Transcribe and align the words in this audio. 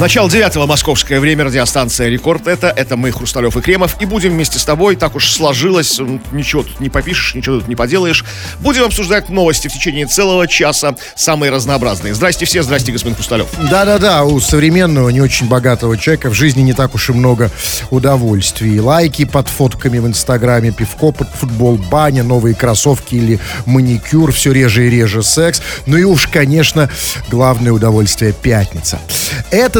Начало 0.00 0.28
девятого 0.28 0.66
московское 0.66 1.20
время, 1.20 1.44
радиостанция 1.44 2.08
«Рекорд» 2.08 2.48
это, 2.48 2.72
это 2.74 2.96
мы, 2.96 3.12
Хрусталев 3.12 3.56
и 3.56 3.60
Кремов, 3.60 3.96
и 4.00 4.04
будем 4.04 4.32
вместе 4.32 4.58
с 4.58 4.64
тобой, 4.64 4.96
так 4.96 5.14
уж 5.14 5.30
сложилось, 5.30 6.00
ничего 6.32 6.64
тут 6.64 6.80
не 6.80 6.90
попишешь, 6.90 7.36
ничего 7.36 7.60
тут 7.60 7.68
не 7.68 7.76
поделаешь, 7.76 8.24
будем 8.58 8.82
обсуждать 8.82 9.28
новости 9.28 9.68
в 9.68 9.72
течение 9.72 10.06
целого 10.06 10.48
часа, 10.48 10.96
самые 11.14 11.52
разнообразные. 11.52 12.14
Здрасте 12.14 12.46
все, 12.46 12.64
здрасте, 12.64 12.90
господин 12.90 13.14
Хрусталев. 13.14 13.46
Да-да-да, 13.70 14.24
у 14.24 14.40
современного, 14.40 15.08
не 15.10 15.20
очень 15.20 15.46
богатого 15.46 15.96
человека 15.96 16.30
в 16.30 16.34
жизни 16.34 16.62
не 16.62 16.72
так 16.72 16.96
уж 16.96 17.10
и 17.10 17.12
много 17.12 17.52
удовольствий. 17.90 18.80
Лайки 18.80 19.24
под 19.24 19.48
фотками 19.48 20.00
в 20.00 20.06
Инстаграме, 20.08 20.72
пивко 20.72 21.12
под 21.12 21.28
футбол, 21.28 21.76
баня, 21.76 22.24
новые 22.24 22.56
кроссовки 22.56 23.14
или 23.14 23.38
маникюр, 23.66 24.32
все 24.32 24.50
реже 24.50 24.88
и 24.88 24.90
реже 24.90 25.22
секс. 25.22 25.62
Ну 25.86 25.96
и 25.96 26.02
уж, 26.02 26.26
конечно, 26.26 26.90
главное 27.30 27.70
удовольствие– 27.70 28.32
пятница. 28.42 28.98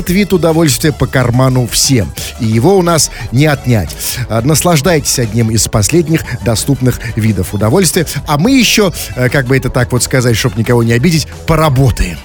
Этот 0.03 0.17
вид 0.17 0.33
удовольствия 0.33 0.91
по 0.91 1.07
карману 1.07 1.69
всем. 1.69 2.13
И 2.41 2.45
его 2.45 2.77
у 2.77 2.83
нас 2.83 3.13
не 3.31 3.47
отнять. 3.47 3.95
А, 4.29 4.43
наслаждайтесь 4.43 5.21
одним 5.21 5.53
из 5.53 5.69
последних 5.69 6.25
доступных 6.45 6.99
видов 7.15 7.55
удовольствия. 7.55 8.05
А 8.27 8.37
мы 8.37 8.51
еще, 8.51 8.93
э, 9.15 9.29
как 9.29 9.47
бы 9.47 9.57
это 9.57 9.71
так 9.71 9.93
вот 9.93 10.03
сказать, 10.03 10.37
чтобы 10.37 10.59
никого 10.59 10.83
не 10.83 10.93
обидеть, 10.93 11.29
поработаем. 11.47 12.19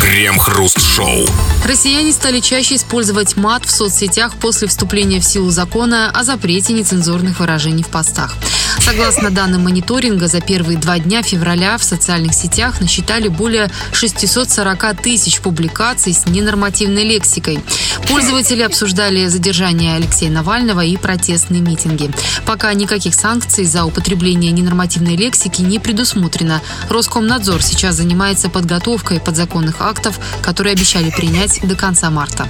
Крем-хруст-шоу. 0.00 1.26
Россияне 1.64 2.12
стали 2.12 2.40
чаще 2.40 2.76
использовать 2.76 3.36
мат 3.36 3.64
в 3.64 3.70
соцсетях 3.70 4.34
после 4.36 4.68
вступления 4.68 5.18
в 5.18 5.24
силу 5.24 5.50
закона 5.50 6.10
о 6.10 6.22
запрете 6.24 6.74
нецензурных 6.74 7.40
выражений 7.40 7.82
в 7.82 7.88
постах. 7.88 8.34
Согласно 8.80 9.30
данным 9.30 9.64
мониторинга, 9.64 10.28
за 10.28 10.42
первые 10.42 10.78
два 10.78 10.98
дня 10.98 11.22
февраля 11.22 11.78
в 11.78 11.84
социальных 11.84 12.34
сетях 12.34 12.80
насчитали 12.80 13.28
более 13.28 13.70
640 13.92 15.00
тысяч 15.00 15.40
публикаций 15.40 16.12
с 16.12 16.26
ненормативной 16.26 17.04
лексикой. 17.04 17.60
Пользователи 18.08 18.62
обсуждали 18.62 19.26
задержание 19.28 19.96
Алексея 19.96 20.30
Навального 20.30 20.84
и 20.84 20.96
протестные 20.98 21.62
митинги. 21.62 22.10
Пока 22.44 22.74
никаких 22.74 23.14
санкций 23.14 23.64
за 23.64 23.84
употребление 23.84 24.52
ненормативной 24.52 25.16
лексики 25.16 25.62
не 25.62 25.78
предусмотрено. 25.78 26.60
Роскомнадзор 26.90 27.62
сейчас 27.62 27.96
занимается 27.96 28.50
подготовкой 28.50 29.20
подзаконных 29.20 29.53
актов, 29.80 30.18
которые 30.42 30.72
обещали 30.72 31.10
принять 31.10 31.60
до 31.62 31.76
конца 31.76 32.10
марта. 32.10 32.48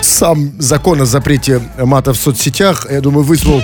Сам 0.00 0.52
закон 0.58 1.00
о 1.02 1.06
запрете 1.06 1.60
мата 1.78 2.12
в 2.12 2.16
соцсетях, 2.16 2.86
я 2.90 3.00
думаю, 3.00 3.24
вызвал 3.24 3.62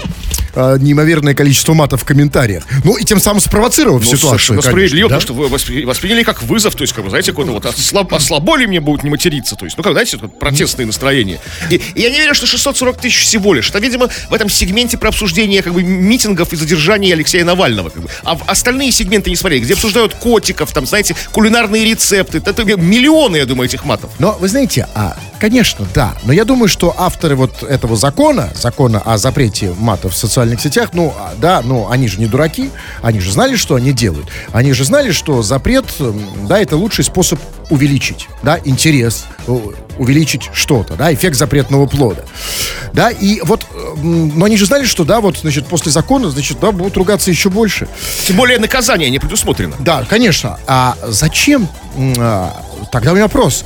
э, 0.54 0.76
неимоверное 0.80 1.34
количество 1.34 1.74
матов 1.74 2.02
в 2.02 2.04
комментариях. 2.04 2.64
Ну 2.84 2.96
и 2.96 3.04
тем 3.04 3.20
самым 3.20 3.40
спровоцировав 3.40 4.00
Ну, 4.02 4.06
ситуацию. 4.06 4.28
совершенно 4.30 4.62
конечно, 4.62 4.70
справедливо, 4.72 5.08
да? 5.10 5.18
потому 5.18 5.20
что 5.38 5.48
вы 5.48 5.54
воспри- 5.56 5.84
восприняли 5.84 6.22
как 6.22 6.42
вызов, 6.42 6.74
то 6.74 6.82
есть, 6.82 6.92
как 6.92 7.04
бы, 7.04 7.10
знаете, 7.10 7.32
какой-то 7.32 7.52
вот 7.52 7.66
ослаб, 7.66 8.12
ослаболи 8.14 8.66
мне 8.66 8.80
будут 8.80 9.02
не 9.04 9.10
материться, 9.10 9.56
то 9.56 9.64
есть, 9.64 9.76
ну, 9.76 9.82
как, 9.82 9.92
знаете, 9.92 10.18
протестные 10.18 10.86
настроения. 10.86 11.40
И, 11.70 11.76
и 11.94 12.00
я 12.02 12.10
не 12.10 12.18
верю, 12.18 12.34
что 12.34 12.46
640 12.46 13.00
тысяч 13.00 13.22
всего 13.22 13.54
лишь. 13.54 13.68
Это, 13.70 13.78
видимо, 13.78 14.08
в 14.28 14.34
этом 14.34 14.48
сегменте 14.48 14.98
про 14.98 15.08
обсуждение, 15.08 15.62
как 15.62 15.72
бы, 15.74 15.82
митингов 15.82 16.52
и 16.52 16.56
задержания 16.56 17.14
Алексея 17.14 17.44
Навального, 17.44 17.90
как 17.90 18.02
бы. 18.02 18.08
А 18.24 18.34
в 18.36 18.42
остальные 18.48 18.92
сегменты 18.92 19.30
не 19.30 19.36
смотрели, 19.36 19.60
где 19.62 19.74
обсуждают 19.74 20.14
котиков, 20.14 20.72
там, 20.72 20.86
знаете, 20.86 21.14
кулинарные 21.32 21.84
рецепты. 21.84 22.38
Это 22.44 22.64
миллионы, 22.64 23.36
я 23.36 23.46
думаю, 23.46 23.68
этих 23.68 23.84
матов. 23.84 24.10
Но 24.18 24.36
вы 24.40 24.48
знаете, 24.48 24.86
а, 24.94 25.16
конечно, 25.42 25.84
да. 25.92 26.14
Но 26.22 26.32
я 26.32 26.44
думаю, 26.44 26.68
что 26.68 26.94
авторы 26.96 27.34
вот 27.34 27.64
этого 27.64 27.96
закона, 27.96 28.52
закона 28.54 29.02
о 29.04 29.18
запрете 29.18 29.74
мата 29.76 30.08
в 30.08 30.14
социальных 30.14 30.60
сетях, 30.60 30.90
ну, 30.92 31.12
а, 31.18 31.32
да, 31.36 31.62
ну, 31.64 31.90
они 31.90 32.06
же 32.06 32.20
не 32.20 32.26
дураки, 32.26 32.70
они 33.02 33.18
же 33.18 33.32
знали, 33.32 33.56
что 33.56 33.74
они 33.74 33.92
делают. 33.92 34.28
Они 34.52 34.72
же 34.72 34.84
знали, 34.84 35.10
что 35.10 35.42
запрет, 35.42 35.86
да, 36.48 36.60
это 36.60 36.76
лучший 36.76 37.04
способ 37.04 37.40
увеличить, 37.70 38.28
да, 38.44 38.60
интерес, 38.64 39.24
увеличить 39.98 40.48
что-то, 40.52 40.94
да, 40.94 41.12
эффект 41.12 41.36
запретного 41.36 41.86
плода. 41.86 42.24
Да, 42.92 43.10
и 43.10 43.40
вот, 43.42 43.66
но 44.00 44.44
они 44.44 44.56
же 44.56 44.66
знали, 44.66 44.84
что, 44.84 45.04
да, 45.04 45.20
вот, 45.20 45.38
значит, 45.38 45.66
после 45.66 45.90
закона, 45.90 46.30
значит, 46.30 46.60
да, 46.60 46.70
будут 46.70 46.96
ругаться 46.96 47.32
еще 47.32 47.50
больше. 47.50 47.88
Тем 48.24 48.36
более 48.36 48.60
наказание 48.60 49.10
не 49.10 49.18
предусмотрено. 49.18 49.74
Да, 49.80 50.04
конечно. 50.08 50.60
А 50.68 50.96
зачем? 51.08 51.66
а, 52.18 52.62
Тогда 52.92 53.12
у 53.12 53.14
меня 53.14 53.24
вопрос. 53.24 53.64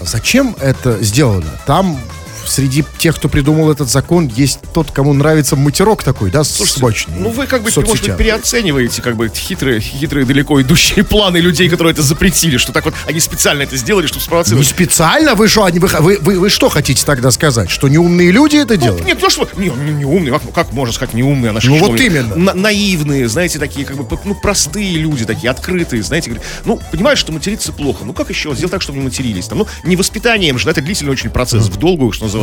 Зачем 0.00 0.56
это 0.60 1.02
сделано? 1.02 1.50
Там 1.66 1.98
среди 2.50 2.84
тех, 2.98 3.16
кто 3.16 3.28
придумал 3.28 3.70
этот 3.70 3.88
закон, 3.88 4.26
есть 4.28 4.60
тот, 4.74 4.90
кому 4.90 5.12
нравится 5.12 5.56
матерок 5.56 6.02
такой, 6.02 6.30
да, 6.30 6.44
собачный. 6.44 7.14
Ну, 7.18 7.30
вы 7.30 7.46
как 7.46 7.62
бы, 7.62 7.70
может 7.74 8.02
быть, 8.02 8.16
переоцениваете 8.16 9.02
как 9.02 9.16
бы 9.16 9.28
хитрые, 9.28 9.80
хитрые, 9.80 10.26
далеко 10.26 10.60
идущие 10.60 11.04
планы 11.10 11.38
людей, 11.38 11.68
которые 11.68 11.92
это 11.92 12.02
запретили, 12.02 12.56
что 12.56 12.72
так 12.72 12.84
вот 12.84 12.94
они 13.06 13.20
специально 13.20 13.62
это 13.62 13.76
сделали, 13.76 14.06
чтобы 14.06 14.20
Не 14.20 14.24
спровоцировать. 14.26 14.66
специально? 14.66 15.34
Вы 15.34 15.48
что, 15.48 15.64
они- 15.64 15.78
вы, 15.78 15.88
вы, 16.00 16.18
вы, 16.20 16.38
вы 16.40 16.50
что 16.50 16.68
хотите 16.68 17.04
тогда 17.04 17.30
сказать? 17.30 17.70
Что 17.70 17.88
неумные 17.88 18.30
люди 18.30 18.56
это 18.56 18.76
делают? 18.76 19.04
Нет, 19.04 19.18
то 19.20 19.30
что, 19.30 19.48
не, 19.56 19.68
не, 19.68 19.92
не 19.92 20.04
умные, 20.04 20.32
как, 20.38 20.52
как 20.52 20.72
можно 20.72 20.92
сказать 20.92 21.14
не 21.14 21.22
умные, 21.22 21.52
наши 21.52 21.68
Ну, 21.68 21.78
вот 21.78 21.98
именно. 22.00 22.34
на- 22.36 22.54
наивные, 22.54 23.28
знаете, 23.28 23.58
такие 23.58 23.86
как 23.86 23.96
бы, 23.96 24.18
ну, 24.24 24.34
простые 24.34 24.96
люди, 24.98 25.24
такие 25.24 25.50
открытые, 25.50 26.02
знаете, 26.02 26.30
говорят, 26.30 26.46
ну, 26.64 26.80
понимаешь, 26.90 27.18
что 27.18 27.32
материться 27.32 27.72
плохо, 27.72 28.04
ну, 28.04 28.12
как 28.12 28.28
еще 28.30 28.54
сделать 28.54 28.70
так, 28.72 28.82
чтобы 28.82 28.98
не 28.98 29.04
матерились, 29.04 29.46
там, 29.46 29.58
ну, 29.58 29.66
не 29.84 29.96
воспитанием 29.96 30.58
же, 30.58 30.64
да, 30.64 30.70
это 30.72 30.80
длительный 30.82 31.12
очень 31.12 31.30
процесс, 31.30 31.66
в 31.66 31.76
долгую, 31.76 32.12
что 32.12 32.24
называется, 32.24 32.39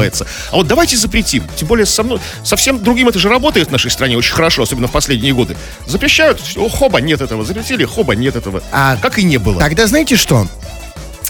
а 0.52 0.56
вот 0.56 0.68
давайте 0.68 0.97
запретим, 0.97 1.44
тем 1.56 1.68
более 1.68 1.85
со 1.85 2.03
мной, 2.03 2.19
совсем 2.44 2.81
другим 2.84 3.08
это 3.08 3.19
же 3.19 3.30
работает 3.30 3.69
в 3.69 3.72
нашей 3.72 3.91
стране 3.91 4.18
очень 4.18 4.34
хорошо, 4.34 4.63
особенно 4.63 4.88
в 4.88 4.91
последние 4.91 5.34
годы, 5.34 5.58
запрещают, 5.85 6.41
о, 6.56 6.69
хоба, 6.69 7.02
нет 7.02 7.22
этого, 7.22 7.44
запретили, 7.44 7.85
хоба, 7.85 8.16
нет 8.16 8.35
этого, 8.35 8.62
А 8.72 8.97
как 8.97 9.18
и 9.19 9.24
не 9.24 9.38
было. 9.38 9.59
Тогда 9.59 9.88
знаете 9.88 10.16
что? 10.16 10.47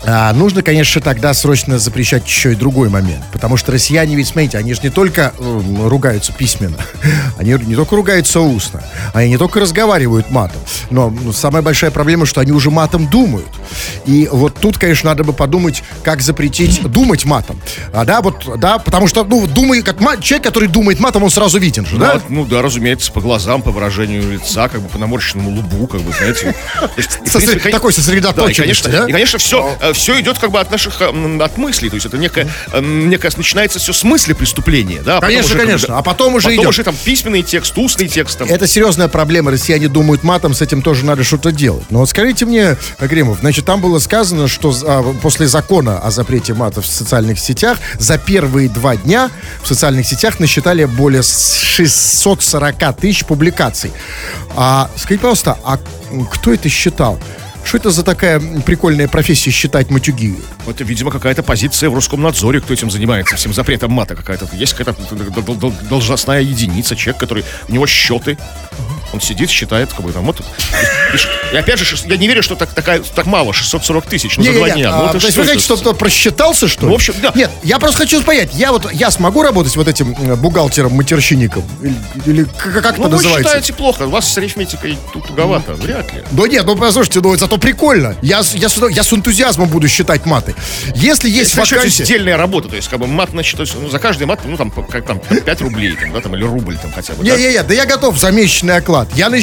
А, 0.03 0.31
нужно, 0.33 0.61
конечно, 0.61 1.01
тогда 1.01 1.33
срочно 1.33 1.79
запрещать 1.79 2.25
еще 2.25 2.51
и 2.51 2.55
другой 2.55 2.89
момент. 2.89 3.23
Потому 3.31 3.57
что 3.57 3.71
россияне, 3.71 4.15
ведь, 4.15 4.27
смотрите, 4.27 4.57
они 4.57 4.73
же 4.73 4.81
не 4.83 4.89
только 4.89 5.33
м, 5.39 5.87
ругаются 5.87 6.31
письменно, 6.31 6.77
они 7.37 7.53
не 7.53 7.75
только 7.75 7.95
ругаются 7.95 8.39
устно, 8.39 8.83
они 9.13 9.31
не 9.31 9.37
только 9.37 9.59
разговаривают 9.59 10.29
матом, 10.29 10.61
но 10.89 11.09
ну, 11.09 11.33
самая 11.33 11.61
большая 11.61 11.91
проблема, 11.91 12.25
что 12.25 12.41
они 12.41 12.51
уже 12.51 12.69
матом 12.69 13.07
думают. 13.07 13.47
И 14.05 14.29
вот 14.31 14.55
тут, 14.55 14.77
конечно, 14.77 15.09
надо 15.09 15.23
бы 15.23 15.33
подумать, 15.33 15.83
как 16.03 16.21
запретить 16.21 16.81
думать 16.83 17.25
матом. 17.25 17.59
А, 17.91 18.05
да, 18.05 18.21
вот, 18.21 18.59
да, 18.59 18.77
потому 18.77 19.07
что, 19.07 19.23
ну, 19.23 19.47
думай, 19.47 19.81
как 19.81 19.99
ма- 19.99 20.17
человек, 20.17 20.45
который 20.45 20.69
думает 20.69 20.99
матом, 20.99 21.23
он 21.23 21.29
сразу 21.29 21.59
виден 21.59 21.85
же, 21.85 21.97
да? 21.97 22.13
Да, 22.15 22.21
ну 22.29 22.45
да, 22.45 22.61
разумеется, 22.61 23.11
по 23.11 23.19
глазам, 23.21 23.61
по 23.61 23.71
выражению 23.71 24.31
лица, 24.31 24.69
как 24.69 24.81
бы 24.81 24.89
по 24.89 24.97
наморщенному 24.97 25.49
лбу, 25.59 25.87
как 25.87 26.01
бы, 26.01 26.13
знаете. 26.13 26.55
Такой 27.71 27.93
сосредоточенности, 27.93 28.87
да? 28.89 29.05
и, 29.07 29.11
конечно, 29.11 29.39
все, 29.39 29.77
все 29.93 30.19
идет 30.19 30.37
как 30.39 30.51
бы 30.51 30.59
от 30.59 30.71
наших, 30.71 31.01
м, 31.01 31.41
от 31.41 31.57
мыслей, 31.57 31.89
то 31.89 31.95
есть 31.95 32.05
это 32.05 32.17
некое, 32.17 32.47
м, 32.73 33.09
некое 33.09 33.31
начинается 33.37 33.79
все 33.79 33.93
с 33.93 34.03
мысли 34.03 34.33
преступления, 34.33 35.01
да. 35.03 35.17
а 35.17 35.21
Конечно, 35.21 35.55
уже, 35.55 35.57
конечно, 35.65 35.87
да, 35.89 35.97
а 35.99 36.01
потом 36.03 36.35
уже 36.35 36.45
потом 36.47 36.59
идет. 36.61 36.69
уже 36.69 36.83
там 36.83 36.95
письменный 37.03 37.43
текст, 37.43 37.77
устный 37.77 38.07
текст, 38.07 38.37
там. 38.39 38.47
Это 38.47 38.67
серьезная 38.67 39.07
проблема. 39.07 39.51
Россияне 39.51 39.87
думают 39.87 40.23
матом, 40.23 40.53
с 40.53 40.61
этим 40.61 40.81
тоже 40.81 41.05
надо 41.05 41.23
что-то 41.23 41.51
делать. 41.51 41.85
Но 41.89 41.99
вот 41.99 42.09
скажите 42.09 42.45
мне, 42.45 42.77
Кремов, 42.99 43.39
значит, 43.41 43.65
там 43.65 43.81
было 43.81 43.99
сказано, 43.99 44.47
что 44.47 44.73
а, 44.83 45.13
после 45.21 45.47
закона 45.47 45.99
о 45.99 46.11
запрете 46.11 46.53
мата 46.53 46.81
в 46.81 46.85
социальных 46.87 47.39
сетях 47.39 47.77
за 47.99 48.17
первые 48.17 48.69
два 48.69 48.95
дня 48.95 49.29
в 49.61 49.67
социальных 49.67 50.05
сетях 50.07 50.39
насчитали 50.39 50.85
более 50.85 51.21
640 51.23 52.93
тысяч 52.99 53.25
публикаций. 53.25 53.91
А 54.55 54.89
скажите, 54.95 55.21
пожалуйста, 55.21 55.57
а 55.63 55.79
кто 56.31 56.53
это 56.53 56.69
считал? 56.69 57.19
Что 57.67 57.75
это 57.77 57.91
за 57.91 58.03
такая 58.03 58.39
прикольная 58.65 59.09
профессия 59.09 59.51
считать 59.51 59.89
матюги? 59.89 60.35
Это, 60.67 60.85
видимо, 60.85 61.11
какая-то 61.11 61.43
позиция 61.43 61.89
в 61.89 61.95
Роскомнадзоре, 61.95 62.61
кто 62.61 62.73
этим 62.73 62.89
занимается, 62.89 63.35
всем 63.35 63.53
запретом 63.53 63.91
мата 63.91 64.15
какая-то. 64.15 64.47
Есть 64.53 64.73
какая-то 64.73 65.01
дол- 65.13 65.41
дол- 65.43 65.55
дол- 65.55 65.73
должностная 65.89 66.41
единица, 66.41 66.95
человек, 66.95 67.19
который, 67.19 67.43
у 67.67 67.73
него 67.73 67.85
счеты, 67.85 68.37
он 69.13 69.19
сидит, 69.21 69.49
считает, 69.49 69.91
как 69.91 70.01
бы 70.05 70.11
там 70.13 70.23
вот. 70.25 70.41
пишет. 71.11 71.29
И 71.53 71.57
опять 71.57 71.79
же, 71.79 71.95
я 72.07 72.17
не 72.17 72.27
верю, 72.27 72.41
что 72.43 72.55
так, 72.55 72.73
такая, 72.73 72.99
так 72.99 73.25
мало, 73.25 73.53
640 73.53 74.05
тысяч, 74.05 74.37
ну, 74.37 74.43
за 74.43 74.53
два 74.53 74.69
дня. 74.69 74.89
а, 74.93 74.97
Ну, 74.97 75.03
это 75.09 75.19
то 75.19 75.25
есть 75.25 75.31
что 75.31 75.41
вы 75.41 75.47
хотите, 75.47 75.63
чтобы 75.65 75.81
кто-то 75.81 75.97
просчитался, 75.97 76.67
что 76.67 76.81
ли? 76.81 76.85
Ну, 76.87 76.91
в 76.93 76.95
общем, 76.95 77.13
да. 77.21 77.31
Нет, 77.35 77.49
я 77.63 77.79
просто 77.79 77.99
хочу 77.99 78.21
понять, 78.23 78.51
я 78.53 78.71
вот, 78.73 78.91
я 78.93 79.09
смогу 79.11 79.43
работать 79.43 79.75
вот 79.77 79.87
этим 79.87 80.13
э, 80.19 80.35
бухгалтером-матерщинником? 80.35 81.63
Или, 81.81 81.95
или 82.25 82.43
к- 82.43 82.81
как 82.81 82.97
Ну, 82.97 83.03
это 83.07 83.09
вы 83.09 83.09
называется? 83.15 83.43
считаете 83.49 83.73
плохо, 83.73 84.03
у 84.03 84.09
вас 84.09 84.31
с 84.31 84.37
арифметикой 84.37 84.97
тут 85.13 85.27
туговато, 85.27 85.73
вряд 85.75 86.13
ли. 86.13 86.23
Да 86.31 86.47
нет, 86.47 86.65
ну 86.65 86.75
послушайте, 86.75 87.21
ну 87.21 87.35
зато 87.37 87.56
прикольно. 87.57 88.15
Я, 88.21 88.43
с- 88.43 88.55
я, 88.55 88.69
с, 88.69 88.77
я 88.89 89.03
с 89.03 89.13
энтузиазмом 89.13 89.69
буду 89.69 89.87
считать 89.87 90.25
маты. 90.25 90.55
Если 90.95 91.29
есть 91.29 91.55
Если 91.55 91.75
вакансия... 91.75 92.05
сдельная 92.05 92.37
работа, 92.37 92.69
то 92.69 92.75
есть 92.75 92.87
как 92.87 92.99
бы 92.99 93.07
мат 93.07 93.29
значит, 93.31 93.59
есть, 93.59 93.75
ну, 93.79 93.89
за 93.89 93.99
каждый 93.99 94.27
мат, 94.27 94.39
ну 94.45 94.57
там, 94.57 94.71
как 94.71 95.05
там, 95.05 95.19
5 95.19 95.61
рублей, 95.61 95.95
там, 95.95 96.13
да, 96.13 96.21
там, 96.21 96.35
или 96.35 96.43
рубль 96.43 96.77
там 96.77 96.91
хотя 96.93 97.13
бы. 97.13 97.23
да? 97.23 97.35
Не-не-не, 97.35 97.63
да 97.63 97.73
я 97.73 97.85
готов 97.85 98.17
за 98.17 98.31
месячный 98.31 98.75
оклад. 98.75 99.07
Я 99.15 99.29
на 99.29 99.37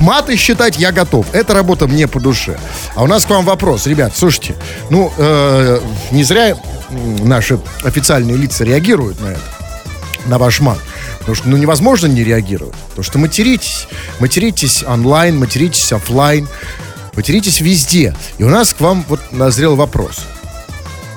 маты 0.00 0.36
считать 0.36 0.76
я 0.78 0.92
готов. 0.92 1.26
Эта 1.32 1.54
работа 1.54 1.86
мне 1.86 2.08
по 2.08 2.20
душе. 2.20 2.58
А 2.94 3.02
у 3.02 3.06
нас 3.06 3.24
к 3.24 3.30
вам 3.30 3.44
вопрос, 3.44 3.86
ребят, 3.86 4.16
слушайте. 4.16 4.54
Ну, 4.90 5.12
э, 5.16 5.80
не 6.10 6.24
зря 6.24 6.56
наши 6.90 7.58
официальные 7.82 8.36
лица 8.36 8.64
реагируют 8.64 9.20
на 9.20 9.28
это, 9.28 9.40
на 10.26 10.38
ваш 10.38 10.60
мат. 10.60 10.78
Потому 11.18 11.36
что, 11.36 11.48
ну, 11.48 11.56
невозможно 11.56 12.06
не 12.06 12.22
реагировать. 12.22 12.74
Потому 12.90 13.02
что 13.04 13.18
материтесь. 13.18 13.88
Материтесь 14.20 14.84
онлайн, 14.86 15.38
материтесь 15.38 15.90
офлайн. 15.92 16.46
Материтесь 17.16 17.60
везде. 17.60 18.14
И 18.38 18.44
у 18.44 18.48
нас 18.48 18.72
к 18.72 18.80
вам 18.80 19.04
вот 19.08 19.20
назрел 19.32 19.76
вопрос. 19.76 20.26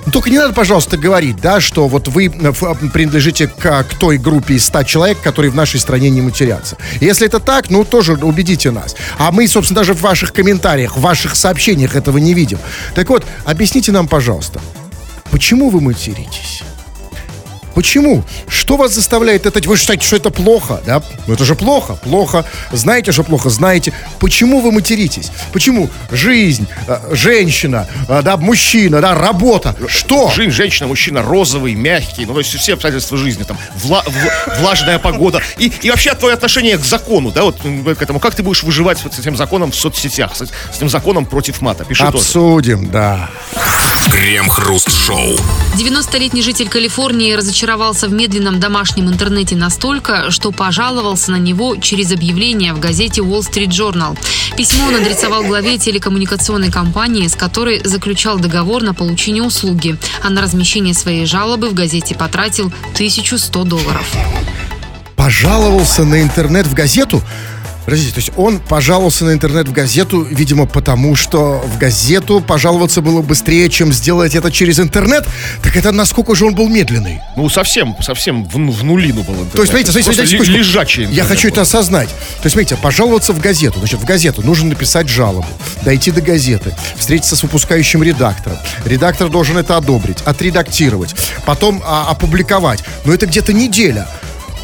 Ну, 0.07 0.13
Только 0.13 0.29
не 0.29 0.37
надо, 0.37 0.53
пожалуйста, 0.53 0.95
говорить, 0.95 1.35
да, 1.41 1.59
что 1.59 1.89
вот 1.89 2.07
вы 2.07 2.27
э, 2.27 2.29
э, 2.29 2.87
принадлежите 2.93 3.47
к, 3.47 3.83
к 3.83 3.93
той 3.99 4.17
группе 4.17 4.53
из 4.53 4.63
100 4.63 4.83
человек, 4.83 5.19
которые 5.21 5.51
в 5.51 5.55
нашей 5.55 5.81
стране 5.81 6.09
не 6.09 6.21
матерятся. 6.21 6.77
Если 7.01 7.27
это 7.27 7.41
так, 7.41 7.69
ну, 7.69 7.83
тоже 7.83 8.13
убедите 8.13 8.71
нас. 8.71 8.95
А 9.17 9.33
мы, 9.33 9.45
собственно, 9.49 9.81
даже 9.81 9.93
в 9.93 9.99
ваших 9.99 10.31
комментариях, 10.31 10.95
в 10.95 11.01
ваших 11.01 11.35
сообщениях 11.35 11.97
этого 11.97 12.19
не 12.19 12.33
видим. 12.33 12.57
Так 12.95 13.09
вот, 13.09 13.25
объясните 13.43 13.91
нам, 13.91 14.07
пожалуйста, 14.07 14.61
почему 15.29 15.69
вы 15.69 15.81
материтесь? 15.81 16.63
Почему? 17.77 18.23
Что 18.47 18.75
вас 18.75 18.91
заставляет 18.95 19.45
это... 19.45 19.59
Вы 19.69 19.77
считаете, 19.77 20.03
что 20.03 20.15
это 20.15 20.31
плохо, 20.31 20.81
да? 20.83 21.03
Ну 21.27 21.35
это 21.35 21.45
же 21.45 21.53
плохо, 21.53 21.93
плохо. 21.93 22.43
Знаете, 22.71 23.11
что 23.11 23.23
плохо, 23.23 23.51
знаете. 23.51 23.93
Почему 24.19 24.61
вы 24.61 24.71
материтесь? 24.71 25.29
Почему 25.53 25.87
жизнь, 26.09 26.65
э, 26.87 26.97
женщина, 27.11 27.87
э, 28.09 28.21
да, 28.23 28.35
мужчина, 28.37 28.99
да, 28.99 29.13
работа? 29.13 29.75
Что? 29.87 30.31
Жизнь, 30.31 30.49
женщина, 30.49 30.87
мужчина, 30.87 31.21
розовый, 31.21 31.75
мягкий, 31.75 32.25
ну, 32.25 32.33
то 32.33 32.39
есть 32.39 32.55
все 32.57 32.73
обстоятельства 32.73 33.15
жизни, 33.15 33.43
там, 33.43 33.59
вла- 33.83 34.03
в- 34.09 34.59
влажная 34.59 34.97
погода. 34.97 35.43
И, 35.59 35.71
и 35.83 35.91
вообще 35.91 36.15
твое 36.15 36.33
отношение 36.33 36.79
к 36.79 36.83
закону, 36.83 37.29
да, 37.31 37.43
вот 37.43 37.57
к 37.59 38.01
этому, 38.01 38.19
как 38.19 38.33
ты 38.33 38.41
будешь 38.41 38.63
выживать 38.63 39.03
вот 39.03 39.13
с 39.13 39.19
этим 39.19 39.37
законом 39.37 39.69
в 39.71 39.75
соцсетях, 39.75 40.35
с, 40.35 40.39
с 40.47 40.77
этим 40.77 40.89
законом 40.89 41.27
против 41.27 41.61
мата? 41.61 41.85
Пиши 41.85 42.03
тоже. 42.05 42.17
Обсудим, 42.17 42.89
да. 42.89 43.29
Крем-хруст-шоу. 44.11 45.35
90-летний 45.75 46.41
житель 46.41 46.69
Калифорнии 46.69 47.33
разочаровался 47.33 47.66
в 48.07 48.13
медленном 48.13 48.61
домашнем 48.61 49.09
интернете 49.09 49.57
настолько, 49.57 50.31
что 50.31 50.51
пожаловался 50.51 51.31
на 51.31 51.35
него 51.35 51.75
через 51.75 52.13
объявление 52.13 52.73
в 52.73 52.79
газете 52.79 53.21
Wall 53.21 53.41
Street 53.41 53.67
Journal. 53.67 54.17
Письмо 54.55 54.85
он 54.85 54.95
адресовал 54.95 55.43
главе 55.43 55.77
телекоммуникационной 55.77 56.71
компании, 56.71 57.27
с 57.27 57.35
которой 57.35 57.81
заключал 57.83 58.39
договор 58.39 58.83
на 58.83 58.93
получение 58.93 59.43
услуги, 59.43 59.97
а 60.23 60.29
на 60.29 60.41
размещение 60.41 60.93
своей 60.93 61.25
жалобы 61.25 61.69
в 61.69 61.73
газете 61.73 62.15
потратил 62.15 62.71
1100 62.93 63.63
долларов. 63.65 64.07
Пожаловался 65.17 66.05
на 66.05 66.21
интернет 66.21 66.67
в 66.67 66.73
газету? 66.73 67.21
Подождите, 67.87 68.15
то 68.15 68.19
есть 68.19 68.31
он 68.35 68.59
пожаловался 68.59 69.23
на 69.23 69.31
интернет 69.31 69.69
в 69.69 69.71
газету, 69.71 70.21
видимо, 70.21 70.65
потому 70.65 71.15
что 71.15 71.63
в 71.65 71.77
газету 71.77 72.41
пожаловаться 72.41 73.01
было 73.01 73.21
быстрее, 73.21 73.69
чем 73.69 73.93
сделать 73.93 74.35
это 74.35 74.51
через 74.51 74.77
интернет? 74.81 75.25
Так 75.63 75.77
это 75.77 75.93
насколько 75.93 76.35
же 76.35 76.45
он 76.45 76.53
был 76.53 76.67
медленный? 76.67 77.21
Ну, 77.37 77.47
совсем, 77.47 77.95
совсем 78.01 78.43
в, 78.43 78.55
в 78.55 78.83
нулину 78.83 79.23
был 79.23 79.35
интернет. 79.35 79.53
То 79.53 79.61
есть, 79.61 79.71
смотрите, 79.71 79.91
смотрите, 79.93 80.27
смотрите, 80.27 80.51
ли- 80.51 80.57
лежачий 80.57 81.05
Я 81.05 81.23
хочу 81.23 81.43
был. 81.47 81.53
это 81.53 81.61
осознать. 81.61 82.09
То 82.09 82.43
есть, 82.43 82.55
смотрите, 82.55 82.75
пожаловаться 82.75 83.31
в 83.31 83.39
газету. 83.39 83.79
Значит, 83.79 84.01
в 84.01 84.03
газету 84.03 84.41
нужно 84.45 84.67
написать 84.67 85.07
жалобу, 85.07 85.47
дойти 85.83 86.11
до 86.11 86.19
газеты, 86.19 86.75
встретиться 86.97 87.37
с 87.37 87.43
выпускающим 87.43 88.03
редактором. 88.03 88.57
Редактор 88.83 89.29
должен 89.29 89.57
это 89.57 89.77
одобрить, 89.77 90.17
отредактировать, 90.25 91.15
потом 91.45 91.81
а, 91.85 92.09
опубликовать. 92.09 92.83
Но 93.05 93.13
это 93.13 93.27
где-то 93.27 93.53
неделя. 93.53 94.09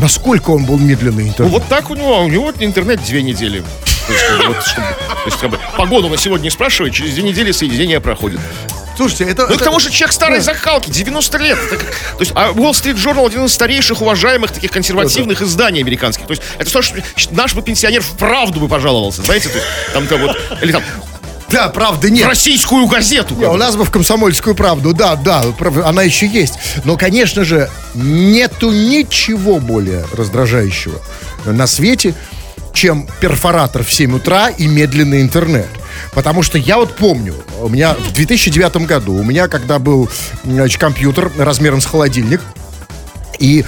Насколько 0.04 0.50
он 0.50 0.66
был 0.66 0.78
медленный 0.78 1.24
Ну, 1.24 1.30
интернет? 1.30 1.54
вот 1.54 1.64
так 1.70 1.90
у 1.90 1.96
него, 1.96 2.20
у 2.24 2.28
него 2.28 2.52
интернет 2.60 3.02
две 3.06 3.22
недели. 3.24 3.64
То 4.06 4.12
есть, 4.14 4.26
как 4.28 4.48
вот, 4.48 4.62
чтобы- 4.66 4.88
то 4.88 5.22
есть, 5.28 5.38
как 5.40 5.50
бы, 5.50 5.60
погоду 5.78 6.10
на 6.10 6.18
сегодня 6.18 6.52
спрашивает, 6.52 6.94
через 6.94 7.14
две 7.14 7.24
недели 7.24 7.54
соединение 7.54 8.02
проходит. 8.02 8.42
Слушайте, 8.98 9.24
это... 9.24 9.44
Ну, 9.44 9.48
к 9.48 9.52
это- 9.56 9.64
тому 9.64 9.80
же 9.80 9.90
человек 9.92 10.12
старой 10.12 10.40
закалки, 10.42 10.90
90 10.92 11.38
лет. 11.38 11.58
Это 11.58 11.78
как- 11.78 11.88
то 11.96 12.20
есть, 12.20 12.34
а 12.36 12.50
Wall 12.52 12.72
Street 12.72 12.96
Journal 12.96 13.26
один 13.26 13.46
из 13.46 13.54
старейших, 13.54 14.02
уважаемых 14.02 14.52
таких 14.52 14.72
консервативных 14.72 15.42
изданий 15.42 15.80
американских. 15.82 16.26
То 16.28 16.32
есть, 16.32 16.44
это 16.60 16.70
то, 16.70 16.82
что 16.82 17.02
наш 17.32 17.54
бы 17.54 17.62
пенсионер 17.62 18.02
вправду 18.02 18.60
бы 18.60 18.68
пожаловался, 18.68 19.22
знаете, 19.22 19.48
то 19.48 19.56
есть, 19.56 19.68
там, 19.94 20.06
там 20.08 20.20
вот, 20.22 20.38
или 20.62 20.74
там, 20.74 20.84
Да, 21.54 21.70
правда, 21.70 22.08
в 22.08 22.12
нет. 22.12 22.28
российскую 22.28 22.88
газету. 22.88 23.36
Не, 23.36 23.46
у 23.48 23.58
нас 23.58 23.76
бы 23.76 23.86
в 23.86 23.92
комсомольскую 23.92 24.56
правду, 24.56 24.94
да, 24.94 25.16
да, 25.16 25.44
она 25.86 26.04
еще 26.04 26.26
есть. 26.28 26.56
Но, 26.84 26.98
конечно 26.98 27.44
же, 27.44 27.70
нету 27.94 28.72
ничего 28.72 29.60
более 29.60 30.06
раздражающего 30.14 31.00
на 31.46 31.68
свете, 31.68 32.16
чем 32.74 33.08
перфоратор 33.20 33.84
в 33.84 33.94
7 33.94 34.16
утра 34.16 34.50
и 34.50 34.66
медленный 34.66 35.22
интернет. 35.22 35.68
Потому 36.14 36.42
что 36.42 36.58
я 36.58 36.78
вот 36.78 36.96
помню, 36.96 37.36
у 37.62 37.70
меня 37.70 37.94
в 37.94 38.14
2009 38.14 38.78
году, 38.88 39.14
у 39.14 39.24
меня 39.24 39.48
когда 39.48 39.78
был 39.78 40.10
значит, 40.44 40.80
компьютер 40.80 41.32
размером 41.38 41.82
с 41.82 41.86
холодильник, 41.86 42.42
и 43.40 43.64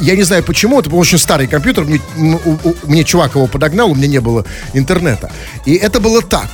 я 0.00 0.16
не 0.16 0.22
знаю 0.22 0.42
почему, 0.42 0.80
это 0.80 0.90
был 0.90 0.98
очень 0.98 1.18
старый 1.18 1.46
компьютер, 1.46 1.84
мне, 1.84 2.00
у- 2.16 2.50
у- 2.68 2.76
мне 2.84 3.04
чувак 3.04 3.34
его 3.36 3.46
подогнал, 3.46 3.90
у 3.90 3.94
меня 3.94 4.08
не 4.08 4.20
было 4.20 4.44
интернета. 4.74 5.30
И 5.64 5.74
это 5.74 6.00
было 6.00 6.20
так. 6.22 6.48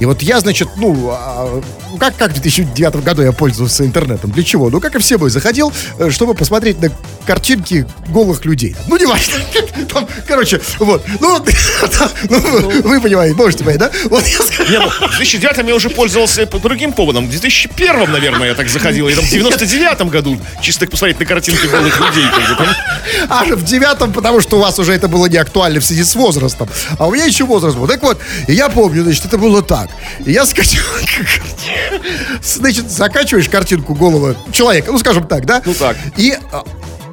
И 0.00 0.06
вот 0.06 0.22
я, 0.22 0.40
значит, 0.40 0.68
ну, 0.76 1.10
а, 1.10 1.60
ну, 1.90 1.98
как, 1.98 2.16
как 2.16 2.30
в 2.30 2.40
2009 2.40 3.04
году 3.04 3.22
я 3.22 3.32
пользовался 3.32 3.84
интернетом? 3.84 4.30
Для 4.30 4.42
чего? 4.42 4.70
Ну, 4.70 4.80
как 4.80 4.94
и 4.96 4.98
все 4.98 5.18
мы, 5.18 5.28
заходил, 5.28 5.72
э, 5.98 6.08
чтобы 6.10 6.32
посмотреть 6.34 6.80
на 6.80 6.90
картинки 7.26 7.86
голых 8.08 8.46
людей. 8.46 8.74
Ну, 8.88 8.96
не 8.96 9.04
важно. 9.04 9.34
Там, 9.92 10.08
короче, 10.26 10.58
вот. 10.78 11.04
Ну, 11.20 11.38
вот, 11.38 11.48
ну, 12.30 12.70
вы 12.82 13.00
понимаете, 13.00 13.36
можете 13.36 13.62
понять, 13.62 13.80
да? 13.80 13.90
Вот 14.08 14.26
я 14.26 14.38
скажу. 14.38 14.72
Не, 14.72 14.78
ну, 14.78 14.88
в 14.88 15.16
2009 15.18 15.68
я 15.68 15.74
уже 15.74 15.90
пользовался 15.90 16.46
по 16.46 16.58
другим 16.58 16.94
поводам. 16.94 17.26
В 17.26 17.30
2001, 17.30 18.10
наверное, 18.10 18.48
я 18.48 18.54
так 18.54 18.70
заходил. 18.70 19.06
И 19.06 19.14
там 19.14 19.24
в 19.24 19.30
99 19.30 20.10
году 20.10 20.40
чисто 20.62 20.86
посмотреть 20.86 21.20
на 21.20 21.26
картинки 21.26 21.66
голых 21.66 22.00
людей. 22.00 22.24
бы, 22.24 22.56
там. 22.56 22.68
Аж 23.28 23.48
в 23.50 23.64
девятом, 23.64 24.14
потому 24.14 24.40
что 24.40 24.56
у 24.56 24.60
вас 24.60 24.78
уже 24.78 24.94
это 24.94 25.08
было 25.08 25.26
не 25.26 25.36
актуально 25.36 25.80
в 25.80 25.84
связи 25.84 26.04
с 26.04 26.14
возрастом. 26.14 26.70
А 26.98 27.06
у 27.06 27.12
меня 27.12 27.26
еще 27.26 27.44
возраст 27.44 27.76
был. 27.76 27.86
Так 27.86 28.02
вот, 28.02 28.18
я 28.48 28.70
помню, 28.70 29.02
значит, 29.02 29.26
это 29.26 29.36
было 29.36 29.62
так. 29.62 29.89
И 30.24 30.32
я 30.32 30.44
скачал... 30.46 30.82
Значит, 32.42 32.90
закачиваешь 32.90 33.48
картинку 33.48 33.94
голого 33.94 34.36
человека, 34.52 34.92
ну, 34.92 34.98
скажем 34.98 35.26
так, 35.26 35.46
да? 35.46 35.62
Ну, 35.64 35.74
так. 35.74 35.96
И, 36.16 36.36
а, 36.52 36.64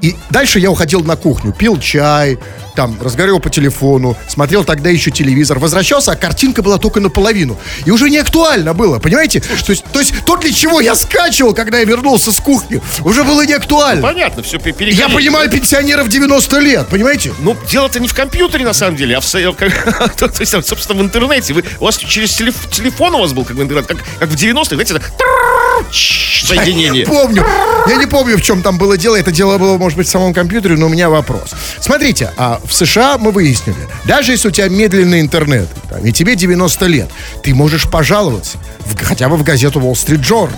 и 0.02 0.16
дальше 0.30 0.60
я 0.60 0.72
уходил 0.72 1.02
на 1.04 1.16
кухню, 1.16 1.54
пил 1.54 1.80
чай, 1.80 2.38
там, 2.76 2.96
разговаривал 3.02 3.40
по 3.40 3.50
телефону, 3.50 4.16
смотрел 4.28 4.64
тогда 4.64 4.92
еще 4.92 5.10
телевизор, 5.10 5.58
возвращался, 5.58 6.12
а 6.12 6.16
картинка 6.16 6.62
была 6.62 6.78
только 6.78 7.00
наполовину. 7.00 7.58
И 7.86 7.92
уже 7.92 8.10
не 8.10 8.20
актуально 8.20 8.76
было, 8.76 9.00
понимаете? 9.00 9.40
То 9.40 9.72
есть, 9.72 9.84
то 9.92 10.00
есть 10.00 10.14
то, 10.26 10.38
для 10.38 10.54
чего 10.54 10.80
я 10.80 10.96
скачивал, 10.96 11.56
когда 11.56 11.80
я 11.80 11.86
вернулся 11.86 12.32
с 12.32 12.40
кухни, 12.40 12.80
уже 13.04 13.24
было 13.24 13.44
не 13.46 13.54
актуально. 13.54 14.04
Понятно, 14.04 14.44
все 14.44 14.60
перегорели. 14.60 14.94
Я 14.94 15.10
понимаю 15.10 15.50
пенсионеров 15.50 16.08
90 16.08 16.60
лет, 16.60 16.88
понимаете? 16.88 17.34
Ну, 17.40 17.58
дело-то 17.68 18.00
не 18.00 18.08
в 18.08 18.14
компьютере, 18.14 18.64
на 18.64 18.74
самом 18.74 18.96
деле, 18.96 19.18
а 19.18 19.22
в, 19.22 19.26
то 19.32 20.32
есть, 20.40 20.52
собственно, 20.52 21.02
в 21.02 21.04
интернете. 21.04 21.54
Вы, 21.54 21.64
у 21.80 21.86
вас 21.86 21.98
через 21.98 22.36
телеф- 22.36 22.70
телефон 22.70 23.16
у 23.16 23.20
вас 23.20 23.34
был 23.34 23.44
как 23.44 23.58
бы 23.58 23.64
интернет, 23.64 23.88
как, 23.88 23.98
как 24.20 24.30
в 24.30 24.36
90-х, 24.36 24.76
знаете, 24.76 24.94
это 24.94 25.04
соединение. 25.92 27.06
Помню. 27.06 27.46
Я 27.88 27.96
не 27.96 28.06
помню, 28.06 28.38
в 28.38 28.42
чем 28.42 28.62
там 28.62 28.78
было 28.78 28.98
дело. 28.98 29.16
Это 29.16 29.32
дело 29.32 29.58
было, 29.58 29.78
может 29.78 29.98
быть, 29.98 30.08
в 30.08 30.10
самом 30.12 30.34
компьютере, 30.34 30.76
но 30.78 30.88
у 30.88 30.90
меня 30.90 31.10
вопрос. 31.10 31.52
Смотрите, 31.80 32.32
а 32.38 32.60
в 32.66 32.74
США 32.74 33.18
мы 33.18 33.32
выяснили, 33.32 33.78
даже 34.06 34.32
если 34.32 34.48
у 34.48 34.52
тебя 34.52 34.70
медленный 34.70 35.22
интернет, 35.22 35.68
там, 35.90 36.04
и 36.06 36.12
тебе 36.12 36.36
90 36.36 36.86
лет, 36.86 37.10
ты 37.44 37.54
можешь 37.54 37.90
пожаловаться 37.90 38.58
в- 38.80 39.04
хотя 39.04 39.30
бы 39.30 39.38
в 39.38 39.44
газету 39.44 39.80
Wall 39.80 39.94
Street 39.94 40.22
Journal. 40.22 40.52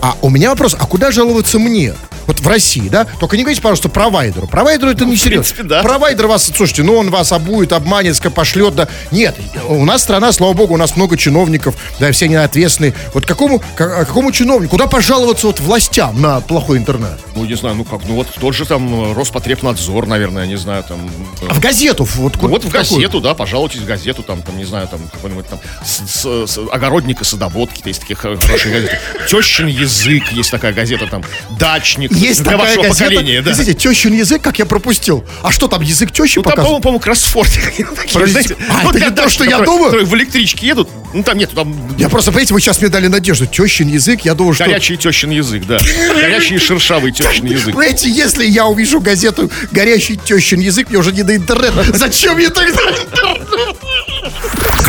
А 0.00 0.14
у 0.22 0.30
меня 0.30 0.50
вопрос, 0.50 0.76
а 0.78 0.86
куда 0.86 1.10
жаловаться 1.10 1.58
мне? 1.58 1.92
Вот 2.28 2.40
в 2.40 2.46
России, 2.46 2.88
да? 2.88 3.06
Только 3.18 3.36
не 3.36 3.42
говорите, 3.42 3.60
пожалуйста, 3.62 3.88
провайдеру. 3.88 4.46
Провайдеру 4.46 4.90
это 4.92 5.04
не 5.04 5.16
серьезно. 5.16 5.64
да. 5.64 5.82
Провайдер 5.82 6.26
вас, 6.28 6.44
слушайте, 6.54 6.82
ну 6.84 6.94
он 6.96 7.10
вас 7.10 7.32
обует, 7.32 7.72
обманет, 7.72 8.16
пошлет, 8.34 8.74
да. 8.76 8.86
Нет, 9.10 9.34
у 9.66 9.84
нас 9.84 10.02
страна, 10.02 10.30
слава 10.32 10.52
богу, 10.52 10.74
у 10.74 10.76
нас 10.76 10.94
много 10.94 11.16
чиновников, 11.16 11.74
да, 11.98 12.12
все 12.12 12.26
они 12.26 12.36
ответственные. 12.36 12.94
Вот 13.14 13.24
какому, 13.26 13.60
ка- 13.74 14.04
какому 14.04 14.30
чиновнику, 14.30 14.72
куда 14.72 14.86
пожаловаться 14.86 15.46
вот 15.48 15.58
властям 15.58 16.20
на 16.20 16.40
плохой 16.40 16.76
интернет? 16.78 17.18
Ну, 17.34 17.44
не 17.46 17.54
знаю, 17.54 17.76
ну 17.76 17.84
как, 17.84 18.00
ну 18.06 18.14
вот 18.14 18.28
тот 18.38 18.54
же 18.54 18.66
там 18.66 19.10
э, 19.10 19.14
Роспотребнадзор, 19.14 20.06
наверное, 20.06 20.46
не 20.46 20.56
знаю, 20.56 20.84
там... 20.84 20.98
э, 21.40 21.46
А 21.48 21.54
в 21.54 21.60
газету, 21.60 22.04
вот, 22.16 22.36
Ну, 22.42 22.48
вот 22.48 22.62
в 22.64 22.70
какую? 22.70 23.00
газету, 23.00 23.20
да, 23.20 23.32
пожалуйтесь 23.34 23.80
в 23.80 23.86
газету, 23.86 24.22
там, 24.22 24.42
там, 24.42 24.58
не 24.58 24.64
знаю, 24.66 24.86
там, 24.88 25.00
какой-нибудь 25.12 25.46
там 25.48 25.58
с- 25.82 26.02
с- 26.06 26.46
с- 26.52 26.58
огородник 26.70 27.22
и 27.22 27.24
садоводки, 27.24 27.80
есть 27.88 28.00
такие 28.00 28.16
хо- 28.16 28.36
хорошие 28.36 28.72
газеты. 28.74 28.98
Тещин 29.30 29.66
язык, 29.66 30.30
есть 30.32 30.50
такая 30.50 30.74
газета, 30.74 31.06
там, 31.06 31.22
дачник. 31.58 32.12
Есть 32.18 32.42
для 32.42 32.52
такая 32.52 32.66
вашего 32.66 32.82
газета. 32.84 33.04
поколения, 33.10 33.42
да. 33.42 33.52
Извините, 33.52 33.74
тещин 33.74 34.12
язык, 34.12 34.42
как 34.42 34.58
я 34.58 34.66
пропустил. 34.66 35.24
А 35.42 35.50
что 35.50 35.68
там, 35.68 35.82
язык 35.82 36.12
тещи 36.12 36.36
Ну, 36.36 36.42
там, 36.42 36.52
показывает? 36.52 36.82
по-моему, 36.82 37.00
кроссфорд. 37.00 37.50
Подождите, 38.12 38.56
а, 38.68 38.84
ну, 38.84 38.90
это 38.90 39.00
не 39.00 39.10
то, 39.10 39.28
что 39.28 39.44
я 39.44 39.60
думаю? 39.60 40.06
в 40.06 40.14
электричке 40.14 40.66
едут, 40.66 40.88
ну, 41.14 41.22
там 41.22 41.38
нету, 41.38 41.54
там 41.54 41.74
Я 41.96 42.08
просто, 42.08 42.30
понимаете, 42.30 42.54
вы 42.54 42.60
сейчас 42.60 42.80
мне 42.80 42.90
дали 42.90 43.06
надежду. 43.06 43.46
Тещин 43.46 43.88
язык, 43.88 44.22
я 44.22 44.34
думал, 44.34 44.54
что... 44.54 44.64
горячий 44.64 44.96
тещин 44.96 45.30
язык, 45.30 45.64
да. 45.66 45.78
Горячий 46.14 46.56
и 46.56 46.58
шершавый 46.58 47.12
тещин 47.12 47.46
язык. 47.46 47.74
Понимаете, 47.74 48.10
если 48.10 48.44
я 48.46 48.66
увижу 48.66 49.00
газету 49.00 49.50
«Горящий 49.70 50.16
тещин 50.16 50.60
язык», 50.60 50.88
мне 50.90 50.98
уже 50.98 51.12
не 51.12 51.22
до 51.22 51.34
интернета. 51.34 51.84
Зачем 51.94 52.36
мне 52.36 52.48
тогда 52.48 52.80
интернет? 52.90 53.47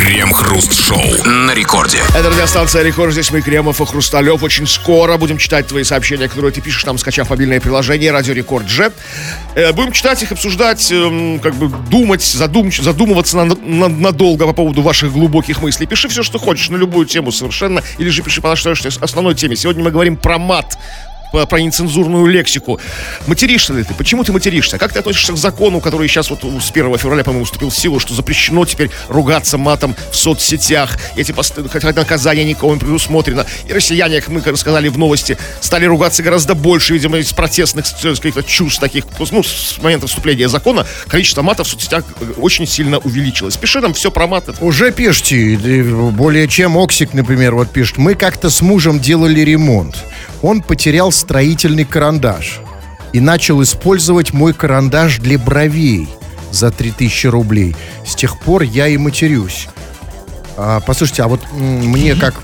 Крем-хруст-шоу 0.09 1.23
на 1.23 1.53
рекорде. 1.53 1.99
Это 2.15 2.31
радиостанция 2.31 2.81
Рекорд. 2.81 3.13
Здесь 3.13 3.29
мы, 3.29 3.41
Кремов 3.41 3.79
и 3.79 3.85
Хрусталев. 3.85 4.41
Очень 4.41 4.65
скоро 4.65 5.17
будем 5.17 5.37
читать 5.37 5.67
твои 5.67 5.83
сообщения, 5.83 6.27
которые 6.27 6.51
ты 6.51 6.61
пишешь, 6.61 6.83
там, 6.83 6.97
скачав 6.97 7.29
мобильное 7.29 7.59
приложение 7.59 8.11
Радио 8.11 8.33
Рекорд 8.33 8.67
Же. 8.67 8.91
Э, 9.53 9.71
будем 9.71 9.91
читать 9.91 10.23
их, 10.23 10.31
обсуждать, 10.31 10.91
эм, 10.91 11.39
как 11.39 11.53
бы 11.53 11.69
думать, 11.91 12.23
задум, 12.23 12.71
задумываться 12.71 13.37
на- 13.37 13.55
на- 13.55 13.87
надолго 13.87 14.47
по 14.47 14.53
поводу 14.53 14.81
ваших 14.81 15.11
глубоких 15.13 15.61
мыслей. 15.61 15.85
Пиши 15.85 16.07
все, 16.09 16.23
что 16.23 16.39
хочешь, 16.39 16.69
на 16.69 16.75
любую 16.77 17.05
тему 17.05 17.31
совершенно, 17.31 17.83
или 17.99 18.09
же 18.09 18.23
пиши 18.23 18.41
по 18.41 18.49
нашей 18.49 18.73
основной 19.01 19.35
теме. 19.35 19.55
Сегодня 19.55 19.83
мы 19.83 19.91
говорим 19.91 20.17
про 20.17 20.39
мат 20.39 20.75
про 21.31 21.59
нецензурную 21.59 22.25
лексику. 22.25 22.79
Материшься 23.27 23.73
ли 23.73 23.83
ты? 23.83 23.93
Почему 23.93 24.23
ты 24.23 24.31
материшься? 24.31 24.77
Как 24.77 24.93
ты 24.93 24.99
относишься 24.99 25.33
к 25.33 25.37
закону, 25.37 25.79
который 25.79 26.07
сейчас 26.07 26.29
вот 26.29 26.43
с 26.43 26.71
1 26.71 26.97
февраля, 26.97 27.23
по-моему, 27.23 27.45
вступил 27.45 27.69
в 27.69 27.75
силу, 27.75 27.99
что 27.99 28.13
запрещено 28.13 28.65
теперь 28.65 28.89
ругаться 29.07 29.57
матом 29.57 29.95
в 30.11 30.15
соцсетях? 30.15 30.97
Эти 31.15 31.31
посты, 31.31 31.67
хотя 31.69 31.91
наказание 31.93 32.45
никого 32.45 32.73
не 32.73 32.79
предусмотрено. 32.79 33.45
И 33.67 33.73
россияне, 33.73 34.21
как 34.21 34.29
мы 34.29 34.41
рассказали 34.41 34.87
в 34.87 34.97
новости, 34.97 35.37
стали 35.61 35.85
ругаться 35.85 36.23
гораздо 36.23 36.55
больше, 36.55 36.93
видимо, 36.93 37.17
из 37.17 37.31
протестных 37.33 37.85
каких-то 38.01 38.43
чувств 38.43 38.79
таких. 38.79 39.05
Ну, 39.31 39.43
с 39.43 39.77
момента 39.81 40.07
вступления 40.07 40.47
закона 40.47 40.85
количество 41.07 41.41
матов 41.41 41.67
в 41.67 41.71
соцсетях 41.71 42.03
э, 42.19 42.33
очень 42.37 42.67
сильно 42.67 42.97
увеличилось. 42.97 43.57
Пиши 43.57 43.79
нам 43.81 43.93
все 43.93 44.11
про 44.11 44.27
мат. 44.27 44.49
Это 44.49 44.63
Уже 44.63 44.91
пишите, 44.91 45.57
более 46.11 46.47
чем 46.47 46.77
Оксик, 46.77 47.13
например, 47.13 47.55
вот 47.55 47.69
пишет. 47.71 47.97
Мы 47.97 48.15
как-то 48.15 48.49
с 48.49 48.61
мужем 48.61 48.99
делали 48.99 49.41
ремонт. 49.41 49.97
Он 50.41 50.61
потерял 50.61 51.11
строительный 51.19 51.85
карандаш 51.85 52.61
и 53.13 53.19
начал 53.19 53.61
использовать 53.61 54.33
мой 54.33 54.53
карандаш 54.53 55.19
для 55.19 55.37
бровей 55.37 56.07
за 56.51 56.71
3000 56.71 57.27
рублей. 57.27 57.75
С 58.05 58.15
тех 58.15 58.39
пор 58.39 58.63
я 58.63 58.87
и 58.87 58.97
матерюсь. 58.97 59.67
А, 60.57 60.79
послушайте, 60.79 61.23
а 61.23 61.27
вот 61.27 61.41
мне 61.51 62.15
как 62.15 62.35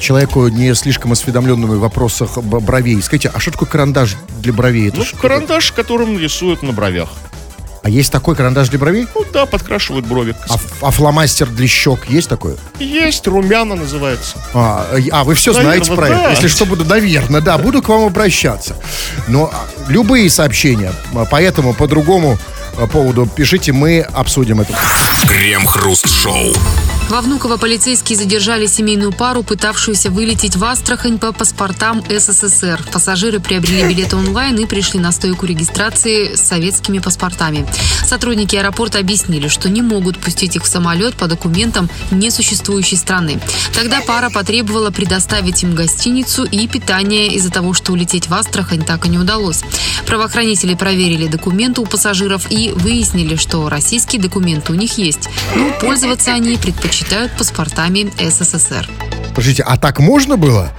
человеку 0.00 0.48
не 0.48 0.74
слишком 0.74 1.12
осведомленному 1.12 1.74
в 1.74 1.80
вопросах 1.80 2.38
бровей, 2.38 3.00
скажите, 3.02 3.30
а 3.32 3.40
что 3.40 3.52
такое 3.52 3.68
карандаш 3.68 4.16
для 4.40 4.52
бровей? 4.52 4.88
Это 4.88 4.98
ну, 4.98 5.04
карандаш, 5.20 5.72
которым 5.72 6.18
рисуют 6.18 6.62
на 6.62 6.72
бровях. 6.72 7.10
А 7.82 7.88
есть 7.88 8.12
такой 8.12 8.36
карандаш 8.36 8.68
для 8.68 8.78
бровей? 8.78 9.08
Ну 9.14 9.24
да, 9.32 9.44
подкрашивают 9.44 10.06
брови. 10.06 10.36
А, 10.48 10.54
а 10.80 10.90
фломастер 10.92 11.48
для 11.48 11.66
щек 11.66 12.06
есть 12.08 12.28
такое? 12.28 12.56
Есть, 12.78 13.26
румяна 13.26 13.74
называется. 13.74 14.36
А, 14.54 14.86
а, 15.10 15.24
вы 15.24 15.34
все 15.34 15.52
Наверно, 15.52 15.70
знаете 15.84 15.96
про 15.96 16.06
это. 16.06 16.16
да. 16.16 16.30
Если 16.30 16.46
что, 16.46 16.64
буду, 16.64 16.84
наверное, 16.84 17.40
да, 17.40 17.58
буду 17.58 17.82
к 17.82 17.88
вам 17.88 18.04
обращаться. 18.04 18.76
Но 19.26 19.50
а, 19.52 19.66
любые 19.88 20.30
сообщения 20.30 20.92
а, 21.12 21.24
по 21.24 21.42
этому, 21.42 21.74
по 21.74 21.88
другому 21.88 22.38
а, 22.78 22.86
поводу 22.86 23.26
пишите, 23.26 23.72
мы 23.72 24.00
обсудим 24.00 24.60
это. 24.60 24.74
Крем-хруст-шоу. 25.26 26.54
Во 27.08 27.20
Внуково 27.20 27.58
полицейские 27.58 28.16
задержали 28.16 28.66
семейную 28.66 29.12
пару, 29.12 29.42
пытавшуюся 29.42 30.10
вылететь 30.10 30.56
в 30.56 30.64
Астрахань 30.64 31.18
по 31.18 31.32
паспортам 31.32 32.02
СССР. 32.08 32.82
Пассажиры 32.90 33.38
приобрели 33.38 33.86
билеты 33.86 34.16
онлайн 34.16 34.56
и 34.56 34.64
пришли 34.64 34.98
на 34.98 35.12
стойку 35.12 35.44
регистрации 35.44 36.34
с 36.34 36.40
советскими 36.40 37.00
паспортами. 37.00 37.66
Сотрудники 38.06 38.56
аэропорта 38.56 38.98
объяснили, 38.98 39.48
что 39.48 39.68
не 39.68 39.82
могут 39.82 40.18
пустить 40.18 40.56
их 40.56 40.64
в 40.64 40.66
самолет 40.66 41.14
по 41.14 41.26
документам 41.26 41.90
несуществующей 42.10 42.96
страны. 42.96 43.40
Тогда 43.74 44.00
пара 44.00 44.30
потребовала 44.30 44.90
предоставить 44.90 45.62
им 45.62 45.74
гостиницу 45.74 46.44
и 46.44 46.66
питание 46.66 47.34
из-за 47.34 47.50
того, 47.50 47.74
что 47.74 47.92
улететь 47.92 48.28
в 48.28 48.34
Астрахань 48.34 48.84
так 48.84 49.04
и 49.04 49.10
не 49.10 49.18
удалось. 49.18 49.62
Правоохранители 50.06 50.74
проверили 50.74 51.26
документы 51.26 51.82
у 51.82 51.86
пассажиров 51.86 52.50
и 52.50 52.70
выяснили, 52.70 53.36
что 53.36 53.68
российские 53.68 54.22
документы 54.22 54.72
у 54.72 54.76
них 54.76 54.96
есть, 54.96 55.28
но 55.54 55.70
пользоваться 55.80 56.32
они 56.32 56.56
предпочитают 56.56 56.91
паспортами 57.38 58.12
СССР. 58.18 58.88
Подождите, 59.30 59.62
а 59.62 59.78
так 59.78 59.98
можно 59.98 60.36
было? 60.36 60.72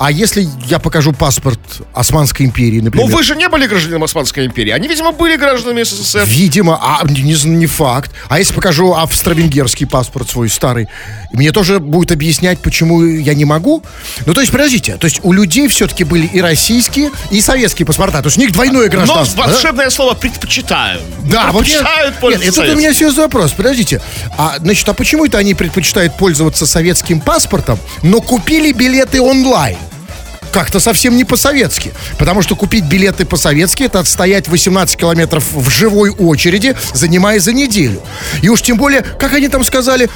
А 0.00 0.10
если 0.10 0.48
я 0.66 0.78
покажу 0.78 1.12
паспорт 1.12 1.60
Османской 1.92 2.46
империи, 2.46 2.78
Но 2.78 2.84
например? 2.86 3.10
Ну, 3.10 3.14
вы 3.14 3.22
же 3.22 3.36
не 3.36 3.50
были 3.50 3.66
гражданином 3.66 4.02
Османской 4.02 4.46
империи. 4.46 4.70
Они, 4.70 4.88
видимо, 4.88 5.12
были 5.12 5.36
гражданами 5.36 5.82
СССР. 5.82 6.24
Видимо, 6.26 6.80
а 6.82 7.02
не, 7.06 7.34
не 7.34 7.66
факт. 7.66 8.10
А 8.30 8.38
если 8.38 8.54
покажу 8.54 8.94
австро-венгерский 8.94 9.84
паспорт 9.84 10.30
свой 10.30 10.48
старый, 10.48 10.88
мне 11.34 11.52
тоже 11.52 11.80
будет 11.80 12.12
объяснять, 12.12 12.60
почему 12.60 13.04
я 13.04 13.34
не 13.34 13.44
могу? 13.44 13.82
Ну, 14.24 14.32
то 14.32 14.40
есть, 14.40 14.50
подождите, 14.50 14.96
то 14.96 15.04
есть 15.04 15.20
у 15.22 15.34
людей 15.34 15.68
все-таки 15.68 16.04
были 16.04 16.24
и 16.24 16.40
российские, 16.40 17.10
и 17.30 17.42
советские 17.42 17.84
паспорта. 17.84 18.22
То 18.22 18.28
есть 18.28 18.38
у 18.38 18.40
них 18.40 18.52
двойное 18.52 18.86
Но 18.86 18.90
гражданство. 18.92 19.44
да? 19.44 19.52
волшебное 19.52 19.90
слово 19.90 20.14
предпочитаю. 20.14 21.02
Да, 21.30 21.52
вот 21.52 21.66
я- 21.66 21.80
предпочитают 21.82 22.42
Нет, 22.42 22.56
это 22.56 22.72
у 22.72 22.76
меня 22.78 22.94
серьезный 22.94 23.24
вопрос. 23.24 23.52
Подождите. 23.52 24.00
А, 24.38 24.56
значит, 24.60 24.88
а 24.88 24.94
почему 24.94 25.26
это 25.26 25.36
они 25.36 25.52
предпочитают 25.52 26.16
пользоваться 26.16 26.66
советским 26.66 27.20
паспортом, 27.20 27.78
но 28.02 28.22
купили 28.22 28.72
билеты 28.72 29.20
онлайн? 29.20 29.76
Как-то 30.52 30.80
совсем 30.80 31.16
не 31.16 31.24
по-советски. 31.24 31.92
Потому 32.18 32.42
что 32.42 32.56
купить 32.56 32.84
билеты 32.84 33.24
по-советски 33.24 33.84
это 33.84 34.00
отстоять 34.00 34.48
18 34.48 34.96
километров 34.96 35.44
в 35.52 35.68
живой 35.70 36.10
очереди, 36.10 36.76
занимая 36.92 37.40
за 37.40 37.52
неделю. 37.52 38.02
И 38.42 38.48
уж 38.48 38.62
тем 38.62 38.76
более, 38.76 39.02
как 39.02 39.34
они 39.34 39.48
там 39.48 39.64
сказали, 39.64 40.10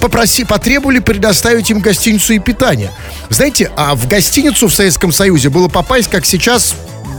попроси, 0.00 0.44
потребовали 0.44 0.98
предоставить 0.98 1.70
им 1.70 1.80
гостиницу 1.80 2.32
и 2.32 2.38
питание. 2.38 2.90
Знаете, 3.28 3.70
а 3.76 3.94
в 3.94 4.08
гостиницу 4.08 4.68
в 4.68 4.74
Советском 4.74 5.12
Союзе 5.12 5.48
было 5.48 5.68
попасть, 5.68 6.10
как 6.10 6.26
сейчас 6.26 6.74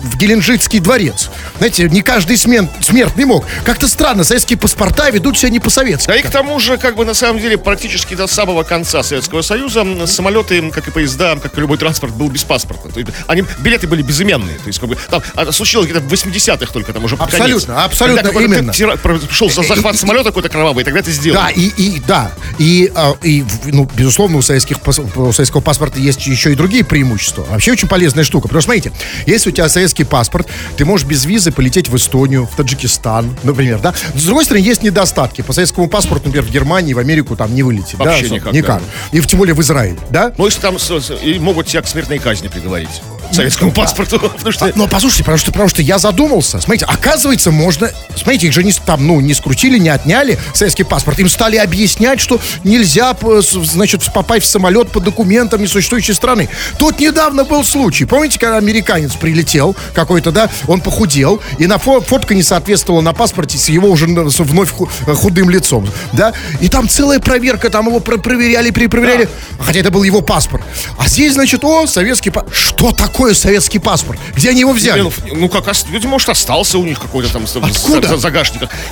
в 0.08 0.18
Геленджикский 0.18 0.80
дворец. 0.80 1.30
Знаете, 1.58 1.90
не 1.90 2.02
каждый 2.02 2.38
смен, 2.38 2.70
смертный 2.82 3.26
мог. 3.26 3.46
Как-то 3.64 3.88
странно, 3.88 4.24
советские 4.24 4.58
паспорта 4.58 5.10
ведут 5.10 5.38
себя 5.38 5.50
не 5.50 5.60
по-советски. 5.60 6.08
Да 6.08 6.16
и 6.18 6.22
к 6.22 6.30
тому 6.30 6.60
же, 6.60 6.78
как 6.78 6.96
бы 6.96 7.06
на 7.06 7.14
самом 7.14 7.40
деле, 7.42 7.58
практически 7.58 8.16
до 8.16 8.28
самого 8.28 8.64
конца 8.64 9.04
Советского 9.04 9.42
Союза 9.42 9.86
самолеты, 10.08 10.70
как 10.72 10.88
и 10.88 10.92
поезда, 10.92 11.36
как 11.42 11.58
и 11.58 11.62
любой 11.62 11.78
транспорт, 11.78 12.14
был 12.14 12.30
без 12.30 12.44
паспорта. 12.44 12.90
То 12.90 13.00
есть, 13.00 13.12
они, 13.28 13.44
билеты 13.60 13.88
были 13.88 14.02
безыменные. 14.02 14.58
То 14.58 14.68
есть, 14.68 14.80
как 14.80 14.90
бы, 14.90 14.98
там, 15.10 15.22
а, 15.36 15.52
случилось 15.52 15.88
где-то 15.90 16.02
в 16.06 16.12
80-х 16.14 16.72
только, 16.72 16.94
там 16.94 17.04
уже 17.04 17.16
Абсолютно, 17.16 17.74
конец. 17.74 17.86
абсолютно 17.86 18.24
Когда 18.24 18.42
именно. 18.42 18.74
тира- 18.74 18.98
пришел 18.98 19.50
за 19.50 19.64
захват 19.64 19.98
самолета 19.98 20.26
какой-то 20.26 20.50
кровавый, 20.50 20.84
тогда 20.84 21.00
это 21.00 21.12
сделали. 21.12 21.38
Да, 21.40 21.50
и, 21.50 21.68
и 21.68 22.00
да, 22.06 22.32
и, 22.58 22.92
а, 22.96 23.16
и, 23.24 23.44
ну, 23.66 23.90
безусловно, 23.96 24.38
у, 24.38 24.42
советских, 24.42 24.78
у 24.86 25.32
советского 25.34 25.62
паспорта 25.62 26.00
есть 26.00 26.26
еще 26.28 26.52
и 26.52 26.56
другие 26.56 26.84
преимущества. 26.84 27.46
Вообще 27.50 27.72
очень 27.72 27.88
полезная 27.88 28.24
штука. 28.24 28.48
Потому 28.48 28.62
что, 28.62 28.72
смотрите, 28.72 28.92
если 29.26 29.50
у 29.50 29.54
тебя 29.54 29.68
советский 29.70 29.97
паспорт, 30.06 30.48
ты 30.78 30.86
можешь 30.86 31.06
без 31.08 31.26
визы 31.26 31.52
полететь 31.52 31.90
в 31.90 31.96
Эстонию, 31.96 32.46
в 32.46 32.56
Таджикистан, 32.56 33.36
например, 33.44 33.80
да. 33.80 33.94
С 34.16 34.24
другой 34.24 34.46
стороны, 34.46 34.64
есть 34.64 34.84
недостатки. 34.84 35.42
По 35.42 35.54
советскому 35.54 35.88
паспорту, 35.88 36.26
например, 36.28 36.48
в 36.48 36.52
Германии, 36.52 36.94
в 36.94 37.00
Америку 37.00 37.36
там 37.36 37.54
не 37.56 37.64
вылететь. 37.64 37.98
да, 37.98 38.06
Вообще 38.06 38.26
особо. 38.26 38.52
никак, 38.52 38.82
да. 38.82 38.82
И 39.12 39.20
в- 39.20 39.28
тем 39.28 39.40
более 39.40 39.56
в 39.56 39.62
Израиль, 39.62 39.98
да? 40.10 40.34
Ну, 40.38 40.46
если 40.46 40.62
там 40.62 40.80
с- 40.80 40.90
с- 41.00 41.12
и 41.24 41.40
могут 41.40 41.68
тебя 41.68 41.82
к 41.82 41.88
смертной 41.88 42.20
казни 42.20 42.48
приговорить. 42.48 43.02
Советскому 43.32 43.72
паспорту. 43.72 44.20
Потому 44.38 44.52
что 44.52 44.72
Но 44.76 44.88
послушайте, 44.88 45.24
потому 45.24 45.38
что, 45.38 45.52
потому 45.52 45.70
что 45.70 45.82
я 45.82 45.98
задумался. 46.00 46.60
Смотрите, 46.60 46.86
оказывается, 46.86 47.52
можно... 47.52 47.90
Смотрите, 48.16 48.48
их 48.48 48.54
же 48.54 48.64
не, 48.64 48.72
там, 48.72 49.06
ну, 49.06 49.20
не 49.22 49.34
скрутили, 49.34 49.78
не 49.78 49.90
отняли 49.90 50.38
советский 50.54 50.84
паспорт. 50.84 51.20
Им 51.20 51.30
стали 51.30 51.58
объяснять, 51.58 52.20
что 52.20 52.40
нельзя, 52.64 53.16
с- 53.42 53.52
значит, 53.66 54.04
попасть 54.14 54.46
в 54.46 54.50
самолет 54.50 54.92
по 54.92 55.00
документам 55.00 55.62
несуществующей 55.62 56.14
страны. 56.14 56.50
Тут 56.80 57.00
недавно 57.00 57.44
был 57.44 57.64
случай. 57.64 58.06
Помните, 58.06 58.40
когда 58.40 58.58
американец 58.58 59.14
прилетел 59.14 59.76
какой-то, 59.94 60.32
да, 60.32 60.50
он 60.68 60.82
похудел, 60.82 61.42
и 61.58 61.68
на 61.68 61.76
фо- 61.76 62.04
фотка 62.04 62.34
не 62.34 62.44
соответствовала 62.44 63.02
на 63.02 63.14
паспорте 63.14 63.58
с 63.58 63.70
его 63.70 63.90
уже 63.90 64.08
вновь 64.08 64.72
ху- 64.72 64.90
худым 65.06 65.50
лицом, 65.50 65.88
да? 66.14 66.34
И 66.62 66.70
там 66.70 66.88
целая 66.90 67.20
проверка, 67.20 67.70
там 67.70 67.88
его 67.88 68.00
про- 68.00 68.18
проверяли, 68.18 68.70
перепроверяли, 68.72 69.30
хотя 69.60 69.80
это 69.80 69.92
был 69.92 70.04
его 70.04 70.22
паспорт. 70.22 70.64
А 70.98 71.08
здесь, 71.08 71.34
значит, 71.34 71.64
о, 71.64 71.86
советский 71.88 72.30
паспорт. 72.30 72.56
Что 72.56 72.92
такое 72.92 73.17
советский 73.34 73.80
паспорт? 73.80 74.20
Где 74.36 74.50
они 74.52 74.62
его 74.62 74.74
взяли? 74.74 75.02
Ну, 75.02 75.12
ну, 75.34 75.50
как, 75.50 75.66
видимо, 75.90 76.12
может, 76.12 76.30
остался 76.30 76.78
у 76.78 76.84
них 76.84 77.00
какой-то 77.00 77.32
там 77.32 77.44
Откуда? 77.46 78.18
за-. 78.18 78.18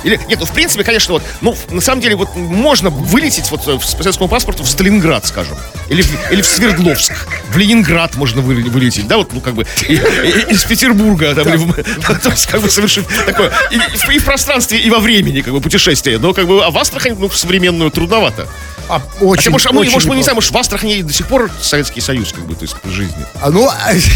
Или, 0.04 0.20
нет, 0.28 0.40
ну, 0.40 0.46
в 0.46 0.52
принципе, 0.52 0.84
конечно, 0.84 1.14
вот, 1.14 1.22
ну, 1.40 1.56
на 1.70 1.80
самом 1.80 2.00
деле, 2.00 2.16
вот, 2.16 2.34
можно 2.34 2.90
вылететь 2.90 3.50
вот 3.50 3.66
э, 3.68 3.78
с 3.82 3.90
советскому 3.96 4.28
паспорту 4.28 4.64
в 4.64 4.68
Сталинград, 4.68 5.26
скажем, 5.26 5.56
или 5.88 6.02
в, 6.02 6.32
или 6.32 6.42
в 6.42 6.46
Свердловск, 6.46 7.12
в 7.50 7.56
Ленинград 7.56 8.16
можно 8.16 8.40
вы- 8.42 8.62
вылететь, 8.62 9.06
да, 9.06 9.16
вот, 9.18 9.32
ну, 9.32 9.40
как 9.40 9.54
бы, 9.54 9.66
и- 9.88 9.94
и- 9.94 10.52
из 10.52 10.64
Петербурга, 10.64 11.34
там, 11.34 11.48
или 11.48 11.72
то 12.22 12.30
есть, 12.30 12.46
как 12.46 12.60
бы, 12.60 12.68
совершить 12.70 13.06
такое, 13.24 13.52
и, 13.70 13.76
и 14.14 14.18
в 14.18 14.24
пространстве, 14.24 14.78
и 14.78 14.90
во 14.90 14.98
времени, 14.98 15.40
как 15.40 15.52
бы, 15.52 15.60
путешествие, 15.60 16.18
но, 16.18 16.34
как 16.34 16.46
бы, 16.46 16.64
а 16.64 16.70
в 16.70 16.78
Астрахань, 16.78 17.16
ну, 17.18 17.28
в 17.28 17.36
современную 17.36 17.90
трудновато. 17.90 18.48
А, 18.88 19.02
очень, 19.20 19.36
Хотя, 19.38 19.50
может, 19.50 19.66
а 19.68 19.72
мы, 19.72 19.80
очень 19.80 19.92
может, 19.92 20.08
мы 20.08 20.16
не 20.16 20.22
знаем, 20.22 20.36
может, 20.36 20.50
в 20.52 20.56
Астрахани 20.56 21.02
до 21.02 21.12
сих 21.12 21.26
пор 21.26 21.50
Советский 21.60 22.00
Союз, 22.00 22.32
как 22.32 22.44
бы, 22.46 22.54
то 22.54 22.62
есть, 22.62 22.76
в 22.82 22.90
жизни. 22.90 23.24
А, 23.40 23.50
ну, 23.50 23.68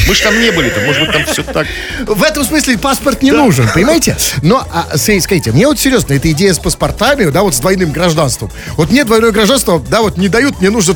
Мы 0.09 0.15
же 0.15 0.23
там 0.23 0.41
не 0.41 0.51
были, 0.51 0.71
то, 0.71 0.81
может 0.81 1.03
быть, 1.03 1.13
там 1.13 1.25
все 1.27 1.43
так. 1.43 1.67
в 2.07 2.23
этом 2.23 2.45
смысле 2.45 2.79
паспорт 2.79 3.23
не 3.23 3.33
нужен, 3.33 3.69
понимаете? 3.75 4.17
Но, 4.43 4.67
а, 4.73 4.97
скажите, 4.97 5.53
мне 5.53 5.67
вот 5.67 5.79
серьезно, 5.79 6.13
эта 6.15 6.31
идея 6.31 6.55
с 6.55 6.59
паспортами, 6.59 7.25
да, 7.31 7.43
вот 7.43 7.55
с 7.55 7.59
двойным 7.61 7.91
гражданством. 7.93 8.51
Вот 8.77 8.91
мне 8.91 9.05
двойное 9.05 9.33
гражданство, 9.33 9.81
да, 9.81 10.03
вот 10.03 10.17
не 10.17 10.29
дают, 10.29 10.61
мне 10.61 10.71
нужно... 10.71 10.95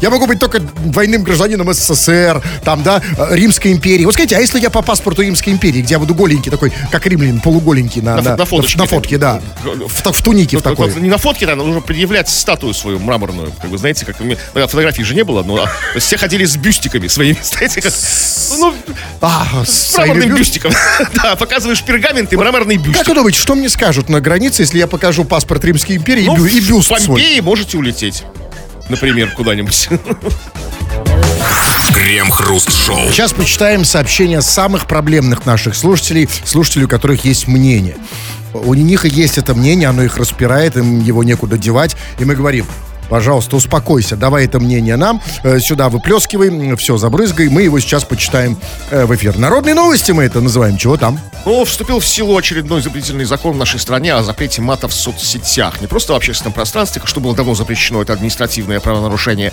Я 0.00 0.10
могу 0.10 0.26
быть 0.26 0.38
только 0.38 0.60
двойным 0.60 1.22
гражданином 1.24 1.72
СССР, 1.72 2.42
там, 2.64 2.82
да, 2.82 3.02
Римской 3.30 3.72
империи. 3.72 4.04
Вот 4.04 4.14
скажите, 4.14 4.36
а 4.36 4.40
если 4.40 4.60
я 4.60 4.70
по 4.70 4.82
паспорту 4.82 5.22
Римской 5.22 5.52
империи, 5.52 5.80
где 5.82 5.94
я 5.94 5.98
буду 5.98 6.14
голенький 6.14 6.50
такой, 6.50 6.72
как 6.90 7.06
римлянин, 7.06 7.40
полуголенький 7.40 8.00
на, 8.02 8.20
На 8.20 8.36
на 8.36 8.44
фоточке. 8.44 8.78
на 8.78 8.86
фотке, 8.86 9.18
да. 9.18 9.40
В- 9.64 9.88
В, 9.88 10.12
в 10.12 10.22
тунике 10.22 10.56
в 10.58 10.64
Вот- 10.64 10.78
вот- 10.78 10.88
такой. 10.90 11.02
не 11.02 11.08
на 11.08 11.18
фотке, 11.18 11.46
да, 11.46 11.56
нужно 11.56 11.80
предъявлять 11.80 12.28
статую 12.28 12.74
свою 12.74 12.98
мраморную. 13.18 13.52
Как 13.60 13.70
вы 13.70 13.78
знаете, 13.78 14.04
как 14.04 14.16
ну, 14.20 14.36
фотографий 14.54 15.04
же 15.04 15.14
не 15.14 15.22
было, 15.24 15.42
но 15.42 15.64
а, 15.64 15.98
все 15.98 16.16
ходили 16.16 16.44
с 16.44 16.56
бюстиками 16.56 17.06
своими, 17.08 17.36
знаете, 17.42 17.80
как, 17.80 17.92
ну, 18.58 18.74
А, 19.20 19.64
с 19.64 19.96
мраморным 19.96 20.30
бю- 20.30 20.38
бюстиком. 20.38 20.72
Да, 21.14 21.36
показываешь 21.36 21.82
пергамент 21.82 22.32
и 22.32 22.36
мраморный 22.36 22.76
бюстик. 22.76 22.98
Как 22.98 23.08
вы 23.08 23.14
думаете, 23.14 23.38
что 23.38 23.54
мне 23.54 23.68
скажут 23.68 24.08
на 24.08 24.20
границе, 24.20 24.62
если 24.62 24.78
я 24.78 24.86
покажу 24.86 25.24
паспорт 25.24 25.64
Римской 25.64 25.96
империи 25.96 26.24
и, 26.24 26.26
Ну, 26.26 26.44
и 26.44 26.60
бюст 26.60 26.90
в 26.90 26.98
свой? 27.00 27.20
Помпеи 27.20 27.40
можете 27.40 27.78
улететь. 27.78 28.24
Например, 28.88 29.30
куда-нибудь. 29.30 29.88
Крем-хруст-шоу. 31.94 33.10
Сейчас 33.10 33.32
почитаем 33.32 33.84
сообщения 33.84 34.42
самых 34.42 34.86
проблемных 34.86 35.46
наших 35.46 35.74
слушателей, 35.74 36.28
слушателей, 36.44 36.86
у 36.86 36.88
которых 36.88 37.24
есть 37.24 37.46
мнение. 37.46 37.96
У 38.52 38.74
них 38.74 39.04
и 39.04 39.08
есть 39.08 39.38
это 39.38 39.54
мнение, 39.54 39.88
оно 39.88 40.02
их 40.02 40.16
распирает, 40.16 40.76
им 40.76 41.00
его 41.02 41.24
некуда 41.24 41.56
девать. 41.58 41.96
И 42.18 42.24
мы 42.24 42.34
говорим, 42.34 42.66
пожалуйста, 43.08 43.56
успокойся, 43.56 44.16
давай 44.16 44.44
это 44.44 44.60
мнение 44.60 44.96
нам, 44.96 45.22
э, 45.42 45.60
сюда 45.60 45.88
выплескивай, 45.88 46.76
все, 46.76 46.96
забрызгай, 46.96 47.48
мы 47.48 47.62
его 47.62 47.78
сейчас 47.80 48.04
почитаем 48.04 48.58
э, 48.90 49.04
в 49.04 49.14
эфир. 49.14 49.38
Народные 49.38 49.74
новости 49.74 50.12
мы 50.12 50.24
это 50.24 50.40
называем, 50.40 50.76
чего 50.76 50.96
там? 50.96 51.18
Ну, 51.44 51.64
вступил 51.64 52.00
в 52.00 52.06
силу 52.06 52.36
очередной 52.36 52.80
запретительный 52.80 53.24
закон 53.24 53.52
в 53.52 53.58
нашей 53.58 53.78
стране 53.78 54.14
о 54.14 54.22
запрете 54.22 54.62
мата 54.62 54.88
в 54.88 54.94
соцсетях. 54.94 55.80
Не 55.80 55.86
просто 55.86 56.12
в 56.12 56.16
общественном 56.16 56.52
пространстве, 56.52 57.02
что 57.04 57.20
было 57.20 57.34
давно 57.34 57.54
запрещено, 57.54 58.00
это 58.02 58.12
административное 58.12 58.80
правонарушение, 58.80 59.52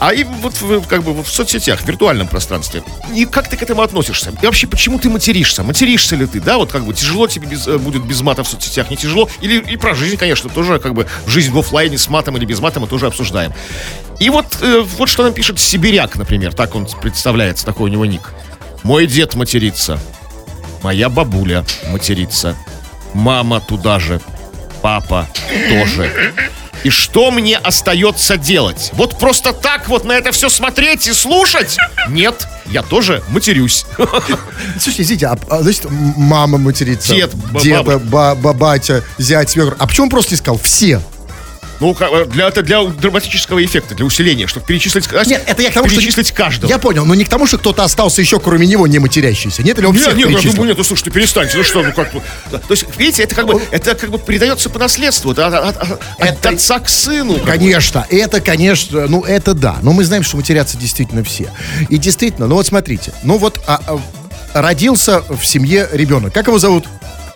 а 0.00 0.14
и 0.14 0.24
вот 0.24 0.54
как 0.88 1.02
бы 1.02 1.22
в 1.22 1.28
соцсетях, 1.28 1.80
в 1.80 1.86
виртуальном 1.86 2.26
пространстве. 2.26 2.82
И 3.14 3.26
как 3.26 3.48
ты 3.48 3.56
к 3.58 3.62
этому 3.62 3.82
относишься? 3.82 4.32
И 4.40 4.46
вообще, 4.46 4.66
почему 4.66 4.98
ты 4.98 5.10
материшься? 5.10 5.62
Материшься 5.62 6.16
ли 6.16 6.24
ты, 6.24 6.40
да? 6.40 6.56
Вот 6.56 6.72
как 6.72 6.86
бы 6.86 6.94
тяжело 6.94 7.28
тебе 7.28 7.46
без, 7.46 7.68
э, 7.68 7.76
будет 7.76 8.04
без 8.04 8.22
мата 8.22 8.42
в 8.42 8.48
соцсетях, 8.48 8.88
не 8.90 8.96
тяжело? 8.96 9.28
Или 9.42 9.58
и 9.58 9.76
про 9.76 9.94
жизнь, 9.94 10.16
конечно, 10.16 10.48
тоже 10.48 10.78
как 10.78 10.94
бы 10.94 11.06
жизнь 11.26 11.52
в 11.52 11.58
оффлайне 11.58 11.98
с 11.98 12.08
матом 12.08 12.38
или 12.38 12.46
без 12.46 12.60
мата 12.60 12.80
мы 12.80 12.86
тоже 12.86 13.06
обсуждаем. 13.06 13.52
И 14.18 14.30
вот, 14.30 14.46
э, 14.62 14.80
вот 14.80 15.10
что 15.10 15.22
нам 15.22 15.34
пишет 15.34 15.60
Сибиряк, 15.60 16.16
например, 16.16 16.54
так 16.54 16.74
он 16.74 16.86
представляется, 16.86 17.66
такой 17.66 17.90
у 17.90 17.92
него 17.92 18.06
ник. 18.06 18.32
Мой 18.82 19.06
дед 19.06 19.34
матерится. 19.34 20.00
Моя 20.82 21.10
бабуля 21.10 21.66
матерится. 21.90 22.56
Мама 23.12 23.60
туда 23.60 23.98
же. 23.98 24.18
Папа 24.80 25.28
тоже. 25.68 26.32
И 26.84 26.90
что 26.90 27.30
мне 27.30 27.56
остается 27.58 28.36
делать? 28.36 28.90
Вот 28.94 29.18
просто 29.18 29.52
так 29.52 29.88
вот 29.88 30.04
на 30.04 30.12
это 30.12 30.32
все 30.32 30.48
смотреть 30.48 31.06
и 31.06 31.12
слушать? 31.12 31.76
Нет, 32.08 32.46
я 32.66 32.82
тоже 32.82 33.22
матерюсь. 33.28 33.84
Слушайте, 34.78 35.02
извините, 35.02 35.26
а, 35.26 35.38
а, 35.50 35.62
значит, 35.62 35.86
мама 35.90 36.58
матерится, 36.58 37.14
Дед, 37.14 37.34
б- 37.34 37.60
деда, 37.60 37.98
ба- 37.98 38.34
ба- 38.34 38.52
батя, 38.52 39.04
зять, 39.18 39.50
свекр. 39.50 39.76
А 39.78 39.86
почему 39.86 40.04
он 40.04 40.10
просто 40.10 40.32
не 40.32 40.36
сказал 40.38 40.58
все? 40.62 41.02
Ну, 41.80 41.94
ка- 41.94 42.26
для, 42.26 42.48
это 42.48 42.62
для 42.62 42.84
драматического 42.84 43.64
эффекта, 43.64 43.94
для 43.94 44.04
усиления, 44.04 44.46
чтобы 44.46 44.66
перечислить, 44.66 45.08
Нет, 45.26 45.42
это 45.46 45.62
я 45.62 45.70
к 45.70 45.74
тому, 45.74 45.88
что... 45.88 45.96
перечислить 45.98 46.30
каждого. 46.32 46.70
Я 46.70 46.78
понял, 46.78 47.06
но 47.06 47.14
не 47.14 47.24
к 47.24 47.28
тому, 47.28 47.46
что 47.46 47.56
кто-то 47.58 47.82
остался 47.84 48.20
еще, 48.20 48.38
кроме 48.38 48.66
него, 48.66 48.86
не 48.86 48.98
матерящийся. 48.98 49.62
Нет, 49.62 49.78
или 49.78 49.86
он 49.86 49.92
Нет, 49.94 50.02
всех 50.02 50.14
нет, 50.16 50.26
я 50.26 50.32
перечислил? 50.32 50.52
думаю, 50.54 50.68
нет, 50.68 50.78
ну 50.78 50.84
слушай, 50.84 51.04
ты 51.04 51.10
перестаньте, 51.10 51.56
ну 51.56 51.64
что, 51.64 51.82
ну 51.82 51.92
как 51.92 52.12
бы. 52.12 52.22
да. 52.52 52.58
То 52.58 52.72
есть, 52.74 52.84
видите, 52.98 53.22
это 53.22 53.34
как 53.34 53.46
бы, 53.46 53.60
это 53.70 53.94
как 53.94 54.10
бы 54.10 54.18
передается 54.18 54.68
по 54.68 54.78
наследству, 54.78 55.32
это 55.32 55.46
от, 55.46 55.54
от- 55.54 55.76
от- 55.82 55.92
от 55.92 56.00
Это- 56.18 56.48
отца 56.50 56.78
к 56.80 56.88
сыну. 56.88 57.38
Конечно, 57.40 58.06
это, 58.10 58.40
конечно, 58.40 59.06
ну 59.08 59.22
это 59.24 59.54
да. 59.54 59.76
Но 59.82 59.92
мы 59.92 60.04
знаем, 60.04 60.22
что 60.22 60.36
матерятся 60.36 60.76
действительно 60.76 61.24
все. 61.24 61.50
И 61.88 61.96
действительно, 61.96 62.46
ну 62.46 62.56
вот 62.56 62.66
смотрите, 62.66 63.12
ну 63.22 63.38
вот 63.38 63.58
а, 63.66 63.80
а, 63.86 64.60
родился 64.62 65.22
в 65.28 65.44
семье 65.44 65.88
ребенок. 65.92 66.34
Как 66.34 66.46
его 66.46 66.58
зовут? 66.58 66.84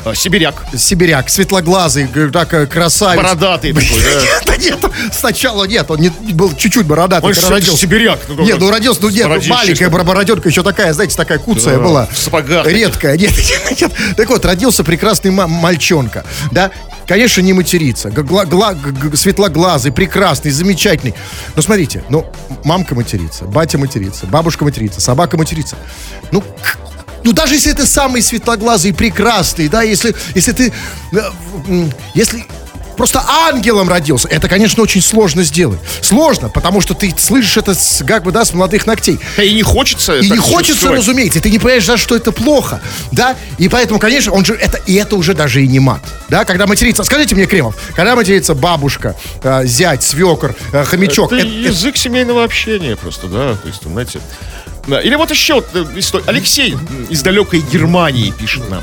А, 0.04 0.14
Сибиряк. 0.14 0.54
Сибиряк, 0.76 1.30
светлоглазый, 1.30 2.06
так, 2.32 2.52
э, 2.52 2.66
красавец. 2.66 3.16
Бородатый 3.22 3.72
такой, 3.72 3.88
да. 4.02 4.40
Да 4.52 4.56
нет, 4.56 4.78
сначала 5.12 5.64
нет, 5.64 5.90
он 5.90 5.98
не, 6.00 6.10
был 6.10 6.54
чуть-чуть 6.54 6.86
бородатый, 6.86 7.24
Он 7.24 7.50
родился. 7.50 7.78
сибиряк. 7.80 8.18
ну, 8.28 8.42
Нет, 8.44 8.58
ну 8.60 8.70
родился, 8.70 9.00
ну 9.02 9.08
нет, 9.08 9.26
ну, 9.28 9.40
маленькая 9.48 9.88
бороденка, 9.88 10.48
еще 10.48 10.62
такая, 10.62 10.92
знаете, 10.92 11.16
такая 11.16 11.38
куцая 11.38 11.78
Да, 11.78 11.82
была. 11.82 12.06
в 12.12 12.18
сапогах. 12.18 12.66
Редкая, 12.66 13.16
нет, 13.18 13.32
нет. 13.80 13.92
Так 14.16 14.28
вот, 14.28 14.44
родился 14.44 14.84
прекрасный 14.84 15.30
ма- 15.30 15.46
мальчонка, 15.46 16.24
да, 16.52 16.70
конечно, 17.06 17.40
не 17.40 17.52
матерится, 17.54 18.10
гла- 18.10 18.44
светлоглазый, 19.14 19.90
прекрасный, 19.92 20.50
замечательный. 20.50 21.14
Но 21.56 21.62
смотрите, 21.62 22.04
ну, 22.10 22.26
мамка 22.64 22.94
матерится, 22.94 23.44
батя 23.46 23.78
матерится, 23.78 24.26
бабушка 24.26 24.64
матерится, 24.64 25.00
собака 25.00 25.36
матерится. 25.38 25.76
Ну, 26.30 26.42
ну, 27.24 27.32
даже 27.32 27.54
если 27.54 27.72
ты 27.72 27.86
самый 27.86 28.22
светлоглазый, 28.22 28.92
прекрасный, 28.94 29.68
да, 29.68 29.82
если, 29.82 30.14
если 30.34 30.52
ты, 30.52 30.72
э, 31.12 31.88
если 32.14 32.44
просто 32.96 33.20
ангелом 33.48 33.88
родился, 33.88 34.28
это, 34.28 34.48
конечно, 34.48 34.80
очень 34.80 35.00
сложно 35.02 35.42
сделать. 35.42 35.80
Сложно, 36.00 36.48
потому 36.48 36.80
что 36.80 36.94
ты 36.94 37.12
слышишь 37.18 37.56
это, 37.56 37.74
с, 37.74 38.04
как 38.06 38.22
бы, 38.22 38.30
да, 38.30 38.44
с 38.44 38.52
молодых 38.52 38.86
ногтей. 38.86 39.18
Да 39.36 39.42
И 39.42 39.52
не 39.52 39.62
хочется. 39.62 40.18
И 40.20 40.30
не 40.30 40.36
хочется, 40.36 40.74
чувствовать. 40.74 40.98
разумеется, 41.00 41.38
и 41.40 41.42
ты 41.42 41.50
не 41.50 41.58
понимаешь, 41.58 41.84
за 41.84 41.96
что 41.96 42.14
это 42.14 42.30
плохо, 42.30 42.80
да, 43.10 43.34
и 43.58 43.68
поэтому, 43.68 43.98
конечно, 43.98 44.30
он 44.32 44.44
же, 44.44 44.54
это, 44.54 44.78
и 44.86 44.94
это 44.94 45.16
уже 45.16 45.34
даже 45.34 45.64
и 45.64 45.66
не 45.66 45.80
мат, 45.80 46.02
да, 46.28 46.44
когда 46.44 46.68
матерится, 46.68 47.02
скажите 47.02 47.34
мне, 47.34 47.46
Кремов, 47.46 47.74
когда 47.96 48.14
матерится 48.14 48.54
бабушка, 48.54 49.16
э, 49.42 49.62
зять, 49.66 50.04
свекор, 50.04 50.54
э, 50.72 50.84
хомячок, 50.84 51.32
Это 51.32 51.40
это- 51.42 51.48
это- 51.50 51.68
язык 51.70 51.96
семейного 51.96 52.44
общения 52.44 52.94
просто, 52.94 53.26
да, 53.26 53.54
то 53.56 53.66
есть, 53.66 53.82
знаете. 53.82 54.20
Да. 54.86 55.00
Или 55.00 55.14
вот 55.14 55.30
еще 55.30 55.62
э, 55.72 55.84
история. 55.96 56.24
Алексей 56.26 56.76
из 57.08 57.22
далекой 57.22 57.60
Германии 57.60 58.30
пишет 58.30 58.68
нам. 58.70 58.82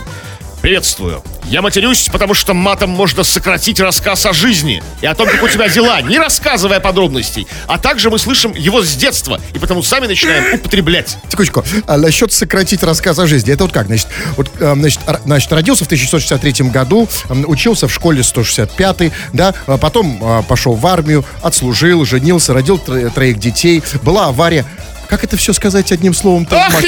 Приветствую. 0.61 1.23
Я 1.45 1.63
матерюсь, 1.63 2.07
потому 2.11 2.35
что 2.35 2.53
матом 2.53 2.91
можно 2.91 3.23
сократить 3.23 3.79
рассказ 3.79 4.27
о 4.27 4.31
жизни 4.31 4.83
и 5.01 5.07
о 5.07 5.15
том, 5.15 5.27
как 5.27 5.41
у 5.41 5.47
тебя 5.47 5.67
дела, 5.67 5.99
не 6.01 6.19
рассказывая 6.19 6.79
подробностей. 6.79 7.47
А 7.65 7.79
также 7.79 8.11
мы 8.11 8.19
слышим 8.19 8.53
его 8.53 8.83
с 8.83 8.93
детства, 8.95 9.41
и 9.55 9.57
потому 9.57 9.81
сами 9.81 10.05
начинаем 10.05 10.53
употреблять. 10.53 11.17
Секундочку. 11.29 11.65
А 11.87 11.97
насчет 11.97 12.31
сократить 12.31 12.83
рассказ 12.83 13.17
о 13.17 13.25
жизни. 13.25 13.51
Это 13.51 13.63
вот 13.63 13.73
как? 13.73 13.87
Значит, 13.87 14.07
вот, 14.37 14.51
э, 14.59 14.75
значит, 14.75 14.99
значит 15.25 15.51
родился 15.51 15.83
в 15.83 15.87
1963 15.87 16.69
году, 16.69 17.09
учился 17.29 17.87
в 17.87 17.93
школе 17.93 18.23
165 18.23 19.11
да, 19.33 19.55
а 19.65 19.77
потом 19.77 20.19
а, 20.21 20.41
пошел 20.43 20.75
в 20.75 20.85
армию, 20.85 21.25
отслужил, 21.41 22.05
женился, 22.05 22.53
родил 22.53 22.77
тро- 22.77 23.09
троих 23.09 23.39
детей, 23.39 23.81
была 24.03 24.27
авария. 24.27 24.63
Как 25.11 25.25
это 25.25 25.35
все 25.35 25.51
сказать 25.51 25.91
одним 25.91 26.13
словом? 26.13 26.47
Ах! 26.51 26.81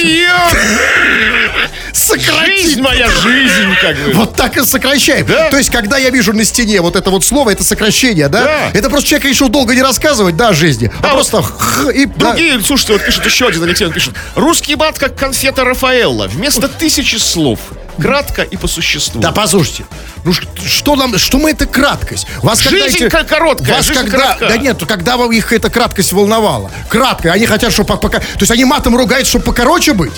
Сократить! 1.92 2.78
Моя, 2.80 3.06
жизнь, 3.10 3.68
как 3.82 3.96
бы. 3.98 4.12
Вот 4.14 4.34
так 4.34 4.56
и 4.56 4.64
сокращаем. 4.64 5.26
Да. 5.26 5.50
То 5.50 5.58
есть, 5.58 5.68
когда 5.70 5.98
я 5.98 6.08
вижу 6.08 6.32
на 6.32 6.42
стене 6.46 6.80
вот 6.80 6.96
это 6.96 7.10
вот 7.10 7.22
слово, 7.22 7.50
это 7.50 7.62
сокращение, 7.64 8.28
да? 8.30 8.44
Да. 8.44 8.70
Это 8.72 8.88
просто 8.88 9.10
человек 9.10 9.28
решил 9.28 9.50
долго 9.50 9.74
не 9.74 9.82
рассказывать, 9.82 10.38
да, 10.38 10.48
о 10.48 10.54
жизни, 10.54 10.90
а 11.00 11.02
Да, 11.02 11.08
просто 11.10 11.42
х- 11.42 11.90
и... 11.90 12.06
да. 12.06 12.30
Другие, 12.30 12.62
слушайте, 12.62 12.94
вот 12.94 13.04
пишет 13.04 13.26
еще 13.26 13.46
один 13.46 13.62
Алексей, 13.62 13.86
он 13.86 13.92
пишет. 13.92 14.14
Русский 14.36 14.74
мат 14.76 14.98
как 14.98 15.16
конфета 15.16 15.62
Рафаэлла. 15.64 16.26
Вместо 16.28 16.66
тысячи 16.68 17.16
слов. 17.16 17.58
Кратко 18.00 18.40
и 18.42 18.56
по 18.56 18.68
существу. 18.68 19.20
Да, 19.20 19.32
послушайте, 19.32 19.84
ну 20.24 20.32
что 20.32 20.96
нам, 20.96 21.16
что 21.18 21.38
мы 21.38 21.50
это 21.50 21.66
краткость? 21.66 22.26
Вас 22.42 22.60
Жизнь 22.62 22.96
эти- 22.96 23.08
ка- 23.08 23.24
короткая, 23.24 23.76
вас 23.76 23.86
жизнь 23.86 24.00
когда, 24.00 24.18
коротка. 24.18 24.48
да 24.48 24.56
нет, 24.56 24.82
когда 24.86 25.16
вам 25.16 25.30
их 25.32 25.52
эта 25.52 25.70
краткость 25.70 26.12
волновала? 26.12 26.70
Краткая, 26.88 27.32
они 27.32 27.46
хотят, 27.46 27.72
чтобы 27.72 27.96
пока, 27.98 28.20
то 28.20 28.26
есть 28.40 28.50
они 28.50 28.64
матом 28.64 28.96
ругают, 28.96 29.26
чтобы 29.28 29.44
покороче 29.44 29.92
быть? 29.92 30.12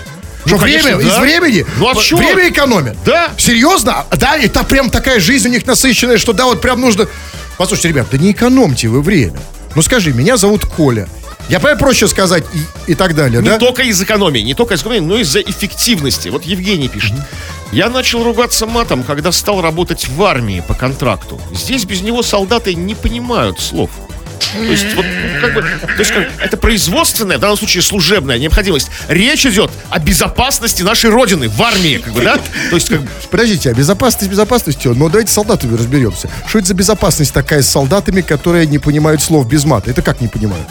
Что 0.46 0.58
время, 0.58 0.82
конечно, 0.84 1.00
из 1.00 1.12
да. 1.14 1.20
времени? 1.20 1.66
Ну, 1.78 1.88
а 1.88 1.94
Вот 1.94 2.04
чё? 2.04 2.16
Время 2.16 2.48
экономят? 2.48 2.96
Да. 3.04 3.30
Серьезно? 3.36 4.06
Да, 4.16 4.36
это 4.36 4.62
прям 4.62 4.90
такая 4.90 5.18
жизнь 5.18 5.48
у 5.48 5.50
них 5.50 5.66
насыщенная, 5.66 6.18
что 6.18 6.32
да, 6.32 6.44
вот 6.44 6.60
прям 6.60 6.80
нужно... 6.80 7.08
Послушайте, 7.58 7.88
ребят, 7.88 8.06
да 8.12 8.18
не 8.18 8.30
экономьте 8.30 8.86
вы 8.86 9.02
время. 9.02 9.40
Ну 9.74 9.82
скажи, 9.82 10.12
меня 10.12 10.36
зовут 10.36 10.64
Коля. 10.64 11.08
Я 11.48 11.58
понимаю, 11.58 11.78
проще 11.78 12.06
сказать 12.08 12.44
и, 12.86 12.92
и 12.92 12.94
так 12.94 13.14
далее, 13.14 13.40
Не 13.40 13.48
да? 13.50 13.58
только 13.58 13.82
из 13.82 14.00
экономии, 14.02 14.40
не 14.40 14.54
только 14.54 14.74
из 14.74 14.80
экономии, 14.82 15.00
но 15.00 15.16
и 15.18 15.22
из-за 15.22 15.40
эффективности. 15.40 16.28
Вот 16.28 16.44
Евгений 16.44 16.88
пишет. 16.88 17.12
Я 17.72 17.90
начал 17.90 18.22
ругаться 18.22 18.66
матом, 18.66 19.02
когда 19.02 19.32
стал 19.32 19.60
работать 19.60 20.08
в 20.08 20.22
армии 20.22 20.62
по 20.66 20.74
контракту. 20.74 21.40
Здесь 21.52 21.84
без 21.84 22.00
него 22.00 22.22
солдаты 22.22 22.74
не 22.74 22.94
понимают 22.94 23.60
слов. 23.60 23.90
То 24.52 24.62
есть, 24.62 24.94
вот, 24.94 25.04
ну, 25.04 25.40
как 25.40 25.54
бы, 25.54 25.62
то 25.62 25.98
есть, 25.98 26.12
как, 26.12 26.28
это 26.40 26.56
производственная, 26.56 27.38
в 27.38 27.40
данном 27.40 27.56
случае 27.56 27.82
служебная 27.82 28.38
необходимость. 28.38 28.90
Речь 29.08 29.44
идет 29.44 29.70
о 29.90 29.98
безопасности 29.98 30.82
нашей 30.82 31.10
Родины 31.10 31.48
в 31.48 31.60
армии, 31.62 31.98
как 31.98 32.12
бы, 32.12 32.22
да? 32.22 32.36
То 32.70 32.76
есть, 32.76 32.88
как 32.88 33.00
Подождите, 33.30 33.70
а 33.70 33.74
безопасность 33.74 34.30
безопасностью? 34.30 34.94
Но 34.94 35.08
давайте 35.08 35.30
с 35.30 35.34
солдатами 35.34 35.76
разберемся. 35.76 36.30
Что 36.46 36.58
это 36.58 36.68
за 36.68 36.74
безопасность 36.74 37.34
такая 37.34 37.62
с 37.62 37.68
солдатами, 37.68 38.20
которые 38.20 38.66
не 38.66 38.78
понимают 38.78 39.20
слов 39.20 39.48
без 39.48 39.64
мата? 39.64 39.90
Это 39.90 40.02
как 40.02 40.20
не 40.20 40.28
понимают? 40.28 40.66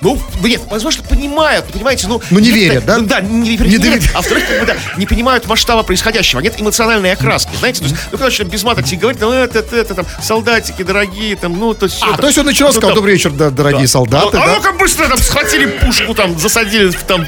Ну, 0.00 0.18
нет, 0.42 0.62
возможно, 0.70 1.02
понимают, 1.02 1.66
понимаете, 1.66 2.06
ну... 2.08 2.22
Ну, 2.30 2.38
не 2.38 2.50
верят, 2.50 2.86
да? 2.86 2.98
Ну, 2.98 3.06
да, 3.06 3.20
не, 3.20 3.50
верят, 3.50 3.66
Не 3.66 3.72
нет, 3.72 3.80
доверяют. 3.82 4.04
а 4.14 4.18
во-вторых, 4.18 4.46
как 4.48 4.60
бы, 4.60 4.66
да, 4.66 4.76
не 4.96 5.04
понимают 5.04 5.46
масштаба 5.46 5.82
происходящего, 5.82 6.40
нет 6.40 6.58
эмоциональной 6.58 7.12
окраски, 7.12 7.54
знаете, 7.56 7.80
то 7.80 7.88
есть, 7.88 7.96
ну, 8.10 8.18
начали 8.18 8.48
без 8.48 8.62
мата 8.62 8.82
тебе 8.82 8.98
говорить, 8.98 9.20
ну, 9.20 9.30
это, 9.30 9.58
это, 9.58 9.76
это, 9.76 9.94
там, 9.94 10.06
солдатики 10.22 10.82
дорогие, 10.82 11.36
там, 11.36 11.58
ну, 11.58 11.74
то 11.74 11.84
есть... 11.84 11.98
А, 12.02 12.16
то 12.16 12.26
есть 12.26 12.38
он 12.38 12.46
начал, 12.46 12.72
сказал, 12.72 12.94
добрый 12.94 13.12
вечер, 13.12 13.30
дорогие 13.30 13.86
солдаты, 13.86 14.38
а 14.38 14.46
ну-ка 14.46 14.72
быстро 14.72 15.06
там 15.06 15.18
схватили 15.18 15.66
пушку, 15.66 16.14
там, 16.14 16.38
засадили, 16.38 16.90
там... 17.06 17.26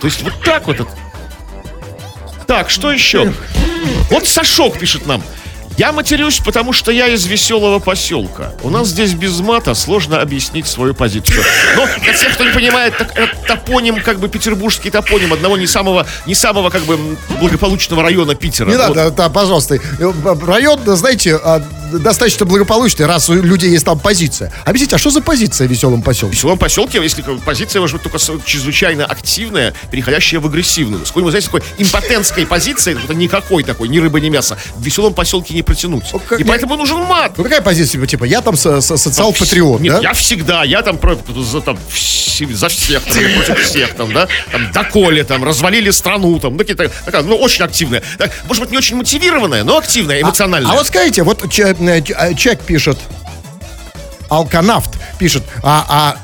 То 0.00 0.06
есть 0.06 0.22
вот 0.22 0.32
так 0.42 0.66
вот. 0.66 0.88
Так, 2.46 2.70
что 2.70 2.90
еще? 2.90 3.32
Вот 4.10 4.26
Сашок 4.26 4.78
пишет 4.78 5.06
нам. 5.06 5.22
Я 5.80 5.92
матерюсь, 5.92 6.40
потому 6.44 6.74
что 6.74 6.92
я 6.92 7.08
из 7.08 7.24
веселого 7.24 7.78
поселка. 7.78 8.52
У 8.62 8.68
нас 8.68 8.88
здесь 8.88 9.14
без 9.14 9.40
мата 9.40 9.72
сложно 9.72 10.20
объяснить 10.20 10.66
свою 10.66 10.92
позицию. 10.92 11.42
Но 11.74 11.86
для 12.02 12.12
тех, 12.12 12.34
кто 12.34 12.44
не 12.44 12.52
понимает, 12.52 12.98
так, 12.98 13.16
это 13.16 13.34
топоним, 13.46 14.02
как 14.02 14.18
бы 14.18 14.28
петербургский 14.28 14.90
топоним 14.90 15.32
одного 15.32 15.56
не 15.56 15.66
самого, 15.66 16.06
не 16.26 16.34
самого 16.34 16.68
как 16.68 16.82
бы 16.82 16.98
благополучного 17.40 18.02
района 18.02 18.34
Питера. 18.34 18.68
Не 18.68 18.76
Вот. 18.76 18.94
надо, 18.94 19.10
да, 19.10 19.30
пожалуйста. 19.30 19.76
Э, 19.76 20.12
Район, 20.46 20.80
знаете, 20.84 21.40
а, 21.42 21.62
достаточно 21.98 22.46
благополучный, 22.46 23.06
раз 23.06 23.28
у 23.28 23.34
людей 23.34 23.70
есть 23.70 23.84
там 23.84 23.98
позиция. 23.98 24.52
Объясните, 24.64 24.96
а 24.96 24.98
что 24.98 25.10
за 25.10 25.20
позиция 25.20 25.66
в 25.66 25.70
веселом 25.70 26.00
В 26.02 26.04
поселке? 26.04 26.34
веселом 26.36 26.58
поселке, 26.58 27.02
если 27.02 27.22
позиция 27.44 27.80
может 27.80 27.96
быть 28.02 28.10
только 28.10 28.18
чрезвычайно 28.44 29.04
активная, 29.04 29.74
переходящая 29.90 30.40
в 30.40 30.46
агрессивную. 30.46 31.04
С 31.04 31.08
какой-нибудь, 31.08 31.32
знаете, 31.32 31.46
такой 31.46 31.62
импотентской 31.78 32.46
позиции, 32.46 32.96
это 33.02 33.14
никакой 33.14 33.64
такой, 33.64 33.88
ни 33.88 33.98
рыбы, 33.98 34.20
ни 34.20 34.28
мяса, 34.28 34.56
в 34.76 34.82
веселом 34.82 35.14
поселке 35.14 35.54
не 35.54 35.62
протянуть. 35.62 36.04
Ну, 36.12 36.18
как 36.20 36.40
И 36.40 36.42
я- 36.42 36.48
поэтому 36.48 36.76
нужен 36.76 36.98
мат. 37.02 37.32
Ну 37.36 37.44
какая 37.44 37.60
позиция, 37.60 37.92
типа, 37.92 38.06
типа, 38.06 38.24
я 38.24 38.40
там 38.40 38.56
со- 38.56 38.80
со- 38.80 38.96
социал-патриот, 38.96 39.80
Нет, 39.80 39.94
да? 39.96 40.00
я 40.00 40.12
всегда, 40.14 40.64
я 40.64 40.82
там, 40.82 40.98
про- 40.98 41.18
за, 41.36 41.60
там 41.60 41.78
за 42.52 42.68
всех, 42.68 43.02
там, 43.04 43.14
против 43.44 43.62
всех, 43.66 43.94
там, 43.94 44.12
да, 44.12 44.28
там, 44.50 44.70
доколе, 44.72 45.24
там, 45.24 45.44
развалили 45.44 45.90
страну, 45.90 46.38
там, 46.40 46.56
какие-то, 46.56 46.90
такая, 47.04 47.22
ну, 47.22 47.36
очень 47.36 47.64
активная. 47.64 48.02
Так, 48.18 48.30
может 48.46 48.62
быть, 48.62 48.70
не 48.72 48.78
очень 48.78 48.96
мотивированная, 48.96 49.64
но 49.64 49.76
активная, 49.78 50.20
эмоциональная. 50.22 50.72
А 50.72 50.74
вот 50.74 50.86
скажите, 50.86 51.22
вот 51.22 51.50
че- 51.52 51.74
э, 51.80 52.00
э, 52.00 52.34
человек 52.34 52.60
пишет, 52.62 52.98
алканавт 54.28 54.90
пишет, 55.18 55.42
а, 55.62 55.84
а 55.88 56.16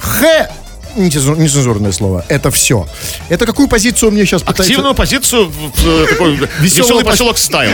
х, 0.00 0.50
нецензур- 0.96 1.38
нецензурное 1.38 1.92
слово, 1.92 2.24
это 2.28 2.50
все. 2.50 2.86
Это 3.28 3.46
какую 3.46 3.68
позицию 3.68 4.12
мне 4.12 4.24
сейчас 4.24 4.42
пытается... 4.42 4.72
Активную 4.72 4.94
позицию 4.94 5.46
в, 5.46 5.78
в 5.80 6.06
такой 6.08 6.36
веселый 6.60 7.04
пос- 7.04 7.10
поселок 7.10 7.38
стайл. 7.38 7.72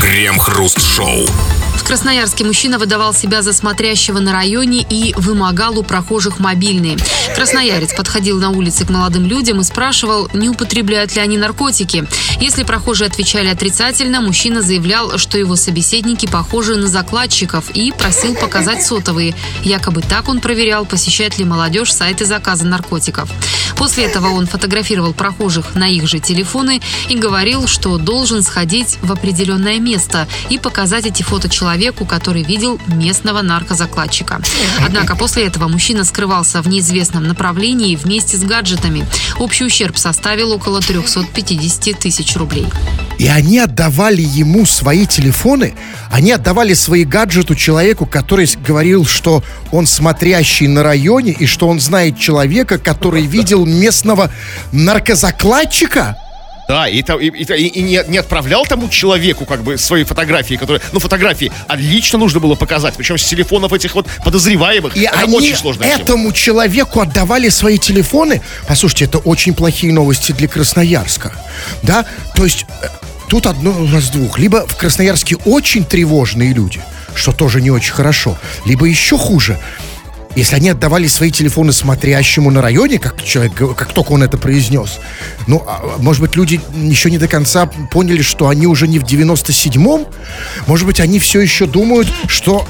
Крем-хруст-шоу. 0.00 1.26
В 1.78 1.84
Красноярске 1.88 2.44
мужчина 2.44 2.78
выдавал 2.78 3.14
себя 3.14 3.40
за 3.40 3.54
смотрящего 3.54 4.18
на 4.18 4.32
районе 4.32 4.84
и 4.90 5.14
вымогал 5.16 5.78
у 5.78 5.82
прохожих 5.82 6.38
мобильные. 6.38 6.98
Красноярец 7.34 7.94
подходил 7.94 8.38
на 8.38 8.50
улице 8.50 8.84
к 8.84 8.90
молодым 8.90 9.24
людям 9.24 9.60
и 9.60 9.64
спрашивал, 9.64 10.28
не 10.34 10.50
употребляют 10.50 11.14
ли 11.14 11.22
они 11.22 11.38
наркотики. 11.38 12.06
Если 12.40 12.64
прохожие 12.64 13.06
отвечали 13.06 13.48
отрицательно, 13.48 14.20
мужчина 14.20 14.60
заявлял, 14.60 15.16
что 15.16 15.38
его 15.38 15.56
собеседники 15.56 16.26
похожи 16.26 16.76
на 16.76 16.88
закладчиков 16.88 17.70
и 17.70 17.92
просил 17.92 18.34
показать 18.34 18.84
сотовые. 18.84 19.34
Якобы 19.62 20.02
так 20.02 20.28
он 20.28 20.40
проверял, 20.40 20.84
посещает 20.84 21.38
ли 21.38 21.44
молодежь 21.44 21.94
сайты 21.94 22.26
заказа 22.26 22.66
наркотиков. 22.66 23.30
После 23.78 24.04
этого 24.04 24.28
он 24.28 24.46
фотографировал 24.46 25.14
прохожих 25.14 25.76
на 25.76 25.88
их 25.88 26.06
же 26.08 26.18
телефоны 26.18 26.80
и 27.08 27.16
говорил, 27.16 27.68
что 27.68 27.96
должен 27.96 28.42
сходить 28.42 28.98
в 29.02 29.12
определенное 29.12 29.78
место 29.78 30.26
и 30.50 30.58
показать 30.58 31.06
эти 31.06 31.22
фото 31.22 31.48
человеку, 31.48 32.04
который 32.04 32.42
видел 32.42 32.80
местного 32.88 33.40
наркозакладчика. 33.40 34.40
Однако 34.84 35.14
после 35.14 35.46
этого 35.46 35.68
мужчина 35.68 36.04
скрывался 36.04 36.60
в 36.60 36.68
неизвестном 36.68 37.28
направлении 37.28 37.94
вместе 37.94 38.36
с 38.36 38.42
гаджетами. 38.42 39.06
Общий 39.38 39.64
ущерб 39.64 39.96
составил 39.96 40.52
около 40.52 40.80
350 40.80 41.98
тысяч 41.98 42.34
рублей. 42.36 42.66
И 43.18 43.26
они 43.26 43.58
отдавали 43.58 44.22
ему 44.22 44.64
свои 44.66 45.06
телефоны, 45.06 45.74
они 46.10 46.32
отдавали 46.32 46.74
свои 46.74 47.04
гаджеты 47.04 47.54
человеку, 47.56 48.06
который 48.06 48.48
говорил, 48.66 49.04
что 49.04 49.42
он 49.72 49.86
смотрящий 49.86 50.66
на 50.68 50.82
районе 50.82 51.32
и 51.32 51.46
что 51.46 51.68
он 51.68 51.80
знает 51.80 52.18
человека, 52.18 52.78
который 52.78 53.26
видел 53.26 53.66
местного 53.68 54.30
наркозакладчика. 54.72 56.16
Да, 56.68 56.86
и, 56.86 57.00
и, 57.00 57.28
и- 57.28 57.66
и 57.66 57.82
не, 57.82 58.02
не 58.08 58.18
отправлял 58.18 58.66
тому 58.66 58.90
человеку 58.90 59.46
как 59.46 59.62
бы 59.62 59.78
свои 59.78 60.04
фотографии, 60.04 60.56
которые, 60.56 60.82
ну, 60.92 61.00
фотографии, 61.00 61.50
а 61.66 61.76
лично 61.76 62.18
нужно 62.18 62.40
было 62.40 62.56
показать, 62.56 62.92
причем 62.94 63.16
с 63.16 63.24
телефонов 63.24 63.72
этих 63.72 63.94
вот 63.94 64.06
подозреваемых. 64.22 64.94
И 64.94 65.00
это 65.04 65.18
они 65.20 65.34
очень 65.34 65.56
тема. 65.56 65.86
этому 65.86 66.30
человеку 66.32 67.00
отдавали 67.00 67.48
свои 67.48 67.78
телефоны. 67.78 68.42
Послушайте, 68.66 69.06
это 69.06 69.16
очень 69.16 69.54
плохие 69.54 69.94
новости 69.94 70.32
для 70.32 70.46
Красноярска. 70.46 71.32
Да? 71.82 72.04
То 72.34 72.44
есть 72.44 72.66
э, 72.82 72.88
тут 73.30 73.46
одно 73.46 73.70
из 73.96 74.10
двух. 74.10 74.38
Либо 74.38 74.66
в 74.66 74.76
Красноярске 74.76 75.36
очень 75.46 75.86
тревожные 75.86 76.52
люди, 76.52 76.82
что 77.14 77.32
тоже 77.32 77.62
не 77.62 77.70
очень 77.70 77.94
хорошо. 77.94 78.36
Либо 78.66 78.84
еще 78.84 79.16
хуже. 79.16 79.58
Если 80.38 80.54
они 80.54 80.68
отдавали 80.68 81.08
свои 81.08 81.32
телефоны 81.32 81.72
смотрящему 81.72 82.52
на 82.52 82.62
районе, 82.62 83.00
как 83.00 83.24
человек, 83.24 83.54
как 83.56 83.92
только 83.92 84.12
он 84.12 84.22
это 84.22 84.38
произнес, 84.38 85.00
ну, 85.48 85.64
а, 85.66 85.96
может 85.98 86.22
быть, 86.22 86.36
люди 86.36 86.60
еще 86.76 87.10
не 87.10 87.18
до 87.18 87.26
конца 87.26 87.66
поняли, 87.90 88.22
что 88.22 88.46
они 88.46 88.68
уже 88.68 88.86
не 88.86 89.00
в 89.00 89.02
97-м, 89.02 90.06
может 90.68 90.86
быть, 90.86 91.00
они 91.00 91.18
все 91.18 91.40
еще 91.40 91.66
думают, 91.66 92.06
что 92.28 92.68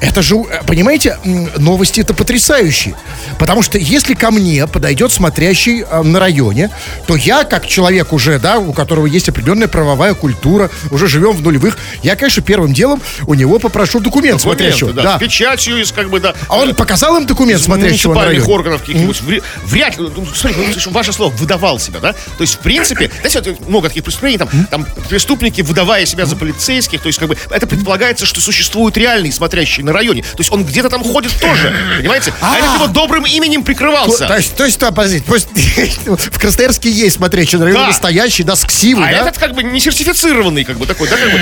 это 0.00 0.22
же, 0.22 0.36
э, 0.36 0.62
понимаете, 0.66 1.18
новости 1.56 2.00
это 2.00 2.14
потрясающие. 2.14 2.94
Потому 3.38 3.62
что 3.62 3.78
если 3.78 4.14
ко 4.14 4.30
мне 4.30 4.66
подойдет 4.66 5.12
смотрящий 5.12 5.82
э, 5.82 6.02
на 6.02 6.20
районе, 6.20 6.70
то 7.06 7.16
я, 7.16 7.44
как 7.44 7.66
человек 7.66 8.12
уже, 8.12 8.38
да, 8.38 8.58
у 8.58 8.72
которого 8.72 9.06
есть 9.06 9.28
определенная 9.28 9.68
правовая 9.68 10.14
культура, 10.14 10.70
уже 10.90 11.08
живем 11.08 11.32
в 11.32 11.42
нулевых, 11.42 11.78
я, 12.02 12.16
конечно, 12.16 12.42
первым 12.42 12.72
делом 12.72 13.00
у 13.26 13.34
него 13.34 13.58
попрошу 13.58 14.00
документ 14.00 14.38
Документы, 14.38 14.42
смотрящего. 14.42 14.92
да, 14.92 15.02
Да. 15.02 15.16
с 15.16 15.20
печатью, 15.20 15.80
из 15.80 15.90
как 15.92 16.10
бы, 16.10 16.20
да. 16.20 16.34
А 16.48 16.58
он 16.58 16.74
показал 16.74 17.16
им 17.16 17.26
документ 17.26 17.60
из 17.60 17.64
смотрящего 17.64 18.14
на 18.14 18.24
районе? 18.26 18.46
органов 18.46 18.80
каких-нибудь. 18.82 19.20
Вре- 19.22 19.42
Вряд 19.64 19.98
ли, 19.98 20.08
ну, 20.14 20.26
смотри, 20.26 20.56
ну, 20.86 20.92
ваше 20.92 21.12
слово, 21.12 21.30
выдавал 21.32 21.78
себя, 21.78 22.00
да? 22.00 22.12
То 22.12 22.40
есть, 22.40 22.54
в 22.56 22.58
принципе, 22.58 23.10
знаете, 23.20 23.40
вот 23.52 23.68
много 23.68 23.88
таких 23.88 24.04
преступлений, 24.04 24.38
там, 24.38 24.48
там 24.70 24.86
преступники, 25.08 25.62
выдавая 25.62 26.04
себя 26.06 26.26
за 26.26 26.36
полицейских, 26.36 27.00
то 27.00 27.06
есть, 27.06 27.18
как 27.18 27.28
бы, 27.28 27.36
это 27.50 27.66
предполагается, 27.66 28.26
что 28.26 28.40
существует 28.40 28.96
реальный 28.96 29.32
смотрящий 29.32 29.82
на 29.82 29.92
районе. 29.94 30.22
То 30.22 30.38
есть, 30.38 30.52
он 30.52 30.64
где-то 30.64 30.88
там 30.90 31.02
ходит 31.02 31.32
тоже, 31.40 31.74
понимаете? 31.98 32.32
А 32.40 32.56
этот 32.58 32.74
его 32.74 32.86
добрым 32.88 33.24
именем 33.24 33.62
прикрывался. 33.62 34.26
то 34.26 34.36
есть, 34.36 34.54
то 34.56 34.64
есть, 34.64 34.78
подождите, 34.78 35.24
пусть- 35.26 35.48
в 36.06 36.38
Красноярске 36.38 36.90
есть 36.90 37.16
смотрящий 37.16 37.58
на 37.58 37.64
районе 37.64 37.82
Да. 37.82 37.88
настоящий, 37.88 38.42
да, 38.42 38.56
с 38.56 38.64
ксивой, 38.64 39.08
А 39.08 39.10
этот 39.10 39.38
как 39.38 39.54
бы 39.54 39.62
не 39.62 39.80
сертифицированный, 39.80 40.64
как 40.64 40.78
бы 40.78 40.86
такой, 40.86 41.08
да, 41.08 41.16
как 41.16 41.30
бы 41.32 41.38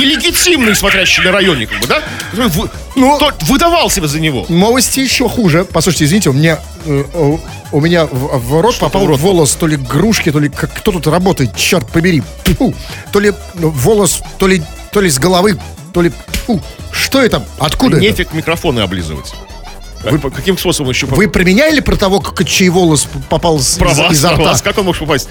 нелегитимный 0.00 0.74
смотрящий 0.74 1.22
на 1.22 1.32
районе, 1.32 1.66
как 1.66 1.80
бы, 1.80 1.86
да? 1.86 2.02
Ну- 2.96 3.18
тот 3.18 3.42
выдавал 3.44 3.90
себя 3.90 4.06
за 4.06 4.20
него. 4.20 4.46
Новости 4.48 5.00
еще 5.00 5.28
хуже. 5.28 5.64
Послушайте, 5.64 6.04
извините, 6.06 6.30
у 6.30 6.32
меня 6.32 6.58
э, 6.84 7.04
у, 7.72 7.80
меня 7.80 8.06
в, 8.06 8.38
в 8.38 8.60
рот 8.60 8.78
попал 8.78 9.04
в 9.04 9.08
рот? 9.08 9.20
волос 9.20 9.52
то 9.52 9.66
ли 9.66 9.76
грушки, 9.76 10.30
то 10.32 10.38
ли 10.38 10.48
как 10.48 10.72
кто 10.74 10.92
тут 10.92 11.06
работает, 11.06 11.56
черт 11.56 11.88
побери. 11.90 12.22
Тьфу. 12.44 12.74
То 13.12 13.20
ли 13.20 13.32
ну, 13.54 13.70
волос, 13.70 14.22
то 14.38 14.46
ли 14.46 14.62
то 14.92 15.00
ли 15.00 15.08
с 15.08 15.18
головы, 15.18 15.58
то 15.92 16.02
ли 16.02 16.10
тьфу. 16.32 16.60
Что 17.10 17.22
это? 17.22 17.44
Откуда 17.58 17.96
это? 17.96 18.04
Нефиг 18.04 18.32
микрофоны 18.32 18.80
облизывать. 18.80 19.32
Вы 20.04 20.18
каким 20.30 20.56
способом 20.56 20.92
еще 20.92 21.06
Вы 21.06 21.28
про 21.28 21.42
меня 21.42 21.68
или 21.68 21.80
про 21.80 21.96
того, 21.96 22.20
как 22.20 22.48
чей 22.48 22.68
волос 22.68 23.06
попал 23.28 23.60
про 23.78 23.90
из, 23.90 23.98
вас, 23.98 24.12
изо 24.12 24.28
про 24.28 24.36
рта? 24.36 24.44
вас? 24.44 24.62
Как 24.62 24.78
он 24.78 24.86
мог 24.86 24.96
попасть? 24.96 25.28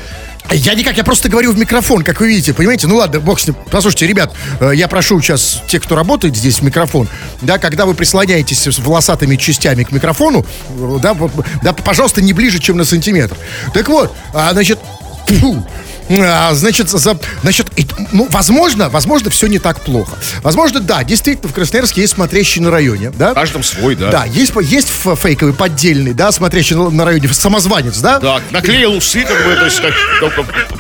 Я 0.52 0.74
никак, 0.74 0.98
я 0.98 1.06
просто 1.06 1.30
говорю 1.30 1.54
в 1.54 1.58
микрофон, 1.58 2.04
как 2.04 2.20
вы 2.20 2.28
видите, 2.28 2.54
понимаете? 2.54 2.88
Ну 2.88 2.98
ладно, 2.98 3.22
бог 3.22 3.40
с 3.40 3.48
ним. 3.48 3.56
Послушайте, 3.72 4.08
ребят, 4.08 4.34
э, 4.60 4.72
я 4.76 4.90
прошу 4.90 5.22
сейчас 5.22 5.64
тех, 5.68 5.82
кто 5.82 5.96
работает 5.96 6.36
здесь 6.36 6.60
в 6.60 6.64
микрофон, 6.64 7.08
да, 7.42 7.60
когда 7.60 7.86
вы 7.86 7.94
прислоняетесь 7.94 8.68
с 8.68 8.80
волосатыми 8.80 9.38
частями 9.38 9.84
к 9.84 9.92
микрофону, 9.92 10.46
э, 10.70 10.98
да, 11.02 11.16
да, 11.64 11.74
пожалуйста, 11.74 12.22
не 12.22 12.34
ближе, 12.34 12.60
чем 12.60 12.78
на 12.78 12.84
сантиметр. 12.84 13.38
Так 13.74 13.88
вот, 13.88 14.14
а, 14.34 14.52
значит, 14.52 14.80
фу, 15.28 15.66
а, 16.10 16.54
значит, 16.54 16.90
за, 16.90 17.18
значит, 17.42 17.68
ну, 18.12 18.28
возможно, 18.32 18.90
возможно, 18.90 19.30
все 19.30 19.48
не 19.48 19.60
так 19.60 19.82
плохо. 19.82 20.18
Возможно, 20.42 20.80
да, 20.80 21.04
действительно, 21.04 21.50
в 21.50 21.54
Красноярске 21.54 22.02
есть 22.02 22.14
смотрящий 22.14 22.62
на 22.62 22.72
районе, 22.72 23.12
да? 23.12 23.34
Каждом 23.34 23.64
свой, 23.64 23.96
да. 23.96 24.10
Да, 24.10 24.26
есть, 24.26 24.54
есть 24.64 24.90
фейковый, 24.90 25.54
поддельный, 25.54 26.14
да, 26.14 26.32
смотрящий 26.32 26.76
на, 26.76 27.06
районе, 27.06 27.28
самозванец, 27.34 28.00
да? 28.00 28.20
Да, 28.20 28.42
наклеил 28.52 28.94
усы, 28.94 29.24
как 29.24 29.46
бы, 29.46 29.56
то 29.56 29.66
есть, 29.66 29.82
как, 29.82 29.94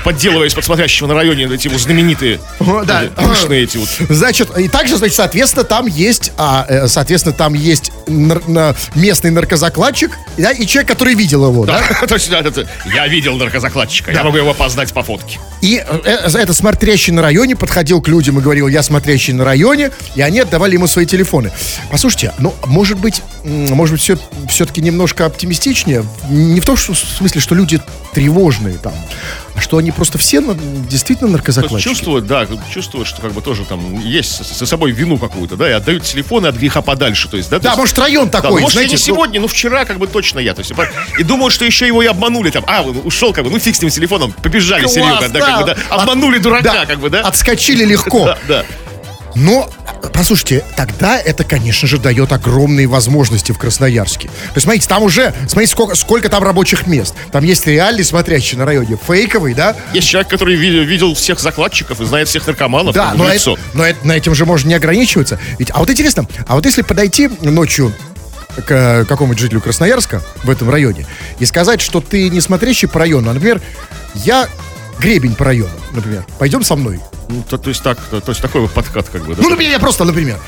подделываясь 0.03 0.53
под 0.53 0.65
смотрящего 0.65 1.07
на 1.07 1.13
районе 1.13 1.45
эти 1.45 1.67
вот 1.67 1.79
знаменитые 1.79 2.39
да. 2.85 3.03
э, 3.03 3.09
пышные 3.09 3.63
эти 3.63 3.77
вот. 3.77 3.89
Значит, 4.09 4.57
и 4.57 4.67
также, 4.67 4.97
значит, 4.97 5.15
соответственно, 5.15 5.63
там 5.63 5.85
есть, 5.87 6.31
а, 6.37 6.65
э, 6.67 6.87
соответственно, 6.87 7.35
там 7.35 7.53
есть 7.53 7.91
нар- 8.07 8.47
на- 8.47 8.75
местный 8.95 9.31
наркозакладчик, 9.31 10.11
да, 10.37 10.51
и 10.51 10.65
человек, 10.65 10.89
который 10.89 11.13
видел 11.15 11.47
его, 11.47 11.65
да. 11.65 11.81
Да, 12.01 12.07
то 12.07 12.15
есть, 12.15 12.29
да, 12.29 12.39
это- 12.39 12.67
я 12.93 13.07
видел 13.07 13.35
наркозакладчика, 13.37 14.11
я 14.11 14.23
могу 14.23 14.37
его 14.37 14.51
опознать 14.51 14.93
по 14.93 15.03
фотке. 15.19 15.39
И 15.61 15.83
э, 15.85 15.99
э, 16.05 16.37
этот 16.37 16.55
смотрящий 16.55 17.11
на 17.11 17.21
районе 17.21 17.55
подходил 17.55 18.01
к 18.01 18.07
людям 18.07 18.39
и 18.39 18.41
говорил, 18.41 18.67
я 18.67 18.81
смотрящий 18.81 19.33
на 19.33 19.43
районе, 19.43 19.91
и 20.15 20.21
они 20.21 20.39
отдавали 20.39 20.73
ему 20.73 20.87
свои 20.87 21.05
телефоны. 21.05 21.51
Послушайте, 21.91 22.33
ну, 22.39 22.53
может 22.65 22.97
быть, 22.97 23.21
может 23.43 23.95
быть, 23.95 24.01
все, 24.01 24.17
все-таки 24.49 24.81
немножко 24.81 25.25
оптимистичнее. 25.25 26.05
Не 26.29 26.59
в 26.59 26.65
том 26.65 26.77
что, 26.77 26.93
в 26.93 26.97
смысле, 26.97 27.41
что 27.41 27.55
люди 27.55 27.81
тревожные 28.13 28.77
там, 28.77 28.93
а 29.48 29.48
что 29.61 29.77
они 29.77 29.91
просто 29.91 30.17
все 30.17 30.41
действительно 30.89 31.29
наркозакладчики. 31.31 31.87
чувствуют, 31.89 32.27
да, 32.27 32.47
чувствуют, 32.73 33.07
что 33.07 33.21
как 33.21 33.33
бы 33.33 33.41
тоже 33.41 33.65
там 33.65 33.99
есть 33.99 34.45
со 34.45 34.65
собой 34.65 34.91
вину 34.91 35.17
какую-то, 35.17 35.55
да, 35.55 35.69
и 35.69 35.73
отдают 35.73 36.03
телефоны 36.03 36.47
от 36.47 36.55
греха 36.55 36.81
подальше, 36.81 37.29
то 37.29 37.37
есть, 37.37 37.49
да. 37.49 37.59
Да, 37.59 37.69
есть- 37.69 37.77
может, 37.79 37.99
район 37.99 38.29
Да, 38.29 38.41
такой, 38.41 38.61
может, 38.61 38.73
знаете, 38.73 38.93
не 38.93 38.97
сегодня, 38.97 39.41
но 39.41 39.47
вчера 39.47 39.85
как 39.85 39.97
бы 39.97 40.07
точно 40.07 40.39
я. 40.39 40.53
То 40.53 40.59
есть, 40.59 40.71
и 41.17 41.23
думаю, 41.23 41.51
что 41.51 41.65
еще 41.65 41.87
его 41.87 42.01
и 42.03 42.07
обманули 42.07 42.49
там. 42.49 42.63
А, 42.67 42.81
ушел 42.83 43.33
как 43.33 43.43
бы, 43.43 43.49
ну 43.49 43.59
фиг 43.59 43.75
с 43.75 43.81
ним 43.81 43.89
телефоном, 43.91 44.31
побежали 44.31 44.81
Класс, 44.81 44.93
серьезно, 44.93 45.29
да, 45.29 45.39
как 45.39 45.59
бы, 45.61 45.65
да. 45.65 45.77
Обманули 45.89 46.37
дурака, 46.39 46.73
да, 46.73 46.85
как 46.85 46.99
бы, 46.99 47.09
да. 47.09 47.21
Отскочили 47.21 47.85
легко. 47.85 48.25
Да, 48.29 48.37
да. 48.47 48.65
Но, 49.35 49.69
послушайте, 50.13 50.63
тогда 50.75 51.19
это, 51.19 51.43
конечно 51.43 51.87
же, 51.87 51.97
дает 51.97 52.31
огромные 52.31 52.87
возможности 52.87 53.51
в 53.51 53.57
Красноярске. 53.57 54.27
То 54.27 54.33
есть, 54.55 54.63
смотрите, 54.63 54.87
там 54.87 55.03
уже, 55.03 55.33
смотрите, 55.47 55.71
сколько, 55.71 55.95
сколько 55.95 56.29
там 56.29 56.43
рабочих 56.43 56.87
мест. 56.87 57.13
Там 57.31 57.43
есть 57.43 57.65
реальный 57.67 58.03
смотрящий 58.03 58.57
на 58.57 58.65
районе, 58.65 58.97
фейковый, 59.07 59.53
да? 59.53 59.75
Есть 59.93 60.07
человек, 60.07 60.29
который 60.29 60.55
видел, 60.55 60.83
видел 60.83 61.13
всех 61.13 61.39
закладчиков 61.39 62.01
и 62.01 62.05
знает 62.05 62.27
всех 62.27 62.47
наркоманов. 62.47 62.95
Да, 62.95 63.13
но, 63.13 63.29
это- 63.29 63.55
но 63.73 63.85
это- 63.85 64.05
на 64.07 64.13
этим 64.13 64.33
же 64.35 64.45
можно 64.45 64.67
не 64.67 64.73
ограничиваться. 64.75 65.39
Ведь, 65.59 65.69
а 65.73 65.79
вот 65.79 65.89
интересно, 65.89 66.27
а 66.47 66.55
вот 66.55 66.65
если 66.65 66.81
подойти 66.81 67.29
ночью 67.41 67.93
к 68.65 68.71
э, 68.71 69.05
какому-нибудь 69.05 69.39
жителю 69.39 69.61
Красноярска 69.61 70.21
в 70.43 70.49
этом 70.49 70.69
районе 70.69 71.05
и 71.39 71.45
сказать, 71.45 71.81
что 71.81 72.01
ты 72.01 72.29
не 72.29 72.41
смотрящий 72.41 72.87
по 72.87 72.99
району, 72.99 73.29
а, 73.29 73.33
например, 73.33 73.61
я 74.15 74.47
гребень 74.99 75.35
по 75.35 75.45
району, 75.45 75.69
например, 75.93 76.25
пойдем 76.39 76.63
со 76.63 76.75
мной. 76.75 76.99
Ну, 77.29 77.43
то, 77.47 77.57
то 77.59 77.69
есть 77.69 77.83
так, 77.83 77.99
то, 78.09 78.19
то 78.21 78.31
есть 78.31 78.41
такой 78.41 78.61
вот 78.61 78.71
подкат, 78.71 79.07
как 79.07 79.23
бы, 79.23 79.35
да. 79.35 79.41
Ну, 79.43 79.49
например, 79.49 79.71
я 79.73 79.79
просто, 79.79 80.03
например, 80.03 80.39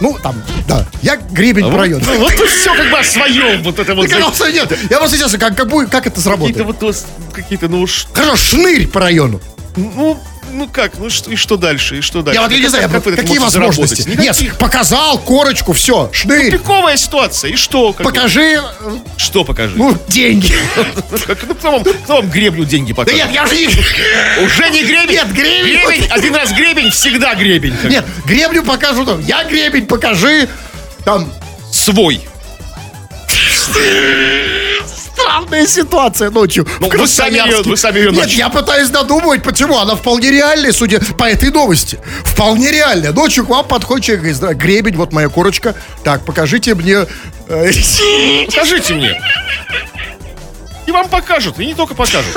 ну, 0.00 0.16
там, 0.22 0.34
да, 0.68 0.86
я 1.00 1.16
гребень 1.16 1.64
А 1.64 1.66
по 1.66 1.72
вот, 1.72 1.78
району. 1.80 2.04
ну, 2.06 2.18
вот 2.18 2.32
все 2.32 2.74
как 2.74 2.90
бы 2.90 2.98
о 2.98 3.04
своем, 3.04 3.62
вот 3.62 3.78
это 3.78 3.94
вот. 3.94 4.06
Конечно, 4.08 4.52
нет. 4.52 4.70
Я 4.90 4.98
просто 4.98 5.16
сейчас, 5.16 5.32
как, 5.32 5.56
как, 5.56 5.56
как 5.56 5.66
это 5.66 5.92
Какие-то 5.92 6.20
сработает? 6.20 6.60
вот, 6.66 6.82
вот 6.82 7.06
какие-то, 7.32 7.68
ну 7.68 7.80
уж, 7.80 8.06
Хорошо, 8.12 8.36
шнырь 8.36 8.86
по 8.86 9.00
району. 9.00 9.40
ну, 9.76 10.18
ну 10.52 10.68
как, 10.68 10.98
ну 10.98 11.06
и 11.06 11.36
что 11.36 11.56
дальше, 11.56 11.98
и 11.98 12.00
что 12.00 12.22
дальше? 12.22 12.40
Я 12.40 12.46
вот 12.48 12.56
не 12.56 12.66
знаю, 12.68 12.90
Как 12.90 13.04
какие 13.04 13.38
возможности? 13.38 14.02
заработать? 14.02 14.40
Нет, 14.42 14.58
показал 14.58 15.18
корочку, 15.18 15.72
все, 15.72 16.10
шнырь. 16.12 16.50
Тупиковая 16.50 16.96
ситуация, 16.96 17.50
и 17.52 17.56
что? 17.56 17.92
Покажи, 17.92 18.60
э, 18.60 18.60
Что 19.16 19.44
покажи? 19.44 19.74
ну, 19.76 19.96
деньги. 20.08 20.52
Как- 21.26 21.42
ну, 21.46 21.54
кто, 21.54 21.70
вам, 21.72 21.84
кто 21.84 22.16
вам 22.16 22.30
гребню 22.30 22.64
деньги 22.64 22.92
Да 22.92 22.96
покажет? 22.96 23.20
нет, 23.24 23.30
я 23.34 23.46
же 23.46 23.54
не... 23.56 23.66
Уже 24.44 24.70
не 24.70 24.82
гребень? 24.82 25.10
Нет, 25.16 25.32
гребень. 25.32 25.80
Гребень, 25.80 26.06
один 26.10 26.34
раз 26.34 26.52
гребень, 26.52 26.90
всегда 26.90 27.34
гребень. 27.34 27.74
Нет, 27.84 28.04
гребню 28.26 28.62
покажу 28.64 29.04
там. 29.04 29.20
Я 29.20 29.44
гребень 29.44 29.86
покажи. 29.86 30.48
Там 31.04 31.32
Свой. 31.72 32.20
Странная 35.50 35.66
ситуация 35.66 36.30
ночью. 36.30 36.66
Ну, 36.80 36.88
в 36.88 36.94
вы 36.94 37.06
сами 37.06 37.34
её- 37.34 37.62
вы 37.62 37.76
сами 37.76 37.98
её 37.98 38.10
Нет, 38.10 38.28
я 38.30 38.48
пытаюсь 38.48 38.88
додумать, 38.88 39.42
почему. 39.42 39.78
Она 39.78 39.96
вполне 39.96 40.30
реальная, 40.30 40.72
судя 40.72 41.00
по 41.18 41.24
этой 41.24 41.50
новости. 41.50 41.98
Вполне 42.24 42.70
реальная. 42.70 43.12
Ночью 43.12 43.44
к 43.44 43.48
вам 43.48 43.66
подходит 43.66 44.04
человек 44.06 44.24
и 44.24 44.28
говорит, 44.32 44.42
«Здра- 44.42 44.54
гребень, 44.54 44.96
вот 44.96 45.12
моя 45.12 45.28
корочка. 45.28 45.74
Так, 46.04 46.24
покажите 46.24 46.74
мне... 46.74 47.06
э, 47.48 47.72
Скажите 48.50 48.94
мне. 48.94 49.20
И 50.86 50.90
вам 50.92 51.08
покажут, 51.08 51.58
и 51.58 51.66
не 51.66 51.74
только 51.74 51.94
покажут. 51.94 52.36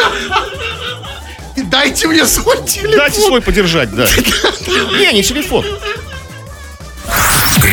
Дайте 1.56 2.08
мне 2.08 2.26
свой 2.26 2.58
телефон. 2.65 2.97
Дайте 2.97 3.21
свой 3.21 3.41
подержать, 3.41 3.93
да. 3.95 4.06
Не, 4.99 5.13
не 5.13 5.23
телефон. 5.23 5.63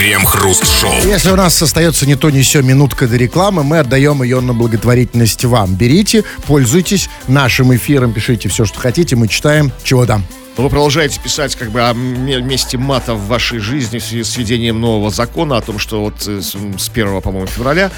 Крем-хруст-шоу. 0.00 0.94
Если 1.04 1.30
у 1.30 1.36
нас 1.36 1.60
остается 1.60 2.06
не 2.06 2.16
то, 2.16 2.30
не 2.30 2.40
все 2.40 2.62
минутка 2.62 3.06
до 3.06 3.18
рекламы, 3.18 3.64
мы 3.64 3.80
отдаем 3.80 4.22
ее 4.22 4.40
на 4.40 4.54
благотворительность 4.54 5.44
вам. 5.44 5.74
Берите, 5.74 6.24
пользуйтесь 6.46 7.10
нашим 7.28 7.76
эфиром, 7.76 8.14
пишите 8.14 8.48
все, 8.48 8.64
что 8.64 8.80
хотите, 8.80 9.14
мы 9.16 9.28
читаем. 9.28 9.70
Чего 9.84 10.06
там? 10.06 10.24
Но 10.56 10.64
вы 10.64 10.68
продолжаете 10.70 11.20
писать 11.20 11.54
как 11.54 11.70
бы 11.70 11.80
о 11.88 11.94
ме- 11.94 12.42
месте 12.42 12.76
мата 12.76 13.14
в 13.14 13.26
вашей 13.28 13.60
жизни 13.60 13.98
в 13.98 14.04
связи 14.04 14.24
с 14.24 14.36
введением 14.36 14.80
нового 14.80 15.10
закона, 15.10 15.56
о 15.56 15.60
том, 15.62 15.78
что 15.78 16.02
вот 16.02 16.26
э, 16.26 16.42
с 16.42 16.50
с 16.54 16.88
1, 16.90 17.22
по-моему, 17.22 17.46
февраля 17.46 17.90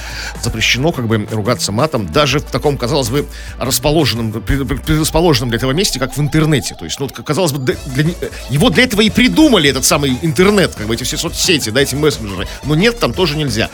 запрещено 0.43 0.93
как 0.93 1.09
бы 1.09 1.27
ругаться 1.31 1.73
матом 1.73 2.07
даже 2.07 2.39
в 2.39 2.43
таком, 2.45 2.77
казалось 2.79 3.09
бы, 3.09 3.27
расположенном, 3.59 4.33
пред- 4.33 4.69
пред- 4.69 4.83
предрасположенном 4.83 5.49
для 5.49 5.57
этого 5.57 5.73
месте, 5.73 5.99
как 5.99 6.17
в 6.17 6.21
интернете. 6.21 6.77
То 6.79 6.85
есть, 6.85 7.01
ну, 7.01 7.09
казалось 7.09 7.53
бы, 7.53 7.59
для- 7.87 8.05
не- 8.05 8.15
его 8.51 8.71
для 8.71 8.85
этого 8.85 9.01
и 9.01 9.11
придумали, 9.11 9.69
этот 9.71 9.85
самый 9.85 10.17
интернет, 10.23 10.73
как 10.75 10.87
бы 10.87 10.95
эти 10.95 11.03
все 11.05 11.17
соцсети, 11.17 11.71
да, 11.71 11.81
эти 11.81 11.95
мессенджеры. 11.97 12.47
Но 12.65 12.75
нет, 12.77 13.01
там 13.01 13.13
тоже 13.15 13.37
нельзя. 13.37 13.71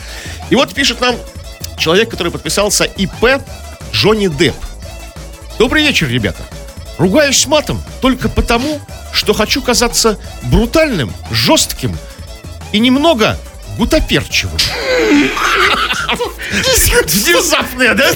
И 0.49 0.55
вот 0.55 0.73
пишет 0.73 0.99
нам 1.01 1.15
человек, 1.77 2.09
который 2.09 2.31
подписался 2.31 2.85
ИП 2.85 3.41
Джонни 3.91 4.27
Депп. 4.29 4.55
Добрый 5.59 5.83
вечер, 5.83 6.07
ребята. 6.09 6.43
Ругаюсь 6.99 7.47
матом 7.47 7.81
только 8.01 8.27
потому, 8.27 8.79
что 9.13 9.33
хочу 9.33 9.61
казаться 9.61 10.19
брутальным, 10.43 11.13
жестким 11.31 11.97
и 12.73 12.79
немного 12.79 13.37
гутоперчивым. 13.79 14.57
Внезапное, 17.07 17.93
да? 17.93 18.09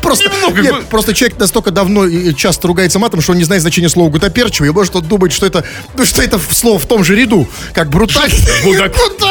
Просто, 0.00 0.30
Немного 0.30 0.60
нет, 0.62 0.86
просто 0.88 1.12
человек 1.14 1.38
настолько 1.38 1.70
давно 1.70 2.06
и 2.06 2.34
часто 2.34 2.68
ругается 2.68 2.98
матом, 2.98 3.20
что 3.20 3.32
он 3.32 3.38
не 3.38 3.44
знает 3.44 3.62
значения 3.62 3.88
слова 3.88 4.10
гутоперчивый, 4.10 4.68
и 4.70 4.72
может 4.72 4.94
он 4.94 5.02
думать, 5.04 5.32
что 5.32 5.46
это, 5.46 5.64
ну, 5.96 6.04
что 6.04 6.22
это 6.22 6.38
слово 6.50 6.78
в 6.78 6.86
том 6.86 7.02
же 7.02 7.16
ряду, 7.16 7.48
как 7.72 7.88
брутальный. 7.90 8.38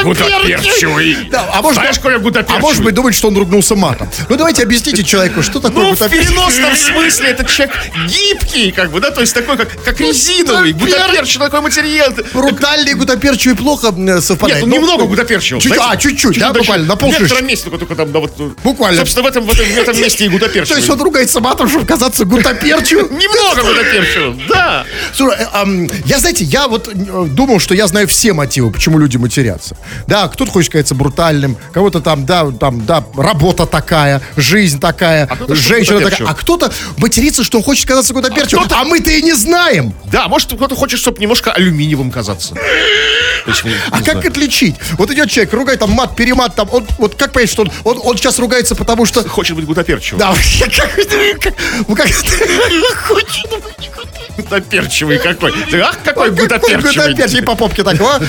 Гутоперчивый. 0.03 1.29
Да, 1.31 1.49
а 1.53 1.61
может, 1.61 1.79
Знаешь, 1.79 1.95
какой 1.97 2.19
гутоперчивый? 2.19 2.57
а 2.57 2.61
может 2.61 2.83
быть 2.83 2.93
думать, 2.95 3.15
что 3.15 3.29
он 3.29 3.37
ругнулся 3.37 3.75
матом. 3.75 4.09
Ну 4.29 4.35
давайте 4.35 4.63
объясните 4.63 5.03
человеку, 5.03 5.41
что 5.41 5.59
такое 5.59 5.83
Ну, 5.83 5.89
в 5.89 5.91
гутоперчивый. 5.91 6.27
переносном 6.27 6.75
смысле 6.75 7.27
этот 7.29 7.49
человек 7.49 7.75
гибкий, 8.07 8.71
как 8.71 8.91
бы, 8.91 8.99
да, 8.99 9.11
то 9.11 9.21
есть 9.21 9.33
такой, 9.33 9.55
как, 9.57 9.69
как 9.83 9.99
резиновый, 10.01 10.73
Гутопер- 10.73 10.79
гутоперчивый 11.05 11.47
такой 11.47 11.61
материал. 11.61 12.11
Брутальный 12.33 12.93
гутоперчивый 12.95 13.55
плохо 13.55 13.93
совпадает. 14.21 14.63
Нет, 14.63 14.69
ну, 14.69 14.75
Ну, 14.75 14.81
немного 14.81 15.05
гутоперчивого. 15.15 15.61
чуть- 15.61 15.73
знаете? 15.73 15.93
а, 15.93 15.97
чуть-чуть, 15.97 16.39
да, 16.39 16.53
буквально, 16.53 16.85
на 16.87 16.95
В 16.95 16.99
полшишечки. 16.99 17.23
некотором 17.23 17.47
месте, 17.47 17.63
только, 17.69 17.77
только 17.79 17.95
там, 17.95 18.11
да, 18.11 18.19
вот. 18.19 18.31
Буквально. 18.63 18.99
Собственно, 18.99 19.23
в 19.27 19.29
этом, 19.29 19.45
в 19.45 19.51
этом, 19.51 19.65
в 19.65 19.77
этом 19.77 20.01
месте 20.01 20.25
и 20.25 20.27
То 20.27 20.33
гутоперчивый. 20.33 20.77
есть 20.79 20.89
он 20.89 21.01
ругается 21.01 21.39
матом, 21.39 21.69
чтобы 21.69 21.85
казаться 21.85 22.25
гутоперчивым. 22.25 23.07
Немного 23.17 23.61
гутоперчивым, 23.63 24.41
да. 24.49 24.85
Слушай, 25.13 25.37
э, 25.39 25.87
я, 26.05 26.19
знаете, 26.19 26.43
я 26.45 26.67
вот 26.67 26.87
э, 26.87 26.91
думал, 27.27 27.59
что 27.59 27.73
я 27.75 27.87
знаю 27.87 28.07
все 28.07 28.33
мотивы, 28.33 28.71
почему 28.71 28.99
люди 28.99 29.17
матерятся. 29.17 29.77
Да, 30.07 30.27
кто-то 30.27 30.51
хочет 30.51 30.71
казаться 30.71 30.95
брутальным, 30.95 31.57
кого-то 31.71 31.99
там, 32.01 32.25
да, 32.25 32.49
там, 32.51 32.85
да, 32.85 33.03
работа 33.15 33.65
такая, 33.65 34.21
жизнь 34.37 34.79
такая, 34.79 35.27
что 35.45 35.55
женщина 35.55 35.99
такая. 36.01 36.27
А 36.27 36.33
кто-то 36.33 36.71
матерится, 36.97 37.43
что 37.43 37.57
он 37.59 37.63
хочет 37.63 37.85
казаться 37.87 38.13
кто-то- 38.13 38.77
а 38.79 38.83
мы-то 38.85 39.11
и 39.11 39.21
не 39.21 39.33
знаем. 39.33 39.93
Да, 40.11 40.27
может, 40.27 40.53
кто-то 40.53 40.75
хочет, 40.75 40.99
чтобы 40.99 41.19
немножко 41.19 41.51
алюминиевым 41.51 42.11
казаться. 42.11 42.55
А 43.91 43.97
как 43.97 44.03
знаю. 44.03 44.29
отличить? 44.29 44.75
Вот 44.97 45.11
идет 45.11 45.29
человек, 45.29 45.53
ругает 45.53 45.79
там 45.79 45.91
мат, 45.91 46.15
перемат, 46.15 46.55
там, 46.55 46.69
он, 46.71 46.87
вот 46.97 47.15
как 47.15 47.31
понять, 47.31 47.51
что 47.51 47.63
он, 47.63 47.71
он, 47.83 47.99
он 48.03 48.17
сейчас 48.17 48.39
ругается, 48.39 48.75
потому 48.75 49.05
что... 49.05 49.27
Хочет 49.27 49.55
быть 49.55 49.65
гутоперчивым. 49.65 50.19
Да, 50.19 50.33
как, 50.59 50.73
как, 51.41 51.53
ну, 51.87 51.95
как, 51.95 52.07
хочет 53.07 53.49
быть 53.49 53.89
Гутоперчивый 54.37 55.19
какой. 55.19 55.53
Ах, 55.81 55.99
какой 56.03 56.31
гутоперчивый. 56.31 56.81
гутоперчивый 56.81 57.43
по 57.43 57.55
попке 57.55 57.83
так, 57.83 58.01
а? 58.01 58.19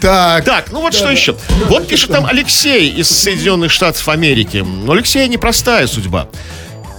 Так, 0.00 0.44
Так, 0.44 0.72
ну 0.72 0.80
вот 0.80 0.94
что 0.94 1.10
еще. 1.10 1.36
Вот 1.68 1.86
пишет 1.86 2.10
там 2.10 2.26
Алексей 2.26 2.90
из 2.90 3.08
Соединенных 3.08 3.70
Штатов 3.70 4.08
Америки. 4.08 4.64
У 4.86 4.90
Алексея 4.90 5.28
непростая 5.28 5.86
судьба. 5.86 6.28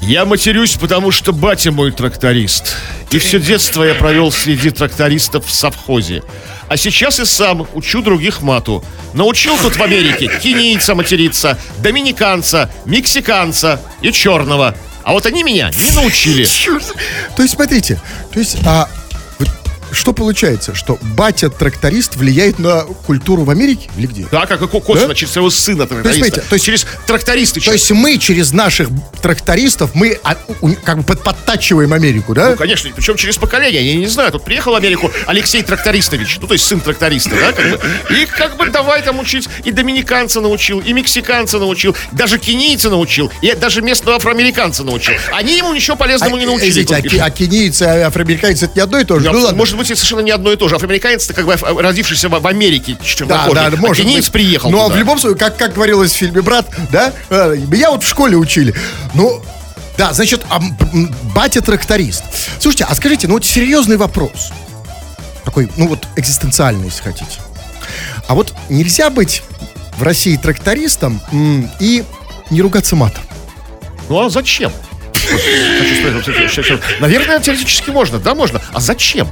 Я 0.02 0.26
матерюсь, 0.26 0.74
потому 0.74 1.12
что 1.12 1.34
батя 1.34 1.72
мой 1.72 1.92
тракторист. 1.92 2.76
И 3.12 3.20
все 3.20 3.40
детство 3.40 3.84
я 3.84 3.96
провел 3.96 4.32
среди 4.32 4.70
трактористов 4.70 5.48
в 5.48 5.52
совхозе. 5.52 6.24
А 6.68 6.78
сейчас 6.78 7.20
и 7.20 7.26
сам 7.26 7.68
учу 7.74 8.02
других 8.02 8.42
мату. 8.42 8.84
Научил 9.14 9.58
тут 9.58 9.76
в 9.78 9.84
Америке 9.84 10.30
кенийца 10.42 10.96
материться, 10.96 11.58
доминиканца, 11.80 12.70
мексиканца 12.86 13.80
и 14.02 14.12
черного. 14.12 14.76
А 15.04 15.12
вот 15.12 15.26
они 15.28 15.44
меня 15.44 15.72
не 15.84 15.92
научили. 15.92 16.46
Чёрт. 16.46 16.96
То 17.36 17.44
есть, 17.44 17.54
смотрите, 17.54 18.02
то 18.34 18.40
есть, 18.40 18.58
а, 18.66 18.90
что 19.96 20.14
получается, 20.14 20.76
что 20.76 20.98
батя-тракторист 21.02 22.16
влияет 22.16 22.60
на 22.60 22.82
культуру 22.84 23.44
в 23.44 23.50
Америке 23.50 23.90
или 23.98 24.08
где? 24.08 24.26
Да, 24.32 24.46
как 24.46 24.62
и 24.62 24.68
Да? 25.08 25.16
через 25.16 25.34
своего 25.34 25.50
сына 25.50 25.88
тракториста. 25.88 26.18
смотрите, 26.26 26.42
то 26.48 26.54
есть- 26.56 26.66
через 26.66 26.86
трактористы. 27.08 27.62
То 27.62 27.72
есть 27.74 27.90
мы 27.92 28.18
через 28.18 28.52
наших 28.52 28.90
трактористов, 29.22 29.96
мы 29.96 30.20
а, 30.24 30.38
у- 30.62 30.74
как 30.74 30.98
бы 30.98 31.04
под- 31.04 31.24
подтачиваем 31.24 31.94
Америку, 31.94 32.34
да? 32.34 32.52
Ну, 32.52 32.56
конечно, 32.58 32.90
причем 32.96 33.16
через 33.16 33.38
поколение. 33.38 33.86
Я 33.86 33.96
не 33.96 34.08
знаю, 34.08 34.32
тут 34.32 34.44
приехал 34.44 34.74
в 34.74 34.76
Америку 34.76 35.12
Алексей 35.26 35.62
Трактористович, 35.64 36.38
ну, 36.42 36.48
то 36.48 36.54
есть 36.54 36.66
сын 36.66 36.80
тракториста, 36.80 37.32
да, 37.32 37.52
как 37.52 37.70
бы. 37.72 37.80
И 38.16 38.26
как 38.26 38.58
бы 38.58 38.70
давай 38.70 39.02
там 39.02 39.20
учить, 39.20 39.48
и 39.64 39.72
доминиканца 39.72 40.42
научил, 40.42 40.80
и 40.80 40.94
мексиканца 40.94 41.60
научил, 41.60 41.96
даже 42.12 42.38
кенийца 42.38 42.90
научил, 42.90 43.32
и 43.42 43.54
даже 43.54 43.82
местного 43.82 44.18
афроамериканца 44.18 44.84
научил. 44.84 45.14
Они 45.32 45.58
ему 45.58 45.74
ничего 45.74 45.96
полезному 45.96 46.38
не 46.38 46.44
А, 46.44 46.48
научили. 46.48 46.70
извините, 46.70 47.20
а, 47.22 47.26
а 47.26 47.30
кенийцы, 47.30 47.84
а 47.84 48.08
афроамериканцы 48.08 48.66
это 48.66 48.76
не 48.76 48.82
одно 48.82 49.00
и 49.00 49.04
то 49.06 49.20
же? 49.20 49.26
Да, 49.26 49.32
ну 49.32 49.40
ладно. 49.40 49.58
может 49.58 49.78
быть 49.78 49.85
это 49.94 50.00
совершенно 50.02 50.22
не 50.22 50.32
одно 50.32 50.52
и 50.52 50.56
то 50.56 50.68
же. 50.68 50.76
Афроамериканец, 50.76 51.28
как 51.28 51.46
бы 51.46 51.56
родившийся 51.56 52.30
в, 52.30 52.48
Америке, 52.48 52.98
Да, 53.00 53.06
чернокожий. 53.06 53.54
да, 53.54 53.78
может 53.78 54.04
а 54.04 54.08
кениец 54.08 54.26
быть. 54.26 54.34
приехал 54.34 54.72
Ну, 54.72 54.84
а 54.84 54.90
в 54.90 54.96
любом 54.98 55.20
случае, 55.20 55.38
как, 55.38 55.58
как 55.58 55.74
говорилось 55.74 56.12
в 56.12 56.16
фильме 56.16 56.42
«Брат», 56.42 56.68
да, 56.92 57.14
э, 57.30 57.56
меня 57.68 57.92
вот 57.92 58.04
в 58.04 58.08
школе 58.08 58.38
учили. 58.38 58.74
Ну, 59.14 59.42
да, 59.98 60.14
значит, 60.14 60.42
а, 60.50 60.60
батя 61.34 61.62
тракторист. 61.62 62.24
Слушайте, 62.60 62.86
а 62.90 62.96
скажите, 62.96 63.28
ну 63.28 63.36
вот 63.36 63.46
серьезный 63.46 63.98
вопрос. 63.98 64.52
Такой, 65.44 65.70
ну 65.78 65.88
вот 65.88 66.08
экзистенциальный, 66.16 66.86
если 66.86 67.04
хотите. 67.04 67.40
А 68.28 68.36
вот 68.36 68.54
нельзя 68.70 69.10
быть 69.10 69.44
в 69.98 70.04
России 70.04 70.36
трактористом 70.36 71.22
и 71.80 72.04
не 72.50 72.62
ругаться 72.62 72.96
матом. 72.96 73.24
Ну 74.10 74.26
а 74.26 74.30
зачем? 74.30 74.72
Наверное, 77.00 77.40
теоретически 77.40 77.90
можно, 77.90 78.20
да, 78.20 78.36
можно. 78.36 78.62
А 78.74 78.80
зачем? 78.80 79.28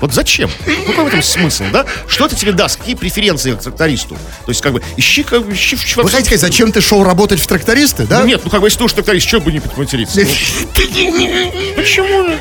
Вот 0.00 0.12
зачем? 0.12 0.50
Ну, 0.66 0.84
какой 0.92 1.04
в 1.04 1.08
этом 1.08 1.22
смысл, 1.22 1.64
да? 1.72 1.86
Что 2.06 2.26
это 2.26 2.36
тебе 2.36 2.52
даст? 2.52 2.76
Какие 2.78 2.94
преференции 2.94 3.52
к 3.52 3.60
трактористу? 3.60 4.14
То 4.44 4.50
есть, 4.50 4.60
как 4.60 4.72
бы, 4.72 4.82
ищи, 4.96 5.22
как 5.22 5.44
бы, 5.46 5.54
ищи 5.54 5.76
в 5.76 5.96
Вы 5.96 6.04
хотите 6.04 6.24
сказать, 6.24 6.40
зачем 6.40 6.72
ты 6.72 6.80
шел 6.80 7.02
работать 7.02 7.40
в 7.40 7.46
трактористы, 7.46 8.06
да? 8.06 8.20
Ну, 8.20 8.26
нет, 8.26 8.42
ну, 8.44 8.50
как 8.50 8.60
бы, 8.60 8.66
если 8.66 8.78
ты 8.78 8.84
уж 8.84 8.92
тракторист, 8.92 9.26
что 9.26 9.40
бы 9.40 9.52
не 9.52 9.62
материться? 9.76 10.20
Ну, 10.96 11.74
Почему? 11.76 12.36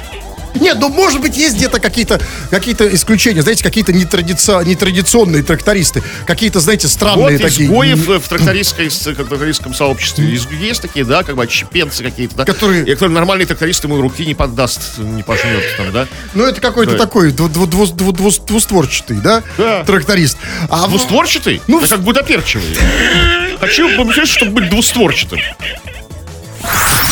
Нет, 0.55 0.77
ну 0.79 0.89
может 0.89 1.21
быть 1.21 1.37
есть 1.37 1.55
где-то 1.55 1.79
какие-то 1.79 2.19
какие 2.49 2.75
исключения, 2.93 3.41
знаете, 3.41 3.63
какие-то 3.63 3.91
нетрадици- 3.91 4.65
нетрадиционные 4.65 5.43
трактористы, 5.43 6.01
какие-то, 6.25 6.59
знаете, 6.59 6.87
Вот 6.87 6.93
странные 6.93 7.37
такие. 7.37 7.65
изгоев 7.67 8.07
в 8.07 8.27
трактористской, 8.27 8.89
с- 8.89 9.13
как 9.15 9.27
трактористском 9.27 9.73
сообществе. 9.73 10.25
Есть 10.25 10.81
такие, 10.81 11.05
да, 11.05 11.23
как 11.23 11.35
бы 11.35 11.43
отщепенцы 11.43 12.03
какие-то, 12.03 12.35
да? 12.35 12.45
Которые- 12.45 12.83
И 12.85 12.91
которые 12.93 13.13
нормальный 13.15 13.45
тракторист 13.45 13.83
ему 13.83 14.01
руки 14.01 14.25
не 14.25 14.33
поддаст, 14.33 14.97
не 14.97 15.23
пожмет 15.23 15.63
там, 15.77 15.91
да? 15.91 16.07
Ну 16.33 16.45
это 16.45 16.61
какой-то 16.61 16.93
Да. 16.93 16.97
такой 16.97 17.31
дву- 17.31 17.49
дву- 17.49 17.67
дву- 17.67 17.85
дву- 17.93 18.11
дву- 18.13 18.45
двустворчатый, 18.47 19.17
да? 19.17 19.43
Да. 19.57 19.83
Тракторист. 19.83 20.37
А 20.69 20.87
в- 20.87 20.89
Двустворчатый? 20.89 21.61
Ну, 21.67 21.79
Ну, 21.81 21.87
как 21.87 22.03
гудоперчивый. 22.03 22.77
Хочу, 23.59 23.89
чтобы 24.25 24.51
быть 24.51 24.69
двустворчатым. 24.69 25.39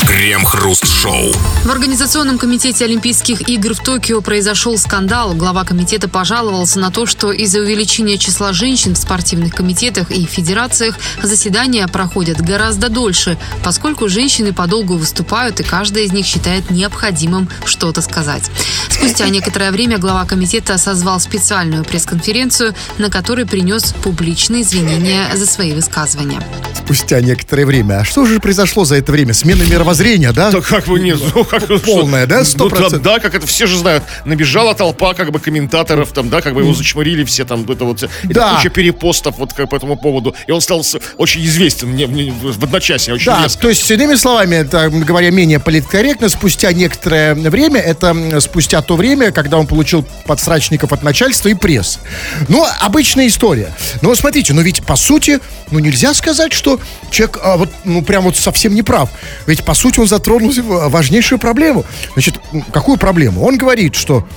Крем-хруст-шоу. 0.08 1.34
В 1.64 1.72
Организационном 1.72 2.38
комитете 2.38 2.86
Олимпийских 2.86 3.48
игр 3.50 3.74
в 3.74 3.80
Токио 3.80 4.22
произошел 4.22 4.78
скандал. 4.78 5.34
Глава 5.34 5.64
комитета 5.64 6.08
пожаловался 6.08 6.80
на 6.80 6.92
то, 6.92 7.06
что 7.06 7.32
из-за 7.32 7.60
увеличения 7.62 8.18
числа 8.18 8.54
женщин 8.54 8.96
в 8.96 8.98
спортивных 8.98 9.56
комитетах 9.56 10.12
и 10.12 10.26
федерациях 10.26 10.98
заседания 11.22 11.88
проходят 11.88 12.42
гораздо 12.42 12.90
дольше, 12.90 13.38
поскольку 13.64 14.08
женщины 14.08 14.54
подолгу 14.54 14.96
выступают, 14.98 15.60
и 15.60 15.64
каждая 15.64 16.04
из 16.04 16.12
них 16.12 16.26
считает 16.26 16.70
необходимым 16.70 17.50
что-то 17.66 18.02
сказать. 18.02 18.44
Спустя 18.90 19.30
некоторое 19.30 19.72
время 19.72 19.98
глава 19.98 20.26
комитета 20.26 20.78
созвал 20.78 21.20
специальную 21.20 21.84
пресс-конференцию, 21.84 22.76
на 22.98 23.10
которой 23.10 23.46
принес 23.46 23.94
публичные 24.04 24.62
извинения 24.62 25.30
за 25.36 25.46
свои 25.46 25.74
высказывания. 25.74 26.42
спустя 26.84 27.22
некоторое 27.22 27.66
время. 27.66 28.00
А 28.00 28.04
что 28.04 28.26
же 28.26 28.40
произошло 28.40 28.86
за 28.86 28.96
это 28.96 29.12
время? 29.12 29.34
Смена 29.44 29.64
мировоззрения, 29.64 30.32
да? 30.32 30.52
Да 30.52 30.62
как 30.62 30.86
бы 30.86 31.00
нет, 31.00 31.20
ну 31.36 31.44
как 31.44 31.68
Полная, 31.84 32.26
да, 32.26 32.40
ну, 32.40 32.46
сто 32.46 32.70
да, 32.70 32.90
да, 32.90 33.20
как 33.20 33.36
это 33.36 33.46
все 33.46 33.68
же 33.68 33.78
знают. 33.78 34.04
Набежала 34.24 34.74
толпа, 34.74 35.14
как 35.14 35.32
бы 35.32 35.40
комментаторов, 35.40 36.14
там, 36.14 36.30
да, 36.30 36.42
как 36.42 36.54
бы 36.54 36.62
его 36.62 36.74
зачморили 36.74 37.26
все 37.26 37.44
там, 37.44 37.70
это 37.70 37.84
вот, 37.84 38.02
это 38.04 38.10
Да. 38.24 38.56
куча 38.56 38.70
перепостов 38.70 39.36
вот 39.38 39.52
как 39.54 39.70
по 39.70 39.76
этому 39.76 39.98
поводу. 39.98 40.34
И 40.48 40.52
он 40.52 40.62
стал 40.62 40.86
очень 41.18 41.44
известен 41.46 41.94
не, 41.96 42.06
не- 42.06 42.32
в 42.32 42.64
одночасье, 42.64 43.14
очень 43.14 43.26
Да, 43.26 43.44
резко. 43.44 43.62
то 43.62 43.70
есть, 43.70 43.90
иными 43.92 44.16
словами, 44.16 44.56
это, 44.56 44.90
говоря 44.90 45.30
менее 45.32 45.60
политкорректно, 45.60 46.30
спустя 46.30 46.72
некоторое 46.72 47.34
время, 47.36 47.82
это 47.82 48.40
спустя 48.40 48.82
то 48.82 48.96
время, 48.96 49.32
когда 49.32 49.58
он 49.58 49.68
получил 49.68 50.06
подсрачников 50.26 50.94
от 50.94 51.04
начальства 51.04 51.50
и 51.50 51.54
пресс. 51.54 52.00
Ну, 52.48 52.66
обычная 52.82 53.28
история. 53.28 53.74
Но 54.02 54.16
смотрите, 54.16 54.54
ну 54.54 54.62
ведь 54.62 54.84
по 54.86 54.96
сути, 54.96 55.40
ну 55.72 55.80
нельзя 55.80 56.14
сказать, 56.14 56.54
что 56.54 56.80
человек 57.12 57.40
а, 57.44 57.58
вот, 57.58 57.70
ну 57.84 58.02
прям 58.04 58.24
вот 58.24 58.38
совсем 58.38 58.74
не 58.74 58.84
прав. 58.84 59.10
Ведь 59.48 59.64
по 59.64 59.74
сути 59.74 60.00
он 60.00 60.08
затронул 60.08 60.52
важнейшую 60.90 61.40
проблему. 61.40 61.86
Значит, 62.14 62.40
какую 62.72 62.98
проблему? 62.98 63.44
Он 63.44 63.58
говорит, 63.58 63.96
что 63.96 64.28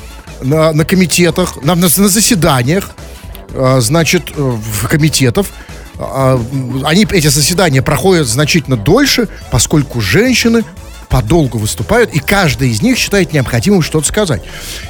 на, 0.42 0.72
на 0.72 0.84
комитетах, 0.84 1.62
на, 1.62 1.74
на 1.74 1.88
заседаниях, 1.88 2.90
а, 3.54 3.80
значит, 3.80 4.30
э, 4.36 4.40
в 4.40 4.88
комитетов. 4.88 5.48
а, 5.98 6.40
Они, 6.84 7.06
эти 7.10 7.28
заседания 7.28 7.82
проходят 7.82 8.26
значительно 8.26 8.76
дольше, 8.76 9.28
поскольку 9.50 10.00
женщины 10.00 10.64
подолгу 11.08 11.58
выступают, 11.58 12.12
и 12.14 12.18
каждая 12.18 12.68
из 12.68 12.82
них 12.82 12.98
считает 12.98 13.32
необходимым 13.32 13.82
что-то 13.82 14.06
сказать. 14.06 14.42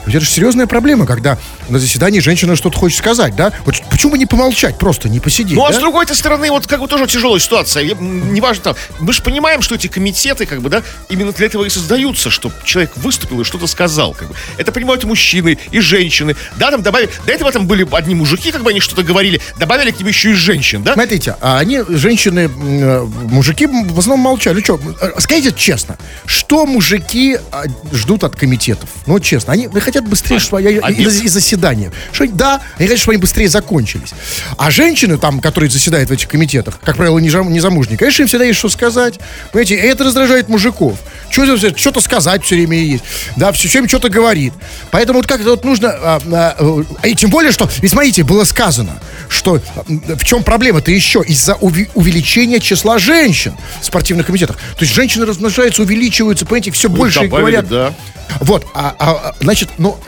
Вот 0.04 0.14
это 0.14 0.24
же 0.24 0.30
серьезная 0.30 0.66
проблема, 0.66 1.06
когда 1.06 1.38
на 1.68 1.78
заседании 1.78 2.20
женщина 2.20 2.56
что-то 2.56 2.78
хочет 2.78 2.98
сказать, 2.98 3.36
да? 3.36 3.52
Вот 3.64 3.76
почему 3.90 4.12
бы 4.12 4.18
не 4.18 4.26
помолчать, 4.26 4.78
просто 4.78 5.08
не 5.08 5.20
посидеть, 5.20 5.56
Ну, 5.56 5.64
а 5.64 5.70
да? 5.72 5.76
с 5.76 5.80
другой 5.80 6.06
стороны, 6.06 6.50
вот 6.50 6.66
как 6.66 6.80
бы 6.80 6.88
тоже 6.88 7.06
тяжелая 7.06 7.40
ситуация. 7.40 7.82
Я- 7.82 7.94
Неважно 7.98 8.62
там. 8.64 8.76
Мы 9.00 9.12
же 9.12 9.22
понимаем, 9.22 9.62
что 9.62 9.74
эти 9.74 9.86
комитеты, 9.88 10.46
как 10.46 10.60
бы, 10.62 10.68
да, 10.68 10.82
именно 11.08 11.32
для 11.32 11.46
этого 11.46 11.64
и 11.64 11.68
создаются, 11.70 12.30
чтобы 12.30 12.54
человек 12.64 12.96
выступил 12.96 13.40
и 13.40 13.44
что-то 13.44 13.66
сказал. 13.66 14.12
Как 14.14 14.28
бы. 14.28 14.34
Это 14.56 14.72
понимают 14.72 15.04
и 15.04 15.06
мужчины, 15.06 15.58
и 15.70 15.80
женщины. 15.80 16.36
Да, 16.56 16.70
там 16.70 16.82
добавили. 16.82 17.10
До 17.26 17.32
этого 17.32 17.50
там 17.52 17.66
были 17.66 17.86
одни 17.92 18.14
мужики, 18.14 18.52
как 18.52 18.62
бы 18.62 18.70
они 18.70 18.80
что-то 18.80 19.02
говорили, 19.02 19.40
добавили 19.58 19.90
к 19.90 19.98
ним 19.98 20.08
еще 20.08 20.30
и 20.30 20.34
женщин, 20.34 20.82
да? 20.82 20.94
Смотрите, 20.94 21.36
а 21.40 21.58
они, 21.58 21.80
женщины, 21.88 22.48
э, 22.50 23.00
мужики 23.30 23.66
в 23.66 23.98
основном 23.98 24.20
молчали. 24.20 24.60
Что, 24.62 24.80
скажите 25.18 25.52
честно, 25.56 25.98
что 26.26 26.66
мужики 26.66 27.38
а, 27.52 27.64
ждут 27.92 28.24
от 28.24 28.36
комитетов? 28.36 28.88
Ну, 29.06 29.18
честно, 29.20 29.52
они 29.52 29.68
хотят 29.80 30.06
быстрее, 30.08 30.38
чтобы 30.38 30.62
и, 30.62 30.78
они- 30.78 30.98
и- 30.98 31.02
и 31.24 31.28
заседания. 31.28 31.92
Что, 32.12 32.26
да, 32.28 32.60
они 32.78 32.88
хотят, 32.88 32.98
чтобы 33.00 33.14
они 33.14 33.20
быстрее 33.20 33.48
закончились. 33.48 34.10
А 34.58 34.70
женщины, 34.70 35.18
там, 35.18 35.40
которые 35.40 35.70
заседают 35.70 36.10
в 36.10 36.12
этих 36.12 36.28
комитетах, 36.28 36.78
как 36.82 36.96
правило, 36.96 37.18
не, 37.18 37.28
не 37.50 37.60
замужние, 37.60 37.98
конечно, 37.98 38.22
им 38.22 38.28
всегда 38.28 38.44
есть 38.44 38.58
что 38.58 38.68
сказать. 38.68 39.18
Понимаете, 39.52 39.76
это 39.76 40.04
раздражает 40.04 40.48
мужиков. 40.48 40.98
Что- 41.30 41.56
Что-то 41.76 42.00
сказать 42.00 42.44
все 42.44 42.56
время 42.56 42.78
есть. 42.78 43.04
Да, 43.36 43.52
все 43.52 43.68
время 43.68 43.88
что-то 43.88 44.08
говорит. 44.08 44.52
Поэтому 44.90 45.18
вот 45.18 45.26
как-то 45.26 45.50
вот 45.50 45.64
нужно... 45.64 45.90
а, 45.90 46.20
а, 46.32 46.56
э, 47.02 47.08
и 47.08 47.14
тем 47.14 47.30
более, 47.30 47.52
что, 47.52 47.68
ведь 47.80 47.90
смотрите, 47.90 48.22
было 48.24 48.44
сказано, 48.44 49.00
что 49.28 49.60
в 49.88 50.24
чем 50.24 50.42
проблема-то 50.42 50.90
еще? 50.90 51.22
Из-за 51.26 51.52
уви- 51.54 51.88
увеличения 51.94 52.60
числа 52.60 52.98
женщин 52.98 53.54
в 53.80 53.84
спортивных 53.84 54.26
комитетах. 54.26 54.56
То 54.56 54.82
есть 54.82 54.92
женщины 54.94 55.26
размножаются, 55.26 55.82
увеличиваются, 55.82 56.44
понимаете, 56.46 56.70
все 56.70 56.88
больше 56.88 57.20
и 57.20 57.22
добавили, 57.28 57.56
говорят. 57.56 57.68
да. 57.68 57.94
Вот, 58.40 58.66
а, 58.74 58.94
а, 58.98 59.10
а, 59.10 59.34
значит, 59.40 59.70
ну, 59.78 59.98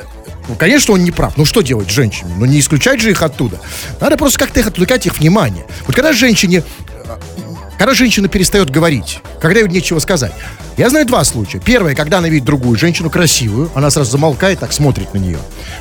ну, 0.48 0.54
конечно, 0.54 0.94
он 0.94 1.04
не 1.04 1.10
прав. 1.10 1.36
Ну, 1.36 1.44
что 1.44 1.60
делать 1.60 1.88
с 1.88 1.92
женщинами? 1.92 2.34
Ну, 2.38 2.46
не 2.46 2.58
исключать 2.58 3.00
же 3.00 3.10
их 3.10 3.22
оттуда. 3.22 3.60
Надо 4.00 4.16
просто 4.16 4.38
как-то 4.38 4.60
их 4.60 4.66
отвлекать 4.66 5.06
их 5.06 5.18
внимание. 5.18 5.66
Вот 5.86 5.94
когда 5.94 6.12
женщине... 6.12 6.64
Когда 7.78 7.94
женщина 7.94 8.28
перестает 8.28 8.70
говорить, 8.70 9.20
когда 9.40 9.60
ей 9.60 9.68
нечего 9.68 10.00
сказать. 10.00 10.32
Я 10.78 10.90
знаю 10.90 11.06
два 11.06 11.24
случая. 11.24 11.58
Первое, 11.58 11.96
когда 11.96 12.18
она 12.18 12.28
видит 12.28 12.44
другую 12.44 12.78
женщину 12.78 13.10
красивую, 13.10 13.68
она 13.74 13.90
сразу 13.90 14.12
замолкает, 14.12 14.60
так 14.60 14.72
смотрит 14.72 15.12
на 15.12 15.18
нее. 15.18 15.38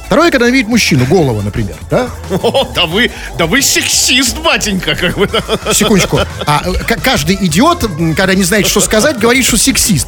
Второе, 0.08 0.32
когда 0.32 0.48
она 0.48 0.54
видит 0.54 0.68
мужчину, 0.68 1.06
голова, 1.06 1.44
например, 1.44 1.76
да? 1.92 2.10
О, 2.32 2.68
да 2.74 2.88
вы, 2.88 3.12
да 3.38 3.46
вы 3.46 3.62
сексист, 3.62 4.40
батенька, 4.40 4.96
как 4.96 5.16
бы. 5.16 5.30
Секундочку. 5.74 6.20
А 6.48 6.64
э, 6.66 6.96
каждый 6.96 7.36
идиот, 7.36 7.88
когда 8.16 8.34
не 8.34 8.44
знает, 8.44 8.66
что 8.66 8.82
сказать, 8.82 9.20
говорит, 9.20 9.46
что 9.46 9.58
сексист. 9.58 10.08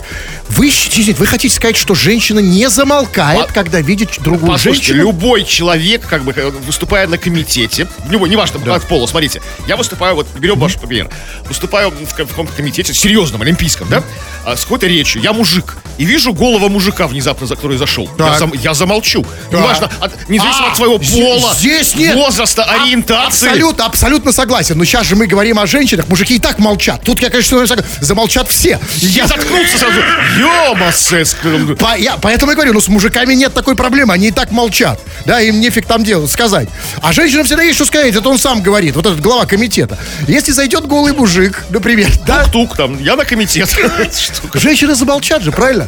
Вы, 0.50 0.72
вы 1.18 1.26
хотите 1.28 1.54
сказать, 1.54 1.78
что 1.78 1.94
женщина 1.94 2.40
не 2.40 2.68
замолкает, 2.70 3.48
А- 3.52 3.54
когда 3.54 3.82
видит 3.82 4.10
другую 4.20 4.58
женщину? 4.58 4.98
любой 4.98 5.44
человек, 5.44 6.02
как 6.08 6.24
бы, 6.24 6.34
э, 6.36 6.50
выступая 6.66 7.08
на 7.08 7.20
комитете, 7.20 7.88
любой, 8.10 8.30
неважно, 8.30 8.60
от 8.74 8.88
пола, 8.88 9.06
смотрите, 9.06 9.40
я 9.68 9.78
выступаю, 9.78 10.16
вот, 10.16 10.28
берем 10.40 10.58
ваш 10.58 10.78
пример, 10.78 11.10
выступаю 11.48 11.79
в, 11.88 12.14
ка- 12.14 12.26
в 12.26 12.30
каком-то 12.30 12.54
комитете, 12.54 12.94
серьезном, 12.94 13.42
олимпийском, 13.42 13.88
да, 13.90 14.04
а, 14.46 14.56
с 14.58 14.62
какой-то 14.64 14.88
речью, 14.88 15.22
я 15.22 15.32
мужик, 15.34 15.78
и 15.98 16.06
вижу 16.06 16.34
голову 16.34 16.68
мужика 16.70 17.08
внезапно, 17.08 17.48
за 17.48 17.56
который 17.56 17.78
зашел, 17.78 18.10
я, 18.18 18.38
зам- 18.40 18.54
я 18.62 18.74
замолчу, 18.74 19.26
Так. 19.52 19.60
неважно, 19.60 19.90
от- 20.00 20.30
независимо 20.30 20.68
А, 20.68 20.72
от 20.72 20.78
своего 20.78 20.98
пола, 21.00 21.54
здесь 21.56 21.96
нет. 21.96 22.16
возраста, 22.16 22.64
А- 22.64 22.84
ориентации. 22.84 23.48
Абсолютно, 23.48 23.86
абсолютно 23.86 24.32
согласен. 24.32 24.78
Но 24.78 24.86
сейчас 24.86 25.06
же 25.06 25.16
мы 25.16 25.28
говорим 25.28 25.60
о 25.60 25.68
женщинах. 25.68 26.08
Мужики 26.08 26.36
и 26.36 26.40
так 26.40 26.60
молчат. 26.60 27.02
Тут 27.04 27.22
я, 27.22 27.30
конечно, 27.30 27.66
замолчат 28.02 28.50
все. 28.50 28.80
Я 28.98 29.10
я- 29.24 29.28
заткнуться 29.28 29.78
сразу. 29.78 30.00
Ё-масэс. 30.40 31.36
По- 31.80 31.98
я, 31.98 32.18
поэтому 32.18 32.52
я 32.52 32.56
говорю, 32.56 32.74
ну 32.74 32.82
с 32.82 32.88
мужиками 32.88 33.34
нет 33.34 33.54
такой 33.54 33.76
проблемы, 33.76 34.14
они 34.14 34.28
и 34.28 34.32
так 34.32 34.52
молчат. 34.52 35.00
Да, 35.26 35.42
им 35.42 35.60
нефиг 35.60 35.86
там 35.86 36.04
делать, 36.04 36.32
сказать. 36.32 36.70
А 37.02 37.14
женщинам 37.14 37.46
всегда 37.46 37.64
есть 37.64 37.76
что 37.76 37.86
сказать, 37.86 38.16
это 38.16 38.28
он 38.30 38.38
сам 38.38 38.62
говорит, 38.62 38.96
вот 38.96 39.06
этот 39.06 39.22
глава 39.22 39.46
комитета. 39.46 39.98
Если 40.28 40.52
зайдет 40.52 40.86
голый 40.88 41.14
мужик, 41.14 41.66
например, 41.70 42.12
да, 42.26 42.46
Тук 42.46 42.76
там, 42.76 43.02
я 43.02 43.16
на 43.16 43.26
комитет. 43.26 43.70
Женщины 44.54 44.96
замолчат 44.96 45.42
же, 45.42 45.52
правильно? 45.52 45.88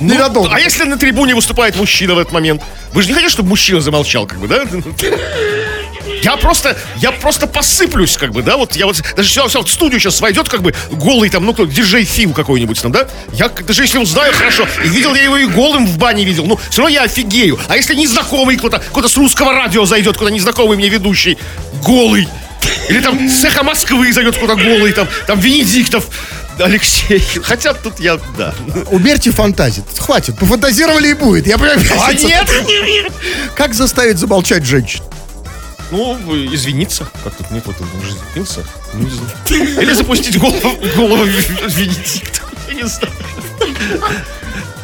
Ну, 0.00 0.14
Ненадолго. 0.14 0.54
а 0.54 0.60
если 0.60 0.84
на 0.84 0.96
трибуне 0.96 1.34
выступает 1.34 1.76
мужчина 1.76 2.14
в 2.14 2.18
этот 2.18 2.32
момент? 2.32 2.62
Вы 2.92 3.02
же 3.02 3.08
не 3.08 3.14
хотите, 3.14 3.32
чтобы 3.32 3.48
мужчина 3.48 3.80
замолчал, 3.80 4.26
как 4.26 4.38
бы, 4.38 4.46
да? 4.46 4.64
Я 6.22 6.36
просто, 6.36 6.76
я 6.96 7.12
просто 7.12 7.46
посыплюсь, 7.46 8.16
как 8.16 8.32
бы, 8.32 8.42
да, 8.42 8.56
вот 8.56 8.74
я 8.74 8.86
вот, 8.86 9.00
даже 9.16 9.28
все, 9.28 9.46
все, 9.46 9.62
в 9.62 9.70
студию 9.70 10.00
сейчас 10.00 10.20
войдет, 10.20 10.48
как 10.48 10.62
бы, 10.62 10.74
голый 10.90 11.30
там, 11.30 11.44
ну, 11.44 11.52
кто, 11.52 11.64
диджей 11.64 12.04
Фил 12.04 12.32
какой-нибудь 12.32 12.80
там, 12.82 12.90
да? 12.90 13.06
Я 13.32 13.48
даже 13.48 13.82
если 13.82 14.02
знаю 14.04 14.32
хорошо, 14.32 14.66
и 14.84 14.88
видел 14.88 15.14
я 15.14 15.22
его 15.22 15.36
и 15.36 15.46
голым 15.46 15.86
в 15.86 15.96
бане 15.96 16.24
видел, 16.24 16.44
ну, 16.46 16.58
все 16.70 16.82
равно 16.82 16.94
я 16.94 17.02
офигею. 17.04 17.58
А 17.68 17.76
если 17.76 17.94
незнакомый 17.94 18.56
кто-то, 18.56 18.78
кто-то 18.78 19.08
с 19.08 19.16
русского 19.16 19.52
радио 19.52 19.84
зайдет, 19.84 20.16
куда 20.16 20.30
незнакомый 20.30 20.76
мне 20.76 20.88
ведущий, 20.88 21.38
голый, 21.84 22.26
или 22.88 23.00
там 23.00 23.18
эхо 23.18 23.62
Москвы 23.62 24.12
зайдет 24.12 24.36
куда 24.36 24.54
голый, 24.54 24.92
там, 24.92 25.08
там 25.26 25.38
Венедиктов, 25.38 26.06
Алексей. 26.58 27.22
Хотя 27.42 27.74
тут 27.74 28.00
я, 28.00 28.18
да. 28.36 28.54
Уберьте 28.90 29.30
фантазии. 29.30 29.84
Хватит, 29.98 30.38
пофантазировали 30.38 31.08
и 31.08 31.14
будет. 31.14 31.46
Я 31.46 31.58
прям... 31.58 31.78
А 32.00 32.12
нет, 32.12 32.48
нет. 32.66 33.12
Как 33.54 33.74
заставить 33.74 34.18
замолчать 34.18 34.64
женщин? 34.64 35.02
Ну, 35.90 36.18
извиниться. 36.52 37.06
Как 37.24 37.34
тут 37.34 37.50
нет, 37.50 37.64
вот 37.64 37.76
он 37.80 37.88
уже 38.00 38.10
извинился. 38.10 38.64
Ну, 38.94 39.04
не 39.04 39.10
знаю. 39.10 39.82
Или 39.82 39.92
запустить 39.92 40.38
голову, 40.38 40.76
голову 40.96 41.24
Венедикта. 41.24 42.40
Я 42.68 42.74
не 42.74 42.86
знаю. 42.86 43.12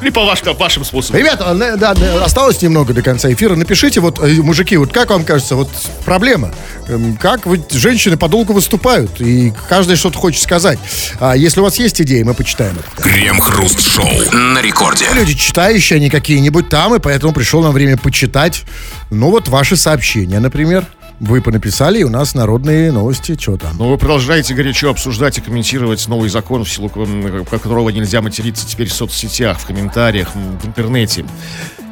Или 0.05 0.11
по 0.11 0.23
вашим, 0.27 0.55
вашим 0.55 0.85
способам. 0.85 1.19
Ребята, 1.19 1.55
на- 1.55 1.79
да, 1.79 1.95
да, 1.95 2.23
осталось 2.23 2.61
немного 2.61 2.93
до 2.93 3.01
конца 3.01 3.33
эфира. 3.33 3.57
Напишите, 3.57 4.01
вот, 4.01 4.19
э, 4.23 4.35
мужики, 4.43 4.77
вот 4.77 4.93
как 4.93 5.09
вам 5.09 5.25
кажется, 5.25 5.57
вот 5.57 5.71
проблема? 6.05 6.51
Эм, 6.89 7.17
Как 7.17 7.47
вы, 7.47 7.59
женщины 7.71 8.19
подолгу 8.19 8.53
выступают, 8.53 9.19
и 9.23 9.51
каждый 9.67 9.97
что-то 9.97 10.19
хочет 10.19 10.43
сказать. 10.43 10.79
А 11.21 11.35
если 11.35 11.61
у 11.61 11.63
вас 11.65 11.79
есть 11.79 12.03
идеи, 12.03 12.23
мы 12.23 12.35
почитаем 12.35 12.77
это. 12.79 13.03
Крем-хруст-шоу 13.03 14.31
на 14.37 14.61
рекорде. 14.61 15.07
Люди 15.15 15.33
читающие, 15.33 15.97
они 15.97 16.11
какие-нибудь 16.11 16.69
там, 16.69 16.95
и 16.95 16.99
поэтому 16.99 17.33
пришло 17.33 17.63
нам 17.63 17.73
время 17.73 17.97
почитать. 17.97 18.65
Ну 19.09 19.31
вот 19.31 19.49
ваши 19.49 19.75
сообщения, 19.79 20.39
например. 20.39 20.85
Вы 21.21 21.41
понаписали, 21.41 22.01
и 22.01 22.03
у 22.05 22.11
нас 22.11 22.35
народные 22.35 22.91
новости. 22.93 23.37
Что 23.39 23.57
там? 23.57 23.77
Но 23.79 23.89
вы 23.89 23.99
продолжаете 23.99 24.53
горячо 24.55 24.91
обсуждать 24.91 25.39
и 25.39 25.41
комментировать 25.41 26.07
новый 26.09 26.29
закон, 26.29 26.65
в 26.65 26.71
силу 26.71 26.89
ко- 26.89 27.59
которого 27.59 27.89
нельзя 27.91 28.21
материться 28.21 28.67
теперь 28.67 28.89
в 28.89 28.93
соцсетях, 28.93 29.59
в 29.59 29.67
комментариях, 29.67 30.35
в 30.35 30.67
интернете. 30.67 31.25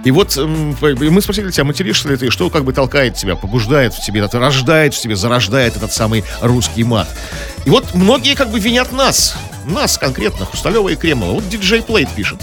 И 0.05 0.11
вот 0.11 0.37
мы 0.37 1.23
спросили 1.23 1.53
тебя, 1.53 1.65
материшься 1.65 2.09
ли 2.09 2.17
ты, 2.17 2.31
что 2.31 2.51
как 2.51 2.65
бы 2.65 2.73
толкает 2.73 3.15
тебя, 3.15 3.37
побуждает 3.37 3.95
в 3.95 4.05
тебе, 4.05 4.21
это 4.23 4.41
рождает 4.41 4.95
в 4.95 5.01
тебе, 5.01 5.15
зарождает 5.15 5.77
этот 5.77 5.93
самый 5.93 6.25
русский 6.41 6.83
мат. 6.83 7.09
И 7.65 7.71
вот 7.71 7.95
многие 7.95 8.35
как 8.35 8.51
бы 8.51 8.59
винят 8.59 8.91
нас, 8.91 9.37
нас 9.65 9.99
конкретно, 9.99 10.45
Хрусталева 10.47 10.89
и 10.89 10.97
Кремова. 10.97 11.35
Вот 11.35 11.49
диджей 11.49 11.83
Плейт 11.83 12.09
пишет. 12.11 12.43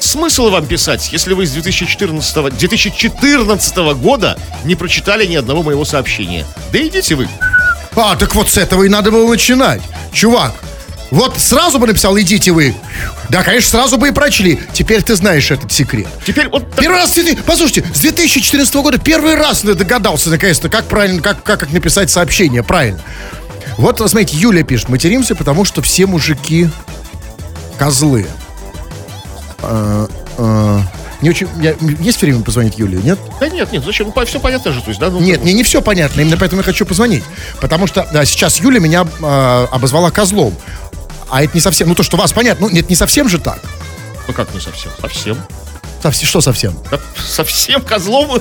Смысл 0.00 0.50
вам 0.50 0.66
писать, 0.66 1.10
если 1.12 1.34
вы 1.34 1.46
с 1.46 1.50
2014, 1.52 2.56
2014 2.56 3.76
года 4.00 4.38
не 4.64 4.74
прочитали 4.74 5.26
ни 5.26 5.36
одного 5.36 5.62
моего 5.62 5.84
сообщения? 5.84 6.46
Да 6.72 6.78
идите 6.78 7.14
вы. 7.14 7.28
А, 7.96 8.16
так 8.16 8.34
вот 8.34 8.48
с 8.48 8.56
этого 8.56 8.84
и 8.84 8.88
надо 8.88 9.10
было 9.10 9.28
начинать. 9.28 9.82
Чувак, 10.12 10.54
вот 11.10 11.38
сразу 11.38 11.78
бы 11.78 11.86
написал, 11.86 12.18
идите 12.18 12.52
вы. 12.52 12.74
Да, 13.28 13.42
конечно, 13.42 13.70
сразу 13.70 13.98
бы 13.98 14.08
и 14.08 14.12
прочли. 14.12 14.60
Теперь 14.72 15.02
ты 15.02 15.16
знаешь 15.16 15.50
этот 15.50 15.72
секрет. 15.72 16.06
Теперь 16.26 16.48
вот 16.48 16.70
так- 16.70 16.80
Первый 16.80 16.98
раз, 17.00 17.18
послушайте, 17.44 17.84
с 17.92 18.00
2014 18.00 18.82
года 18.82 18.98
первый 18.98 19.34
раз 19.34 19.62
догадался, 19.62 20.30
наконец-то, 20.30 20.68
как 20.68 20.84
правильно, 20.86 21.20
как, 21.20 21.42
как, 21.42 21.60
как 21.60 21.72
написать 21.72 22.10
сообщение, 22.10 22.62
правильно. 22.62 23.00
Вот, 23.76 23.98
смотрите, 23.98 24.36
Юля 24.36 24.62
пишет, 24.62 24.88
материмся, 24.88 25.34
потому 25.34 25.64
что 25.64 25.82
все 25.82 26.06
мужики 26.06 26.68
козлы. 27.78 28.26
А, 29.62 30.06
а, 30.38 30.80
не 31.20 31.30
очень, 31.30 31.48
я- 31.60 31.74
есть 32.00 32.20
время 32.22 32.42
позвонить 32.42 32.78
Юле, 32.78 33.00
нет? 33.02 33.18
Да 33.40 33.48
нет, 33.48 33.72
нет, 33.72 33.84
зачем? 33.84 34.12
Ну, 34.14 34.24
все 34.24 34.38
понятно 34.40 34.72
же, 34.72 34.80
то 34.80 34.88
есть, 34.88 35.00
да? 35.00 35.10
Ну, 35.10 35.20
Нет, 35.20 35.42
мне 35.42 35.52
не 35.52 35.64
все 35.64 35.82
понятно, 35.82 36.20
именно 36.20 36.36
поэтому 36.36 36.60
я 36.60 36.64
хочу 36.64 36.86
позвонить. 36.86 37.24
Потому 37.60 37.86
что 37.86 38.06
да, 38.12 38.24
сейчас 38.24 38.58
Юля 38.60 38.78
меня 38.80 39.04
э, 39.20 39.66
обозвала 39.70 40.10
козлом. 40.10 40.54
А 41.28 41.42
это 41.42 41.54
не 41.54 41.60
совсем, 41.60 41.88
ну 41.88 41.94
то, 41.94 42.02
что 42.02 42.16
вас 42.16 42.32
понятно, 42.32 42.68
ну 42.68 42.72
нет, 42.72 42.88
не 42.88 42.94
совсем 42.96 43.28
же 43.28 43.38
так. 43.38 43.60
Ну 44.28 44.32
как 44.34 44.54
не 44.54 44.60
совсем? 44.60 44.92
Совсем. 45.00 45.36
Совсем, 46.02 46.28
что 46.28 46.40
совсем? 46.40 46.74
Да, 46.90 47.00
совсем 47.26 47.82
козлом? 47.82 48.40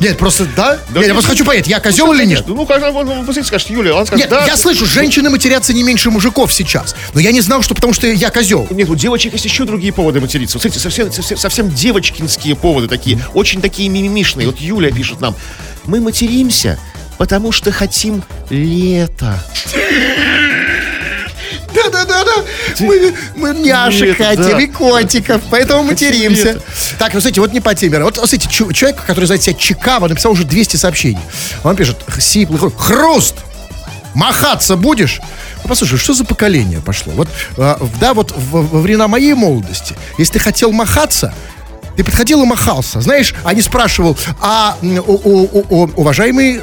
Нет, 0.00 0.16
просто, 0.16 0.46
да? 0.56 0.78
Да 0.90 1.00
нет, 1.00 1.08
я 1.08 1.12
просто 1.12 1.30
хочу 1.30 1.44
понять, 1.44 1.66
я 1.66 1.80
козел 1.80 2.12
или 2.12 2.24
нет? 2.24 2.44
Ну, 2.46 2.64
когда 2.66 2.92
вы 2.92 3.04
посмотрите, 3.04 3.44
скажете, 3.48 3.72
Юля, 3.72 3.96
она 3.96 4.06
скажет, 4.06 4.26
Нет, 4.26 4.30
да. 4.30 4.46
я 4.46 4.56
слышу, 4.56 4.86
женщины 4.86 5.28
матерятся 5.28 5.72
не 5.72 5.82
меньше 5.82 6.10
мужиков 6.10 6.52
сейчас. 6.52 6.94
Но 7.14 7.20
я 7.20 7.32
не 7.32 7.40
знал, 7.40 7.62
что 7.62 7.74
потому 7.74 7.92
что 7.92 8.06
я 8.06 8.30
козел. 8.30 8.68
Нет, 8.70 8.88
у 8.88 8.94
девочек 8.94 9.32
есть 9.32 9.44
еще 9.44 9.64
другие 9.64 9.92
поводы 9.92 10.20
материться. 10.20 10.56
Вот, 10.58 10.62
смотрите, 10.62 10.80
совсем, 10.82 11.12
совсем, 11.12 11.36
совсем 11.36 11.74
девочкинские 11.74 12.54
поводы 12.54 12.86
такие, 12.86 13.18
очень 13.34 13.60
такие 13.60 13.88
мимимишные. 13.88 14.46
Вот 14.46 14.58
Юля 14.60 14.92
пишет 14.92 15.20
нам, 15.20 15.34
мы 15.84 16.00
материмся, 16.00 16.78
потому 17.18 17.50
что 17.50 17.72
хотим 17.72 18.22
лето. 18.50 19.42
Мы, 22.80 23.14
мы 23.36 23.54
няшек 23.54 24.18
Лето, 24.18 24.24
хотим 24.24 24.42
да. 24.56 24.60
и 24.60 24.66
котиков, 24.66 25.42
поэтому 25.50 25.82
материмся. 25.82 26.52
лето. 26.52 26.62
Так, 26.98 27.14
ну, 27.14 27.20
смотрите, 27.20 27.40
вот 27.40 27.52
не 27.52 27.60
по 27.60 27.74
теме. 27.74 27.98
Вот, 28.02 28.16
смотрите, 28.16 28.48
человек, 28.48 29.04
который 29.04 29.24
зовет 29.26 29.42
себя 29.42 29.54
Чикава, 29.54 30.08
написал 30.08 30.32
уже 30.32 30.44
200 30.44 30.76
сообщений. 30.76 31.20
Он 31.64 31.76
пишет, 31.76 31.96
сиплый, 32.20 32.58
хруст. 32.76 33.36
махаться 34.14 34.76
будешь? 34.76 35.20
Ну, 35.62 35.68
послушай, 35.68 35.98
что 35.98 36.14
за 36.14 36.24
поколение 36.24 36.80
пошло? 36.80 37.12
Вот, 37.14 37.28
в- 37.56 37.98
да, 38.00 38.14
вот 38.14 38.32
во 38.36 38.62
времена 38.62 39.08
моей 39.08 39.34
молодости, 39.34 39.96
если 40.18 40.34
ты 40.34 40.38
хотел 40.38 40.72
махаться, 40.72 41.32
ты 41.98 42.04
подходил 42.04 42.40
и 42.44 42.46
махался. 42.46 43.00
Знаешь, 43.00 43.34
а 43.42 43.52
не 43.54 43.60
спрашивал, 43.60 44.16
а 44.40 44.76
о- 44.80 45.12
о- 45.12 45.64
о- 45.68 45.90
уважаемый 45.96 46.60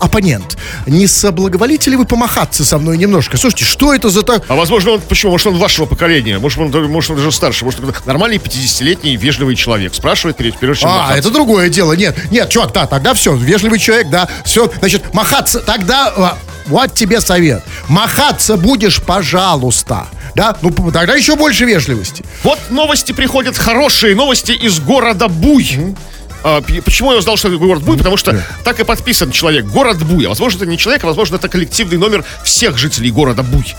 оппонент, 0.00 0.56
не 0.86 1.06
соблаговолите 1.06 1.90
ли 1.90 1.96
вы 1.98 2.06
помахаться 2.06 2.64
со 2.64 2.78
мной 2.78 2.96
немножко? 2.96 3.36
Слушайте, 3.36 3.66
что 3.66 3.92
это 3.92 4.08
за 4.08 4.22
так... 4.22 4.44
А 4.48 4.54
возможно, 4.54 4.92
он, 4.92 5.00
почему? 5.02 5.32
Может, 5.32 5.48
он 5.48 5.58
вашего 5.58 5.84
поколения, 5.84 6.38
может, 6.38 6.58
он, 6.58 6.70
может, 6.90 7.10
он 7.10 7.18
даже 7.18 7.30
старше, 7.30 7.66
может, 7.66 7.80
он 7.84 7.92
нормальный 8.06 8.38
50-летний 8.38 9.16
вежливый 9.18 9.54
человек. 9.54 9.92
Спрашивает 9.94 10.38
перед, 10.38 10.56
прежде 10.56 10.80
чем 10.80 10.90
А, 10.90 10.96
махаться. 10.96 11.18
это 11.18 11.30
другое 11.30 11.68
дело. 11.68 11.92
Нет, 11.92 12.16
нет, 12.30 12.48
чувак, 12.48 12.72
да, 12.72 12.86
тогда 12.86 13.12
все, 13.12 13.34
вежливый 13.34 13.78
человек, 13.78 14.08
да, 14.08 14.30
все, 14.46 14.72
значит, 14.78 15.12
махаться, 15.12 15.60
тогда, 15.60 16.08
а, 16.16 16.38
вот 16.66 16.94
тебе 16.94 17.20
совет, 17.20 17.62
махаться 17.88 18.56
будешь, 18.56 19.00
пожалуйста, 19.02 20.06
да, 20.34 20.56
ну, 20.62 20.70
тогда 20.92 21.14
еще 21.14 21.36
больше 21.36 21.64
вежливости. 21.64 22.24
Вот 22.44 22.58
новости 22.70 23.12
приходят, 23.12 23.56
хорошие 23.56 24.14
новости 24.14 24.52
из 24.52 24.78
города 24.80 25.28
Буй. 25.28 25.94
А, 26.42 26.62
почему 26.84 27.12
я 27.12 27.18
узнал, 27.18 27.36
что 27.36 27.48
это 27.48 27.58
город 27.58 27.82
Буй? 27.82 27.98
Потому 27.98 28.16
что 28.16 28.40
так 28.64 28.80
и 28.80 28.84
подписан 28.84 29.30
человек. 29.30 29.66
Город 29.66 30.02
Буй. 30.04 30.24
А 30.24 30.28
возможно, 30.30 30.58
это 30.58 30.66
не 30.66 30.78
человек, 30.78 31.04
а 31.04 31.08
возможно, 31.08 31.36
это 31.36 31.48
коллективный 31.48 31.98
номер 31.98 32.24
всех 32.44 32.78
жителей 32.78 33.10
города 33.10 33.42
Буй. 33.42 33.74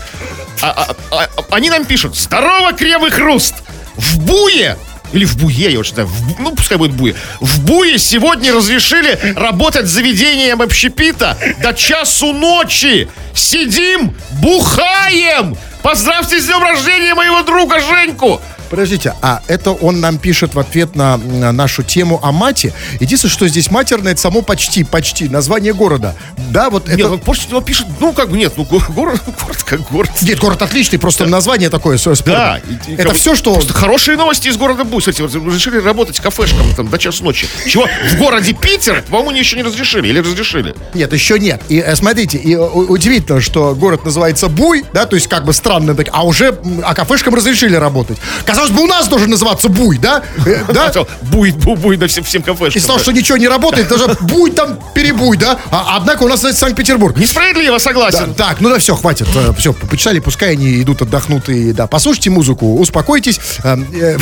А- 0.60 0.70
а- 0.70 0.96
а- 1.10 1.28
а- 1.36 1.44
они 1.54 1.70
нам 1.70 1.84
пишут. 1.84 2.16
Здорово, 2.16 2.72
Крем 2.72 3.06
и 3.06 3.10
Хруст! 3.10 3.54
В 3.96 4.20
Буе 4.20 4.76
или 5.12 5.24
в 5.24 5.36
Буе, 5.36 5.70
я 5.70 5.78
очень 5.78 5.94
знаю, 5.94 6.08
в 6.08 6.40
ну, 6.40 6.54
пускай 6.54 6.78
будет 6.78 6.92
Буе. 6.92 7.14
В 7.40 7.64
Буе 7.64 7.98
сегодня 7.98 8.52
разрешили 8.52 9.18
работать 9.36 9.86
заведением 9.86 10.62
общепита 10.62 11.36
до 11.62 11.72
часу 11.72 12.32
ночи. 12.32 13.08
Сидим, 13.34 14.14
бухаем! 14.40 15.56
Поздравьте 15.82 16.40
с 16.40 16.46
днем 16.46 16.62
рождения 16.62 17.14
моего 17.14 17.42
друга 17.42 17.80
Женьку! 17.80 18.40
Подождите, 18.70 19.12
а 19.20 19.42
это 19.48 19.72
он 19.72 20.00
нам 20.00 20.16
пишет 20.16 20.54
в 20.54 20.58
ответ 20.58 20.96
на, 20.96 21.18
на 21.18 21.52
нашу 21.52 21.82
тему 21.82 22.18
о 22.22 22.32
мате. 22.32 22.72
Единственное, 23.00 23.30
что 23.30 23.46
здесь 23.46 23.70
матерное, 23.70 24.12
это 24.12 24.20
само 24.22 24.40
почти, 24.40 24.82
почти, 24.82 25.28
название 25.28 25.74
города. 25.74 26.14
Да, 26.50 26.70
вот 26.70 26.88
это... 26.88 26.96
Нет, 26.96 27.06
он 27.06 27.18
просто 27.18 27.50
его 27.50 27.60
пишет, 27.60 27.86
ну 28.00 28.14
как 28.14 28.30
бы 28.30 28.38
нет, 28.38 28.54
ну 28.56 28.64
го- 28.64 28.82
город, 28.88 29.20
город 29.42 29.62
как 29.64 29.90
город. 29.90 30.10
Нет, 30.22 30.38
город 30.38 30.62
отличный, 30.62 30.98
просто 30.98 31.26
название 31.26 31.68
такое 31.68 31.98
спорное. 31.98 32.24
Да. 32.24 32.60
и- 32.66 32.92
и 32.92 32.94
это 32.94 33.08
как 33.08 33.16
все, 33.16 33.34
что... 33.34 33.52
Просто 33.52 33.74
хорошие 33.74 34.16
новости 34.16 34.48
из 34.48 34.56
города 34.56 34.84
Буй. 34.84 35.00
Кстати, 35.00 35.20
вот 35.20 35.34
разрешили 35.34 35.76
работать 35.76 36.18
кафешкам 36.20 36.74
там 36.74 36.88
до 36.88 36.96
часу 36.96 37.24
ночи. 37.24 37.46
Чего? 37.68 37.86
В 38.10 38.16
городе 38.16 38.54
Питер, 38.54 39.04
по-моему, 39.10 39.32
еще 39.38 39.56
не 39.56 39.64
разрешили. 39.64 40.08
Или 40.08 40.20
разрешили? 40.20 40.74
Нет, 40.94 41.12
еще 41.12 41.38
нет. 41.38 41.60
И 41.68 41.76
э, 41.78 41.94
смотрите, 41.94 42.38
и, 42.38 42.54
э, 42.54 42.58
удивительно, 42.58 43.42
что 43.42 43.74
город 43.74 44.06
называется 44.06 44.48
Буй, 44.48 44.82
да, 44.94 45.04
то 45.04 45.14
есть 45.14 45.28
как 45.28 45.44
бы 45.44 45.52
странно, 45.72 45.94
так, 45.94 46.08
а 46.12 46.24
уже 46.24 46.54
а 46.84 46.94
кафешкам 46.94 47.34
разрешили 47.34 47.76
работать. 47.76 48.18
Казалось 48.44 48.70
бы, 48.70 48.82
у 48.82 48.86
нас 48.86 49.08
должен 49.08 49.30
называться 49.30 49.68
Буй, 49.68 49.98
да? 49.98 50.22
Э, 50.44 50.64
да? 50.72 50.92
Буй, 51.22 51.52
буй, 51.52 51.76
буй 51.76 51.96
на 51.96 52.06
всем, 52.06 52.24
всем 52.24 52.42
кафешкам. 52.42 52.80
Из 52.80 52.84
того, 52.84 52.98
что 52.98 53.12
ничего 53.12 53.38
не 53.38 53.48
работает, 53.48 53.88
даже 53.88 54.06
буй 54.20 54.50
там, 54.50 54.78
перебуй, 54.94 55.36
да? 55.38 55.58
А, 55.70 55.96
однако 55.96 56.24
у 56.24 56.28
нас 56.28 56.44
это 56.44 56.54
Санкт-Петербург. 56.54 57.16
Несправедливо, 57.16 57.78
Да, 57.78 57.78
согласен. 57.78 58.34
так, 58.34 58.60
ну 58.60 58.68
да, 58.68 58.78
все, 58.78 58.94
хватит. 58.94 59.26
Все, 59.58 59.72
почитали, 59.72 60.18
пускай 60.18 60.52
они 60.52 60.82
идут 60.82 61.00
отдохнутые. 61.02 61.72
Да, 61.72 61.86
послушайте 61.86 62.28
музыку, 62.30 62.78
успокойтесь. 62.78 63.40
Э, 63.64 63.76
э, 63.94 64.18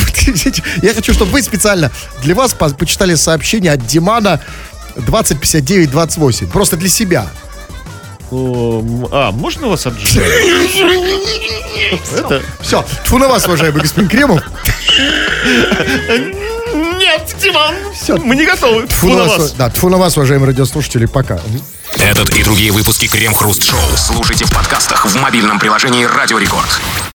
Я 0.81 0.93
хочу, 0.93 1.13
чтобы 1.13 1.31
вы 1.31 1.41
специально 1.41 1.91
для 2.23 2.33
вас 2.33 2.53
по- 2.53 2.69
почитали 2.69 3.15
сообщение 3.15 3.73
от 3.73 3.85
Димана 3.85 4.39
205928. 4.95 6.47
Просто 6.47 6.77
для 6.77 6.89
себя. 6.89 7.27
А, 8.31 9.31
можно 9.31 9.67
вас 9.67 9.85
отжать? 9.85 10.23
Это... 12.13 12.41
Все, 12.61 12.85
тьфу 13.03 13.17
на 13.17 13.27
вас, 13.27 13.45
уважаемый 13.45 13.81
господин 13.81 14.09
Кремов. 14.09 14.41
Нет, 16.97 17.35
Диман, 17.41 17.75
Всё. 17.93 18.17
мы 18.17 18.35
не 18.35 18.45
готовы. 18.45 18.87
Тьфу 18.87 19.07
Фу 19.07 19.09
на 19.09 19.17
на 19.17 19.29
вас, 19.29 19.37
вас. 19.39 19.51
да, 19.53 19.69
тьфу 19.69 19.89
на 19.89 19.97
вас, 19.97 20.15
уважаемые 20.15 20.47
радиослушатели, 20.47 21.05
пока. 21.07 21.39
Этот 21.97 22.29
и 22.37 22.43
другие 22.43 22.71
выпуски 22.71 23.07
Крем 23.07 23.33
Хруст 23.33 23.63
Шоу 23.63 23.79
слушайте 23.97 24.45
в 24.45 24.51
подкастах 24.51 25.05
в 25.05 25.15
мобильном 25.19 25.59
приложении 25.59 26.05
Радио 26.05 26.37
Рекорд. 26.37 26.79